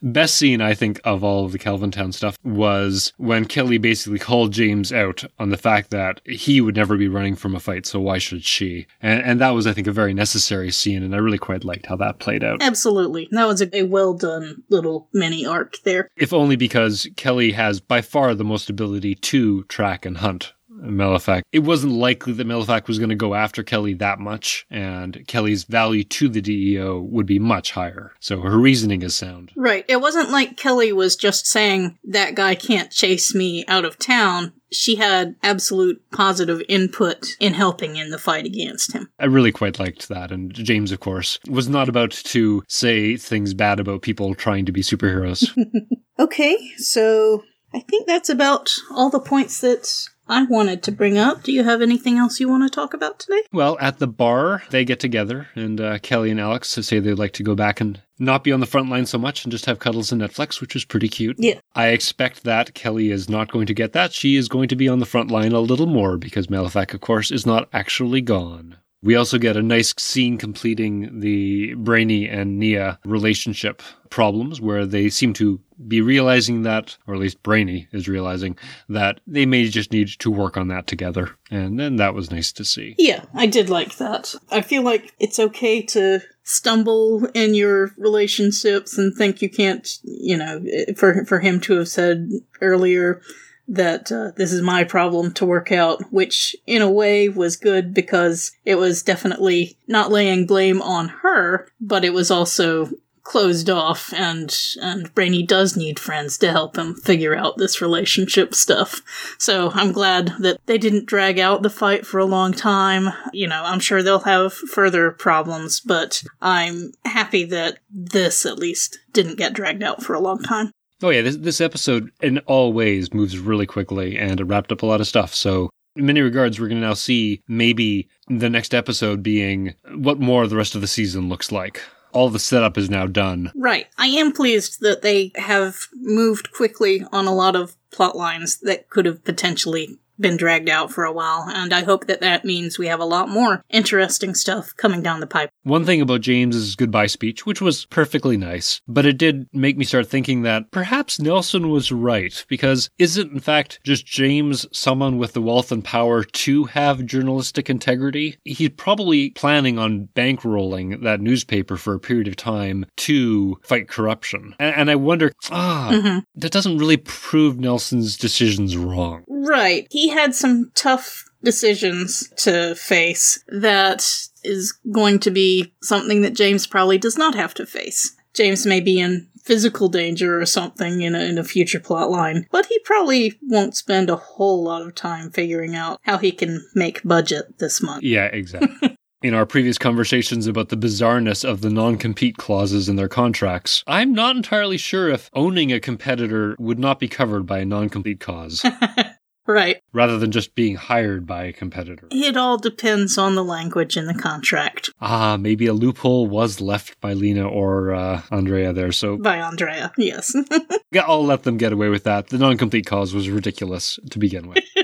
Best 0.04 0.34
scene, 0.34 0.60
I 0.60 0.74
think, 0.74 1.00
of 1.02 1.24
all 1.24 1.46
of 1.46 1.52
the 1.52 1.58
Calvintown 1.58 2.12
stuff 2.12 2.36
was 2.44 3.14
when 3.16 3.46
Kelly 3.46 3.78
basically 3.78 4.18
called 4.18 4.52
James 4.52 4.92
out 4.92 5.24
on 5.38 5.48
the 5.48 5.56
fact 5.56 5.90
that 5.92 6.20
he 6.26 6.60
would 6.60 6.76
never 6.76 6.98
be 6.98 7.08
running 7.08 7.34
from 7.36 7.54
a 7.54 7.60
fight, 7.60 7.86
so 7.86 7.98
why 8.00 8.18
should 8.18 8.44
she? 8.44 8.86
And, 9.00 9.22
and 9.22 9.40
that 9.40 9.50
was, 9.50 9.66
I 9.66 9.72
think, 9.72 9.86
a 9.86 9.92
very 9.92 10.12
necessary 10.12 10.70
scene, 10.70 11.02
and 11.02 11.14
I 11.14 11.18
really 11.18 11.38
quite 11.38 11.64
liked 11.64 11.86
how 11.86 11.96
that 11.96 12.18
played 12.18 12.44
out. 12.44 12.62
Absolutely. 12.62 13.28
That 13.30 13.46
was 13.46 13.62
a, 13.62 13.74
a 13.74 13.84
well 13.84 14.12
done 14.12 14.62
little 14.68 15.08
mini 15.14 15.46
arc 15.46 15.76
there. 15.84 16.10
If 16.16 16.34
only 16.34 16.56
because 16.56 17.08
Kelly 17.16 17.52
has 17.52 17.80
by 17.80 18.02
far 18.02 18.34
the 18.34 18.44
most 18.44 18.68
ability 18.68 19.14
to 19.14 19.62
track 19.64 20.04
and 20.04 20.18
hunt 20.18 20.52
Malefic. 20.84 21.44
It 21.52 21.60
wasn't 21.60 21.94
likely 21.94 22.32
that 22.34 22.46
Malefic 22.46 22.88
was 22.88 22.98
going 22.98 23.10
to 23.10 23.14
go 23.14 23.34
after 23.34 23.62
Kelly 23.62 23.94
that 23.94 24.18
much, 24.18 24.66
and 24.70 25.26
Kelly's 25.26 25.64
value 25.64 26.04
to 26.04 26.28
the 26.28 26.40
DEO 26.40 27.00
would 27.00 27.26
be 27.26 27.38
much 27.38 27.72
higher. 27.72 28.12
So 28.20 28.40
her 28.40 28.58
reasoning 28.58 29.02
is 29.02 29.14
sound. 29.14 29.52
Right. 29.56 29.84
It 29.88 30.00
wasn't 30.00 30.30
like 30.30 30.56
Kelly 30.56 30.92
was 30.92 31.16
just 31.16 31.46
saying, 31.46 31.98
that 32.04 32.34
guy 32.34 32.54
can't 32.54 32.90
chase 32.90 33.34
me 33.34 33.64
out 33.66 33.84
of 33.84 33.98
town. 33.98 34.52
She 34.72 34.96
had 34.96 35.36
absolute 35.42 36.02
positive 36.10 36.60
input 36.68 37.36
in 37.38 37.54
helping 37.54 37.96
in 37.96 38.10
the 38.10 38.18
fight 38.18 38.44
against 38.44 38.92
him. 38.92 39.08
I 39.20 39.26
really 39.26 39.52
quite 39.52 39.78
liked 39.78 40.08
that. 40.08 40.32
And 40.32 40.52
James, 40.52 40.90
of 40.90 41.00
course, 41.00 41.38
was 41.48 41.68
not 41.68 41.88
about 41.88 42.10
to 42.10 42.64
say 42.68 43.16
things 43.16 43.54
bad 43.54 43.78
about 43.78 44.02
people 44.02 44.34
trying 44.34 44.66
to 44.66 44.72
be 44.72 44.82
superheroes. 44.82 45.48
okay, 46.18 46.56
so 46.76 47.44
I 47.72 47.80
think 47.80 48.06
that's 48.06 48.28
about 48.28 48.72
all 48.90 49.10
the 49.10 49.20
points 49.20 49.60
that 49.60 50.08
I 50.26 50.44
wanted 50.44 50.82
to 50.84 50.92
bring 50.92 51.18
up. 51.18 51.42
Do 51.42 51.52
you 51.52 51.64
have 51.64 51.82
anything 51.82 52.16
else 52.16 52.40
you 52.40 52.48
want 52.48 52.62
to 52.62 52.74
talk 52.74 52.94
about 52.94 53.18
today? 53.18 53.42
Well, 53.52 53.76
at 53.80 53.98
the 53.98 54.06
bar, 54.06 54.62
they 54.70 54.84
get 54.84 55.00
together, 55.00 55.48
and 55.54 55.80
uh, 55.80 55.98
Kelly 55.98 56.30
and 56.30 56.40
Alex 56.40 56.70
say 56.70 56.98
they'd 56.98 57.14
like 57.14 57.32
to 57.34 57.42
go 57.42 57.54
back 57.54 57.80
and 57.80 58.00
not 58.18 58.44
be 58.44 58.52
on 58.52 58.60
the 58.60 58.66
front 58.66 58.88
line 58.88 59.06
so 59.06 59.18
much 59.18 59.44
and 59.44 59.52
just 59.52 59.66
have 59.66 59.78
cuddles 59.78 60.12
and 60.12 60.22
Netflix, 60.22 60.60
which 60.60 60.76
is 60.76 60.84
pretty 60.84 61.08
cute. 61.08 61.36
Yeah. 61.38 61.58
I 61.74 61.88
expect 61.88 62.44
that 62.44 62.74
Kelly 62.74 63.10
is 63.10 63.28
not 63.28 63.50
going 63.50 63.66
to 63.66 63.74
get 63.74 63.92
that. 63.92 64.12
She 64.12 64.36
is 64.36 64.48
going 64.48 64.68
to 64.68 64.76
be 64.76 64.88
on 64.88 65.00
the 65.00 65.06
front 65.06 65.30
line 65.30 65.52
a 65.52 65.60
little 65.60 65.86
more 65.86 66.16
because 66.16 66.48
Malefic, 66.48 66.94
of 66.94 67.00
course, 67.00 67.30
is 67.30 67.44
not 67.44 67.68
actually 67.72 68.20
gone. 68.20 68.76
We 69.04 69.16
also 69.16 69.36
get 69.36 69.56
a 69.56 69.62
nice 69.62 69.92
scene 69.98 70.38
completing 70.38 71.20
the 71.20 71.74
Brainy 71.74 72.26
and 72.26 72.58
Nia 72.58 72.98
relationship 73.04 73.82
problems 74.08 74.62
where 74.62 74.86
they 74.86 75.10
seem 75.10 75.34
to 75.34 75.60
be 75.86 76.00
realizing 76.00 76.62
that, 76.62 76.96
or 77.06 77.14
at 77.14 77.20
least 77.20 77.42
Brainy 77.42 77.86
is 77.92 78.08
realizing 78.08 78.56
that 78.88 79.20
they 79.26 79.44
may 79.44 79.68
just 79.68 79.92
need 79.92 80.08
to 80.20 80.30
work 80.30 80.56
on 80.56 80.68
that 80.68 80.86
together. 80.86 81.36
And 81.50 81.78
then 81.78 81.96
that 81.96 82.14
was 82.14 82.30
nice 82.30 82.50
to 82.52 82.64
see. 82.64 82.94
Yeah, 82.96 83.24
I 83.34 83.46
did 83.46 83.68
like 83.68 83.98
that. 83.98 84.34
I 84.50 84.62
feel 84.62 84.82
like 84.82 85.12
it's 85.18 85.38
okay 85.38 85.82
to 85.82 86.20
stumble 86.42 87.26
in 87.34 87.54
your 87.54 87.90
relationships 87.98 88.96
and 88.96 89.14
think 89.14 89.42
you 89.42 89.50
can't, 89.50 89.86
you 90.02 90.38
know, 90.38 90.64
for 90.96 91.26
for 91.26 91.40
him 91.40 91.60
to 91.60 91.74
have 91.74 91.88
said 91.88 92.30
earlier 92.62 93.20
that 93.68 94.12
uh, 94.12 94.32
this 94.36 94.52
is 94.52 94.62
my 94.62 94.84
problem 94.84 95.32
to 95.34 95.46
work 95.46 95.72
out, 95.72 96.02
which 96.12 96.54
in 96.66 96.82
a 96.82 96.90
way 96.90 97.28
was 97.28 97.56
good 97.56 97.94
because 97.94 98.52
it 98.64 98.76
was 98.76 99.02
definitely 99.02 99.76
not 99.88 100.10
laying 100.10 100.46
blame 100.46 100.82
on 100.82 101.08
her, 101.08 101.68
but 101.80 102.04
it 102.04 102.12
was 102.12 102.30
also 102.30 102.90
closed 103.24 103.70
off 103.70 104.12
and 104.12 104.54
and 104.80 105.12
Brainy 105.14 105.42
does 105.42 105.76
need 105.76 105.98
friends 105.98 106.36
to 106.38 106.50
help 106.50 106.76
him 106.76 106.94
figure 106.94 107.34
out 107.34 107.56
this 107.56 107.80
relationship 107.80 108.54
stuff. 108.54 109.00
So 109.38 109.70
I'm 109.72 109.92
glad 109.92 110.34
that 110.40 110.60
they 110.66 110.78
didn't 110.78 111.06
drag 111.06 111.38
out 111.40 111.62
the 111.62 111.70
fight 111.70 112.06
for 112.06 112.20
a 112.20 112.26
long 112.26 112.52
time. 112.52 113.08
You 113.32 113.48
know, 113.48 113.62
I'm 113.64 113.80
sure 113.80 114.02
they'll 114.02 114.20
have 114.20 114.52
further 114.52 115.10
problems, 115.10 115.80
but 115.80 116.22
I'm 116.40 116.92
happy 117.04 117.44
that 117.46 117.78
this 117.90 118.44
at 118.44 118.58
least 118.58 118.98
didn't 119.12 119.38
get 119.38 119.54
dragged 119.54 119.82
out 119.82 120.02
for 120.02 120.12
a 120.12 120.20
long 120.20 120.42
time. 120.42 120.70
Oh 121.02 121.10
yeah, 121.10 121.22
this 121.22 121.36
this 121.36 121.60
episode 121.60 122.10
in 122.22 122.38
all 122.40 122.72
ways 122.72 123.12
moves 123.12 123.38
really 123.38 123.66
quickly 123.66 124.18
and 124.18 124.40
it 124.40 124.44
wrapped 124.44 124.72
up 124.72 124.82
a 124.82 124.86
lot 124.86 125.00
of 125.00 125.06
stuff. 125.06 125.34
So 125.34 125.70
in 125.96 126.06
many 126.06 126.20
regards, 126.20 126.58
we're 126.58 126.68
going 126.68 126.80
to 126.80 126.86
now 126.86 126.94
see 126.94 127.42
maybe 127.46 128.08
the 128.28 128.50
next 128.50 128.74
episode 128.74 129.22
being 129.22 129.74
what 129.94 130.18
more 130.18 130.46
the 130.46 130.56
rest 130.56 130.74
of 130.74 130.80
the 130.80 130.86
season 130.86 131.28
looks 131.28 131.52
like. 131.52 131.82
All 132.12 132.30
the 132.30 132.38
setup 132.38 132.78
is 132.78 132.88
now 132.88 133.06
done. 133.06 133.50
Right. 133.56 133.86
I 133.98 134.06
am 134.06 134.32
pleased 134.32 134.80
that 134.80 135.02
they 135.02 135.32
have 135.34 135.88
moved 135.94 136.52
quickly 136.52 137.04
on 137.12 137.26
a 137.26 137.34
lot 137.34 137.56
of 137.56 137.76
plot 137.90 138.16
lines 138.16 138.58
that 138.58 138.88
could 138.88 139.06
have 139.06 139.24
potentially 139.24 139.98
been 140.18 140.36
dragged 140.36 140.68
out 140.68 140.92
for 140.92 141.04
a 141.04 141.12
while, 141.12 141.46
and 141.48 141.72
I 141.72 141.82
hope 141.82 142.06
that 142.06 142.20
that 142.20 142.44
means 142.44 142.78
we 142.78 142.86
have 142.88 143.00
a 143.00 143.04
lot 143.04 143.28
more 143.28 143.64
interesting 143.70 144.34
stuff 144.34 144.74
coming 144.76 145.02
down 145.02 145.20
the 145.20 145.26
pipe. 145.26 145.50
One 145.62 145.84
thing 145.84 146.00
about 146.00 146.20
James's 146.20 146.76
goodbye 146.76 147.06
speech, 147.06 147.46
which 147.46 147.60
was 147.60 147.86
perfectly 147.86 148.36
nice, 148.36 148.80
but 148.86 149.06
it 149.06 149.18
did 149.18 149.48
make 149.52 149.76
me 149.76 149.84
start 149.84 150.06
thinking 150.06 150.42
that 150.42 150.70
perhaps 150.70 151.18
Nelson 151.18 151.70
was 151.70 151.90
right, 151.92 152.44
because 152.48 152.90
is 152.98 153.16
it 153.16 153.30
in 153.30 153.40
fact 153.40 153.80
just 153.84 154.06
James 154.06 154.66
someone 154.72 155.18
with 155.18 155.32
the 155.32 155.42
wealth 155.42 155.72
and 155.72 155.84
power 155.84 156.24
to 156.24 156.64
have 156.64 157.06
journalistic 157.06 157.68
integrity? 157.68 158.36
He's 158.44 158.70
probably 158.70 159.30
planning 159.30 159.78
on 159.78 160.08
bankrolling 160.14 161.02
that 161.02 161.20
newspaper 161.20 161.76
for 161.76 161.94
a 161.94 162.00
period 162.00 162.28
of 162.28 162.36
time 162.36 162.86
to 162.96 163.58
fight 163.62 163.88
corruption. 163.88 164.54
And, 164.58 164.74
and 164.74 164.90
I 164.90 164.96
wonder, 164.96 165.32
ah, 165.50 165.90
mm-hmm. 165.92 166.18
that 166.36 166.52
doesn't 166.52 166.78
really 166.78 166.96
prove 166.96 167.58
Nelson's 167.58 168.16
decisions 168.16 168.76
wrong. 168.76 169.24
Right. 169.28 169.86
He 169.90 170.03
had 170.08 170.34
some 170.34 170.70
tough 170.74 171.24
decisions 171.42 172.28
to 172.38 172.74
face 172.74 173.42
that 173.48 174.06
is 174.42 174.72
going 174.92 175.18
to 175.20 175.30
be 175.30 175.74
something 175.82 176.22
that 176.22 176.34
James 176.34 176.66
probably 176.66 176.98
does 176.98 177.18
not 177.18 177.34
have 177.34 177.54
to 177.54 177.66
face. 177.66 178.16
James 178.34 178.66
may 178.66 178.80
be 178.80 178.98
in 178.98 179.28
physical 179.44 179.88
danger 179.88 180.40
or 180.40 180.46
something 180.46 181.02
in 181.02 181.14
a, 181.14 181.20
in 181.20 181.38
a 181.38 181.44
future 181.44 181.78
plot 181.78 182.10
line, 182.10 182.46
but 182.50 182.66
he 182.66 182.78
probably 182.80 183.38
won't 183.42 183.76
spend 183.76 184.08
a 184.08 184.16
whole 184.16 184.64
lot 184.64 184.82
of 184.82 184.94
time 184.94 185.30
figuring 185.30 185.76
out 185.76 186.00
how 186.02 186.16
he 186.16 186.32
can 186.32 186.66
make 186.74 187.02
budget 187.04 187.58
this 187.58 187.82
month. 187.82 188.02
Yeah, 188.02 188.24
exactly. 188.26 188.96
in 189.22 189.34
our 189.34 189.46
previous 189.46 189.78
conversations 189.78 190.46
about 190.46 190.68
the 190.68 190.76
bizarreness 190.76 191.48
of 191.48 191.62
the 191.62 191.70
non 191.70 191.96
compete 191.96 192.36
clauses 192.36 192.88
in 192.88 192.96
their 192.96 193.08
contracts, 193.08 193.84
I'm 193.86 194.12
not 194.12 194.36
entirely 194.36 194.78
sure 194.78 195.08
if 195.08 195.30
owning 195.34 195.72
a 195.72 195.80
competitor 195.80 196.56
would 196.58 196.78
not 196.78 196.98
be 196.98 197.08
covered 197.08 197.46
by 197.46 197.60
a 197.60 197.64
non 197.64 197.88
compete 197.88 198.20
clause. 198.20 198.64
Right. 199.46 199.82
Rather 199.92 200.18
than 200.18 200.32
just 200.32 200.54
being 200.54 200.76
hired 200.76 201.26
by 201.26 201.44
a 201.44 201.52
competitor. 201.52 202.08
It 202.10 202.36
all 202.36 202.56
depends 202.56 203.18
on 203.18 203.34
the 203.34 203.44
language 203.44 203.96
in 203.96 204.06
the 204.06 204.14
contract. 204.14 204.90
Ah, 205.00 205.36
maybe 205.38 205.66
a 205.66 205.74
loophole 205.74 206.26
was 206.26 206.60
left 206.60 206.98
by 207.00 207.12
Lena 207.12 207.46
or 207.46 207.92
uh, 207.94 208.22
Andrea 208.30 208.72
there, 208.72 208.92
so. 208.92 209.18
By 209.18 209.40
Andrea, 209.40 209.92
yes. 209.98 210.34
yeah, 210.90 211.04
I'll 211.06 211.24
let 211.24 211.42
them 211.42 211.58
get 211.58 211.72
away 211.72 211.88
with 211.88 212.04
that. 212.04 212.28
The 212.28 212.38
non 212.38 212.56
complete 212.56 212.86
cause 212.86 213.12
was 213.12 213.28
ridiculous 213.28 213.98
to 214.10 214.18
begin 214.18 214.48
with. 214.48 214.64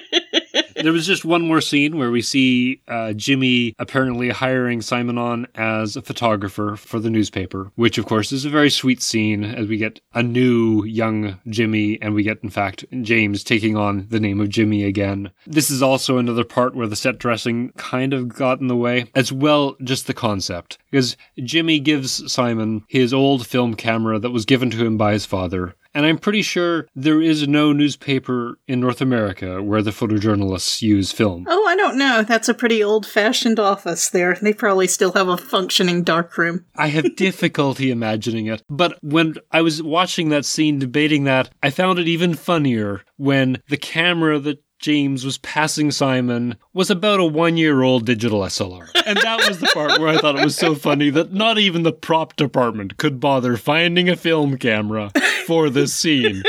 there 0.83 0.93
was 0.93 1.07
just 1.07 1.25
one 1.25 1.47
more 1.47 1.61
scene 1.61 1.97
where 1.97 2.11
we 2.11 2.23
see 2.23 2.83
uh, 2.89 3.13
Jimmy 3.13 3.75
apparently 3.79 4.31
hiring 4.31 4.81
Simon 4.81 5.19
on 5.19 5.47
as 5.55 5.97
a 5.97 6.03
photographer 6.03 6.77
for 6.77 6.99
the 6.99 7.11
newspaper, 7.11 7.73
which 7.75 7.99
of 7.99 8.07
course 8.07 8.33
is 8.33 8.45
a 8.45 8.51
very 8.51 8.71
sweet 8.71 9.03
scene 9.03 9.45
as 9.45 9.69
we 9.69 9.77
get 9.77 10.01
a 10.15 10.23
new 10.23 10.85
young 10.85 11.39
Jimmy 11.49 12.01
and 12.01 12.15
we 12.15 12.23
get, 12.23 12.43
in 12.43 12.51
fact, 12.51 12.85
James 13.03 13.45
taking 13.45 13.77
on 13.77 14.07
the 14.11 14.21
name 14.21 14.41
of 14.41 14.49
Jimmy 14.49 14.85
again. 14.85 15.31
This 15.47 15.71
is 15.71 15.83
also 15.83 16.19
another 16.19 16.45
part 16.45 16.75
where 16.75 16.87
the 16.87 16.97
set 16.97 17.19
dressing 17.19 17.71
kind 17.77 18.13
of 18.13 18.29
got 18.29 18.61
in 18.61 18.69
the 18.69 18.77
way, 18.77 19.07
as 19.15 19.33
well 19.33 19.77
just 19.83 20.07
the 20.07 20.15
concept. 20.15 20.79
Because 20.91 21.17
Jimmy 21.39 21.81
gives 21.81 22.31
Simon 22.33 22.85
his 22.89 23.13
old 23.13 23.47
film 23.47 23.75
camera 23.75 24.19
that 24.19 24.31
was 24.31 24.45
given 24.45 24.71
to 24.71 24.85
him 24.85 24.97
by 24.97 25.13
his 25.13 25.27
father, 25.27 25.75
and 25.95 26.07
I'm 26.07 26.19
pretty 26.19 26.43
sure 26.43 26.87
there 26.95 27.21
is 27.21 27.49
no 27.49 27.73
newspaper 27.73 28.59
in 28.67 28.81
North 28.81 29.01
America 29.01 29.63
where 29.63 29.83
the 29.83 29.91
photojournalists 29.91 30.83
use 30.83 31.13
film. 31.13 31.47
Oh, 31.49 31.67
I 31.67 31.77
don't 31.77 31.99
know. 31.99 32.23
That's 32.23 32.49
a 32.49 32.55
pretty 32.55 32.83
old 32.83 33.07
fashioned 33.07 33.59
office 33.59 34.09
there. 34.11 34.37
They 34.41 34.53
probably 34.53 34.87
still 34.87 35.13
have 35.13 35.29
a 35.29 35.37
functioning 35.37 36.03
darkroom. 36.03 36.67
I 36.77 36.89
have 36.89 37.17
difficulty 37.17 37.91
imagining 37.91 38.47
it. 38.47 38.63
But 38.69 38.99
when 39.03 39.35
I 39.51 39.63
was 39.63 39.83
watching 39.83 40.29
that 40.31 40.45
scene, 40.45 40.79
debating 40.79 41.25
that, 41.25 41.51
I 41.63 41.71
found 41.71 41.99
it 41.99 42.09
even 42.09 42.35
funnier 42.35 43.03
when 43.17 43.63
the 43.69 43.77
camera 43.77 44.39
that 44.41 44.63
James 44.81 45.27
was 45.27 45.37
passing 45.39 45.91
Simon 45.91 46.57
was 46.73 46.91
about 46.91 47.21
a 47.21 47.25
one 47.25 47.59
year 47.59 47.83
old 47.83 48.07
digital 48.07 48.41
SLR. 48.41 48.89
And 49.05 49.19
that 49.19 49.47
was 49.47 49.59
the 49.59 49.67
part 49.75 50.01
where 50.01 50.09
I 50.09 50.17
thought 50.17 50.39
it 50.39 50.45
was 50.45 50.57
so 50.57 50.75
funny 50.75 51.11
that 51.11 51.35
not 51.35 51.59
even 51.59 51.83
the 51.83 51.93
prop 51.93 52.35
department 52.37 52.97
could 52.97 53.21
bother 53.21 53.59
finding 53.59 54.09
a 54.09 54.17
film 54.17 54.57
camera 54.57 55.13
for 55.51 55.69
this 55.69 55.93
scene. 55.93 56.45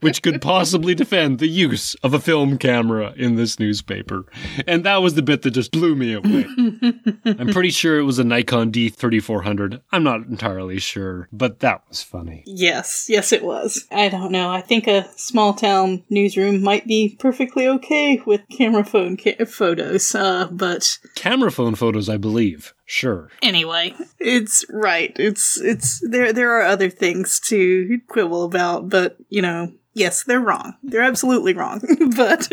which 0.00 0.22
could 0.22 0.42
possibly 0.42 0.92
defend 0.92 1.38
the 1.38 1.46
use 1.46 1.94
of 2.02 2.12
a 2.12 2.18
film 2.18 2.58
camera 2.58 3.12
in 3.16 3.36
this 3.36 3.60
newspaper. 3.60 4.24
And 4.66 4.82
that 4.84 5.02
was 5.02 5.14
the 5.14 5.22
bit 5.22 5.42
that 5.42 5.52
just 5.52 5.70
blew 5.70 5.94
me 5.94 6.14
away. 6.14 6.46
I'm 7.38 7.52
pretty 7.52 7.70
sure 7.70 7.96
it 7.96 8.02
was 8.02 8.18
a 8.18 8.24
Nikon 8.24 8.72
D3400. 8.72 9.80
I'm 9.92 10.02
not 10.02 10.26
entirely 10.26 10.80
sure, 10.80 11.28
but 11.30 11.60
that 11.60 11.82
was 11.88 12.02
funny. 12.02 12.42
Yes, 12.44 13.06
yes, 13.08 13.32
it 13.32 13.44
was. 13.44 13.86
I 13.92 14.08
don't 14.08 14.32
know. 14.32 14.50
I 14.50 14.60
think 14.60 14.88
a 14.88 15.08
small 15.16 15.54
town 15.54 16.02
newsroom 16.10 16.60
might 16.60 16.88
be 16.88 17.16
perfectly 17.20 17.68
okay 17.68 18.20
with 18.26 18.40
camera 18.50 18.84
phone 18.84 19.16
ca- 19.16 19.44
photos, 19.44 20.12
uh, 20.12 20.48
but 20.50 20.98
Camera 21.14 21.52
phone 21.52 21.76
photos, 21.76 22.08
I 22.08 22.16
believe. 22.16 22.74
Sure. 22.90 23.28
anyway, 23.42 23.94
it's 24.18 24.64
right. 24.70 25.12
It's 25.16 25.60
it's 25.60 26.00
there. 26.08 26.32
There 26.32 26.58
are 26.58 26.62
other 26.62 26.88
things 26.88 27.38
to 27.48 28.00
quibble 28.08 28.44
about, 28.44 28.88
but 28.88 29.18
you 29.28 29.42
know, 29.42 29.74
yes, 29.92 30.24
they're 30.24 30.40
wrong. 30.40 30.74
They're 30.82 31.02
absolutely 31.02 31.52
wrong. 31.52 31.82
but 32.16 32.48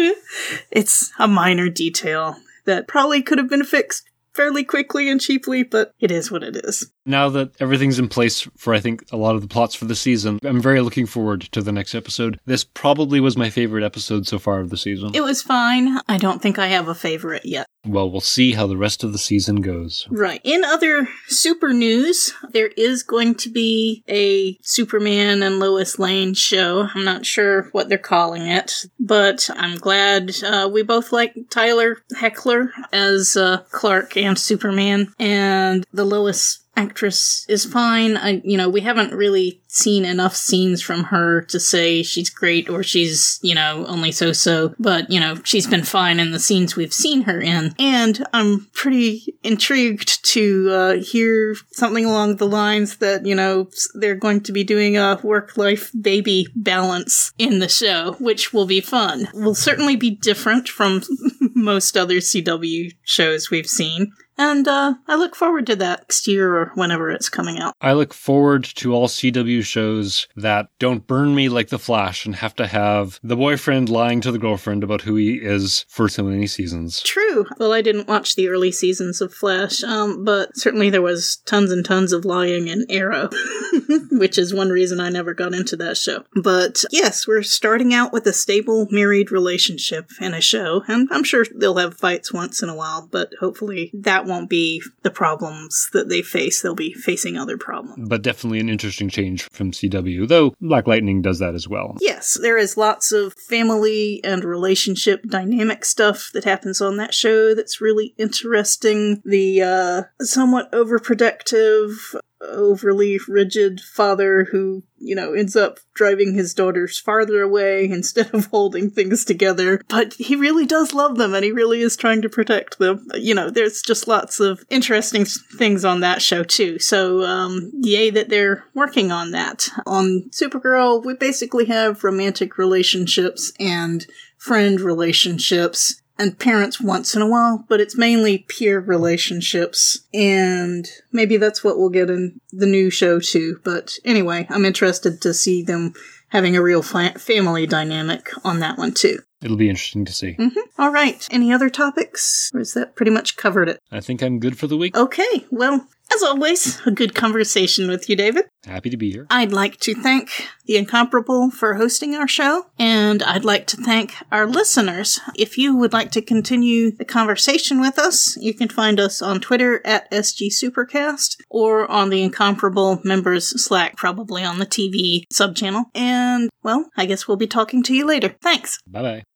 it's 0.72 1.14
a 1.18 1.28
minor 1.30 1.70
detail 1.70 2.36
that 2.66 2.86
probably 2.86 3.22
could 3.22 3.38
have 3.38 3.50
been 3.50 3.64
fixed 3.64 4.10
fairly 4.34 4.66
quickly 4.66 5.10
and 5.10 5.22
cheaply, 5.22 5.64
but 5.64 5.94
it 6.02 6.12
is 6.12 6.30
what 6.30 6.44
it 6.44 6.58
is. 6.58 6.92
Now 7.06 7.30
that 7.30 7.52
everything's 7.60 8.00
in 8.00 8.10
place 8.10 8.48
for, 8.58 8.74
I 8.74 8.80
think, 8.80 9.04
a 9.12 9.18
lot 9.18 9.36
of 9.36 9.42
the 9.42 9.48
plots 9.48 9.76
for 9.76 9.86
the 9.86 9.96
season, 9.96 10.40
I'm 10.44 10.62
very 10.62 10.82
looking 10.82 11.06
forward 11.06 11.42
to 11.52 11.62
the 11.62 11.72
next 11.72 11.94
episode. 11.94 12.40
This 12.46 12.64
probably 12.64 13.20
was 13.20 13.38
my 13.38 13.50
favorite 13.50 13.84
episode 13.84 14.28
so 14.28 14.40
far 14.40 14.60
of 14.60 14.70
the 14.70 14.78
season. 14.78 15.12
It 15.14 15.22
was 15.22 15.42
fine. 15.42 16.00
I 16.08 16.18
don't 16.18 16.42
think 16.42 16.58
I 16.58 16.68
have 16.68 16.88
a 16.88 16.96
favorite 16.96 17.46
yet. 17.46 17.68
Well, 17.86 18.10
we'll 18.10 18.22
see 18.22 18.54
how 18.54 18.66
the 18.66 18.78
rest 18.78 19.04
of 19.04 19.12
the 19.12 19.20
season 19.20 19.62
goes. 19.62 20.08
Right. 20.10 20.42
In 20.44 20.64
other 20.64 21.08
super 21.28 21.72
news, 21.72 22.34
there 22.50 22.72
is 22.76 23.04
going 23.04 23.36
to 23.36 23.50
be 23.52 24.04
a 24.10 24.58
Superman 24.64 25.44
and 25.44 25.60
Lois 25.60 26.00
Lane 26.00 26.34
show. 26.34 26.88
I'm 26.96 27.06
not 27.06 27.28
sure 27.28 27.70
what 27.74 27.88
they're 27.88 28.00
calling 28.00 28.48
it, 28.48 28.88
but 29.00 29.48
I'm 29.56 29.78
glad 29.78 30.32
uh, 30.44 30.68
we 30.72 30.82
both 30.82 31.12
like 31.12 31.36
Tyler 31.52 31.98
Hoechlin 32.16 32.70
as 32.92 33.38
uh, 33.38 33.60
Clark 33.72 34.18
and 34.18 34.40
Superman, 34.40 35.14
and 35.20 35.86
the 35.94 36.06
Lois 36.06 36.65
actress 36.76 37.46
is 37.48 37.66
fine. 37.66 38.18
I, 38.18 38.42
you 38.44 38.58
know, 38.58 38.70
we 38.70 38.82
haven't 38.82 39.14
really 39.14 39.62
seen 39.68 40.06
enough 40.06 40.36
scenes 40.36 40.82
from 40.82 41.06
her 41.06 41.42
to 41.42 41.60
say 41.60 42.02
she's 42.02 42.30
great 42.30 42.70
or 42.70 42.82
she's, 42.82 43.40
you 43.42 43.54
know, 43.54 43.86
only 43.88 44.12
so 44.12 44.32
so, 44.32 44.74
but, 44.80 45.10
you 45.12 45.20
know, 45.20 45.36
she's 45.44 45.68
been 45.68 45.84
fine 45.84 46.20
in 46.20 46.32
the 46.32 46.40
scenes 46.40 46.76
we've 46.76 46.94
seen 46.94 47.24
her 47.24 47.42
in. 47.42 47.76
And 47.78 48.26
I'm 48.34 48.68
pretty 48.74 49.36
intrigued 49.44 50.26
to 50.32 50.70
uh, 50.72 50.94
hear 50.96 51.56
something 51.72 52.06
along 52.06 52.38
the 52.38 52.48
lines 52.48 52.98
that, 52.98 53.26
you 53.26 53.36
know, 53.36 53.70
they're 53.94 54.16
going 54.16 54.42
to 54.42 54.52
be 54.52 54.64
doing 54.64 54.98
a 54.98 55.20
work 55.24 55.58
life 55.58 55.92
baby 56.00 56.48
balance 56.56 57.34
in 57.38 57.60
the 57.60 57.70
show, 57.70 58.16
which 58.20 58.54
will 58.54 58.66
be 58.66 58.82
fun. 58.82 59.28
Will 59.34 59.56
certainly 59.56 59.96
be 59.96 60.12
different 60.12 60.70
from 60.70 61.02
most 61.56 61.98
other 61.98 62.18
CW 62.18 62.94
shows 63.04 63.50
we've 63.50 63.68
seen. 63.68 64.14
And 64.38 64.68
uh, 64.68 64.96
I 65.08 65.16
look 65.16 65.36
forward 65.36 65.66
to 65.68 65.76
that 65.78 66.06
next 66.16 66.28
year 66.28 66.56
or 66.56 66.72
whenever 66.76 67.12
it's 67.12 67.30
coming 67.30 67.60
out. 67.60 67.76
I 67.82 67.94
look 67.94 68.14
forward 68.14 68.64
to 68.76 68.94
all 68.94 69.08
CW 69.08 69.64
shows 69.64 70.28
that 70.36 70.70
don't 70.80 71.06
burn 71.06 71.36
me 71.36 71.50
like 71.50 71.70
The 71.70 71.80
Flash 71.80 72.26
and 72.26 72.36
have 72.36 72.56
to 72.56 72.68
have 72.68 73.20
the 73.24 73.36
boyfriend 73.36 73.90
lying 73.90 74.22
to 74.22 74.32
the 74.32 74.40
girlfriend 74.40 74.84
about 74.84 75.02
who 75.02 75.16
he 75.16 75.36
is 75.36 75.86
for 75.90 76.08
so 76.08 76.24
many 76.24 76.48
seasons. 76.48 77.02
True. 77.02 77.46
Well, 77.58 77.74
I 77.74 77.82
didn't 77.82 78.08
watch 78.08 78.36
the 78.36 78.48
early 78.48 78.72
seasons 78.72 79.22
of 79.22 79.34
Flash, 79.34 79.84
um, 79.84 80.24
but 80.24 80.56
certainly 80.56 80.90
there 80.90 81.02
was 81.02 81.38
tons 81.46 81.72
and 81.72 81.84
tons 81.84 82.14
of 82.14 82.26
lying 82.26 82.68
in 82.68 82.86
Arrow, 82.90 83.30
which 84.12 84.38
is 84.38 84.54
one 84.54 84.70
reason 84.70 85.00
I 85.00 85.10
never 85.10 85.34
got 85.34 85.54
into 85.54 85.76
that 85.78 85.98
show. 85.98 86.24
But 86.42 86.84
yes, 86.92 87.28
we're 87.28 87.44
starting 87.44 87.94
out 87.94 88.14
with 88.14 88.26
a 88.28 88.34
stable 88.34 88.88
married 88.90 89.32
relationship 89.32 90.12
in 90.22 90.34
a 90.34 90.42
show, 90.42 90.84
and 90.88 91.08
I'm 91.12 91.24
sure 91.24 91.46
they'll 91.54 91.78
have 91.78 91.98
fights 91.98 92.32
once 92.32 92.64
in 92.64 92.70
a 92.70 92.76
while, 92.76 93.08
but 93.12 93.34
hopefully 93.40 93.92
that 93.94 94.25
won't 94.26 94.50
be 94.50 94.82
the 95.04 95.12
problems 95.12 95.90
that 95.94 96.10
they 96.10 96.22
face. 96.22 96.62
They'll 96.62 96.76
be 96.76 96.94
facing 96.94 97.38
other 97.38 97.58
problems. 97.58 98.08
But 98.08 98.22
definitely 98.22 98.60
an 98.60 98.70
interesting 98.70 99.10
change 99.10 99.44
from 99.52 99.72
CW, 99.72 100.28
though 100.28 100.56
Black 100.62 100.88
Lightning 100.88 101.22
does 101.22 101.40
that 101.40 101.56
as 101.56 101.68
well. 101.68 101.96
Yes, 102.02 102.38
there 102.42 102.58
is 102.58 102.78
lots 102.78 103.12
of 103.12 103.34
family 103.34 104.22
and 104.24 104.44
relationship 104.44 105.24
dynamic 105.24 105.86
stuff 105.86 106.30
that 106.34 106.44
happens 106.44 106.82
on 106.82 106.98
that 106.98 107.14
show 107.14 107.56
that's 107.56 107.82
really 107.82 108.14
interesting. 108.18 109.22
The 109.26 109.62
uh, 109.62 110.04
somewhat 110.22 110.72
overprotective, 110.72 112.16
overly 112.42 113.20
rigid 113.28 113.80
father 113.82 114.46
who, 114.52 114.84
you 114.98 115.16
know, 115.16 115.34
ends 115.34 115.56
up 115.56 115.80
driving 115.94 116.34
his 116.34 116.54
daughters 116.54 117.00
farther 117.00 117.42
away 117.42 117.86
instead 117.90 118.34
of 118.34 118.48
holding 118.48 118.90
things 118.90 119.26
together. 119.26 119.82
But 119.88 120.14
he 120.16 120.36
really 120.36 120.66
does 120.66 120.94
love 120.94 121.18
them 121.18 121.34
and 121.34 121.44
he 121.44 121.52
really 121.52 121.82
is 121.82 121.96
trying 121.96 122.22
to 122.22 122.30
protect 122.30 122.80
them. 122.80 123.08
You 123.14 123.36
know, 123.36 123.50
there's 123.50 123.82
just 123.82 124.08
lots 124.08 124.40
of 124.40 124.64
interesting 124.70 125.26
things 125.26 125.86
on 125.86 126.02
that 126.02 126.22
show 126.22 126.44
too. 126.44 126.80
So, 126.80 127.24
um, 127.24 127.72
yay 127.74 128.10
that 128.12 128.30
they're 128.30 128.66
working 128.74 129.12
on 129.12 129.32
that. 129.32 129.70
On 129.86 130.30
Supergirl, 130.32 131.06
we 131.06 131.14
basically 131.14 131.66
have 131.66 132.04
romantic 132.04 132.58
relationships 132.58 133.52
and 133.60 134.06
friend 134.38 134.80
relationships 134.80 136.02
and 136.18 136.40
parents 136.40 136.80
once 136.80 137.16
in 137.16 137.22
a 137.22 137.28
while, 137.28 137.66
but 137.68 137.82
it's 137.82 137.98
mainly 137.98 138.46
peer 138.48 138.80
relationships. 138.80 140.06
And 140.14 140.88
maybe 141.12 141.38
that's 141.38 141.64
what 141.64 141.78
we'll 141.78 141.90
get 141.90 142.10
in 142.10 142.40
the 142.52 142.66
new 142.66 142.90
show 142.90 143.20
too. 143.20 143.60
But 143.64 143.98
anyway, 144.06 144.48
I'm 144.50 144.66
interested 144.66 145.22
to 145.22 145.34
see 145.34 145.62
them 145.64 145.94
having 146.30 146.56
a 146.56 146.62
real 146.62 146.82
fa- 146.82 147.20
family 147.20 147.66
dynamic 147.68 148.30
on 148.44 148.60
that 148.60 148.78
one 148.78 148.94
too. 148.94 149.20
It'll 149.42 149.58
be 149.58 149.70
interesting 149.70 150.06
to 150.06 150.14
see. 150.14 150.36
Mm-hmm. 150.40 150.82
All 150.82 150.92
right. 150.92 151.28
Any 151.30 151.54
other 151.54 151.70
topics? 151.70 152.50
Or 152.54 152.62
is 152.62 152.74
that 152.74 152.96
pretty 152.96 153.12
much 153.12 153.36
covered 153.36 153.70
it? 153.70 153.80
I 153.92 154.00
think 154.00 154.24
I'm 154.24 154.40
good 154.40 154.58
for 154.58 154.68
the 154.68 154.78
week. 154.78 154.98
Okay. 154.98 155.46
Well, 155.52 155.88
as 156.14 156.24
always, 156.24 156.82
a 156.86 156.92
good 156.92 157.16
conversation 157.16 157.88
with 157.88 158.10
you, 158.10 158.16
David. 158.16 158.46
Happy 158.66 158.90
to 158.90 158.98
be 158.98 159.12
here. 159.12 159.28
I'd 159.30 159.52
like 159.52 159.80
to 159.82 159.94
thank 159.94 160.48
The 160.66 160.78
Incomparable 160.78 161.52
for 161.52 161.76
hosting 161.76 162.16
our 162.16 162.28
show, 162.28 162.68
and 162.80 163.22
I'd 163.24 163.46
like 163.46 163.68
to 163.68 163.78
thank 163.78 164.14
our 164.32 164.48
listeners. 164.48 165.20
If 165.36 165.58
you 165.58 165.76
would 165.76 165.94
like 165.94 166.12
to 166.12 166.22
continue 166.22 166.92
the 166.92 167.06
conversation 167.06 167.80
with 167.80 168.00
us, 168.00 168.38
you 168.40 168.54
can 168.54 168.70
find 168.70 169.00
us 169.00 169.22
on 169.22 169.40
Twitter 169.40 169.82
at 169.86 170.10
SG 170.12 170.50
Supercast 170.52 171.38
or 171.50 171.90
on 171.90 172.10
the 172.10 172.24
Incomparable 172.24 173.02
members 173.04 173.50
Slack, 173.64 173.96
probably 173.98 174.44
on 174.44 174.60
the 174.60 174.66
TV 174.66 175.24
subchannel. 175.34 175.86
And, 175.94 176.50
well, 176.64 176.90
I 176.98 177.06
guess 177.06 177.28
we'll 177.28 177.38
be 177.38 177.48
talking 177.48 177.84
to 177.84 177.94
you 177.94 178.06
later. 178.06 178.36
Thanks. 178.42 178.80
Bye 178.88 179.02
bye. 179.02 179.24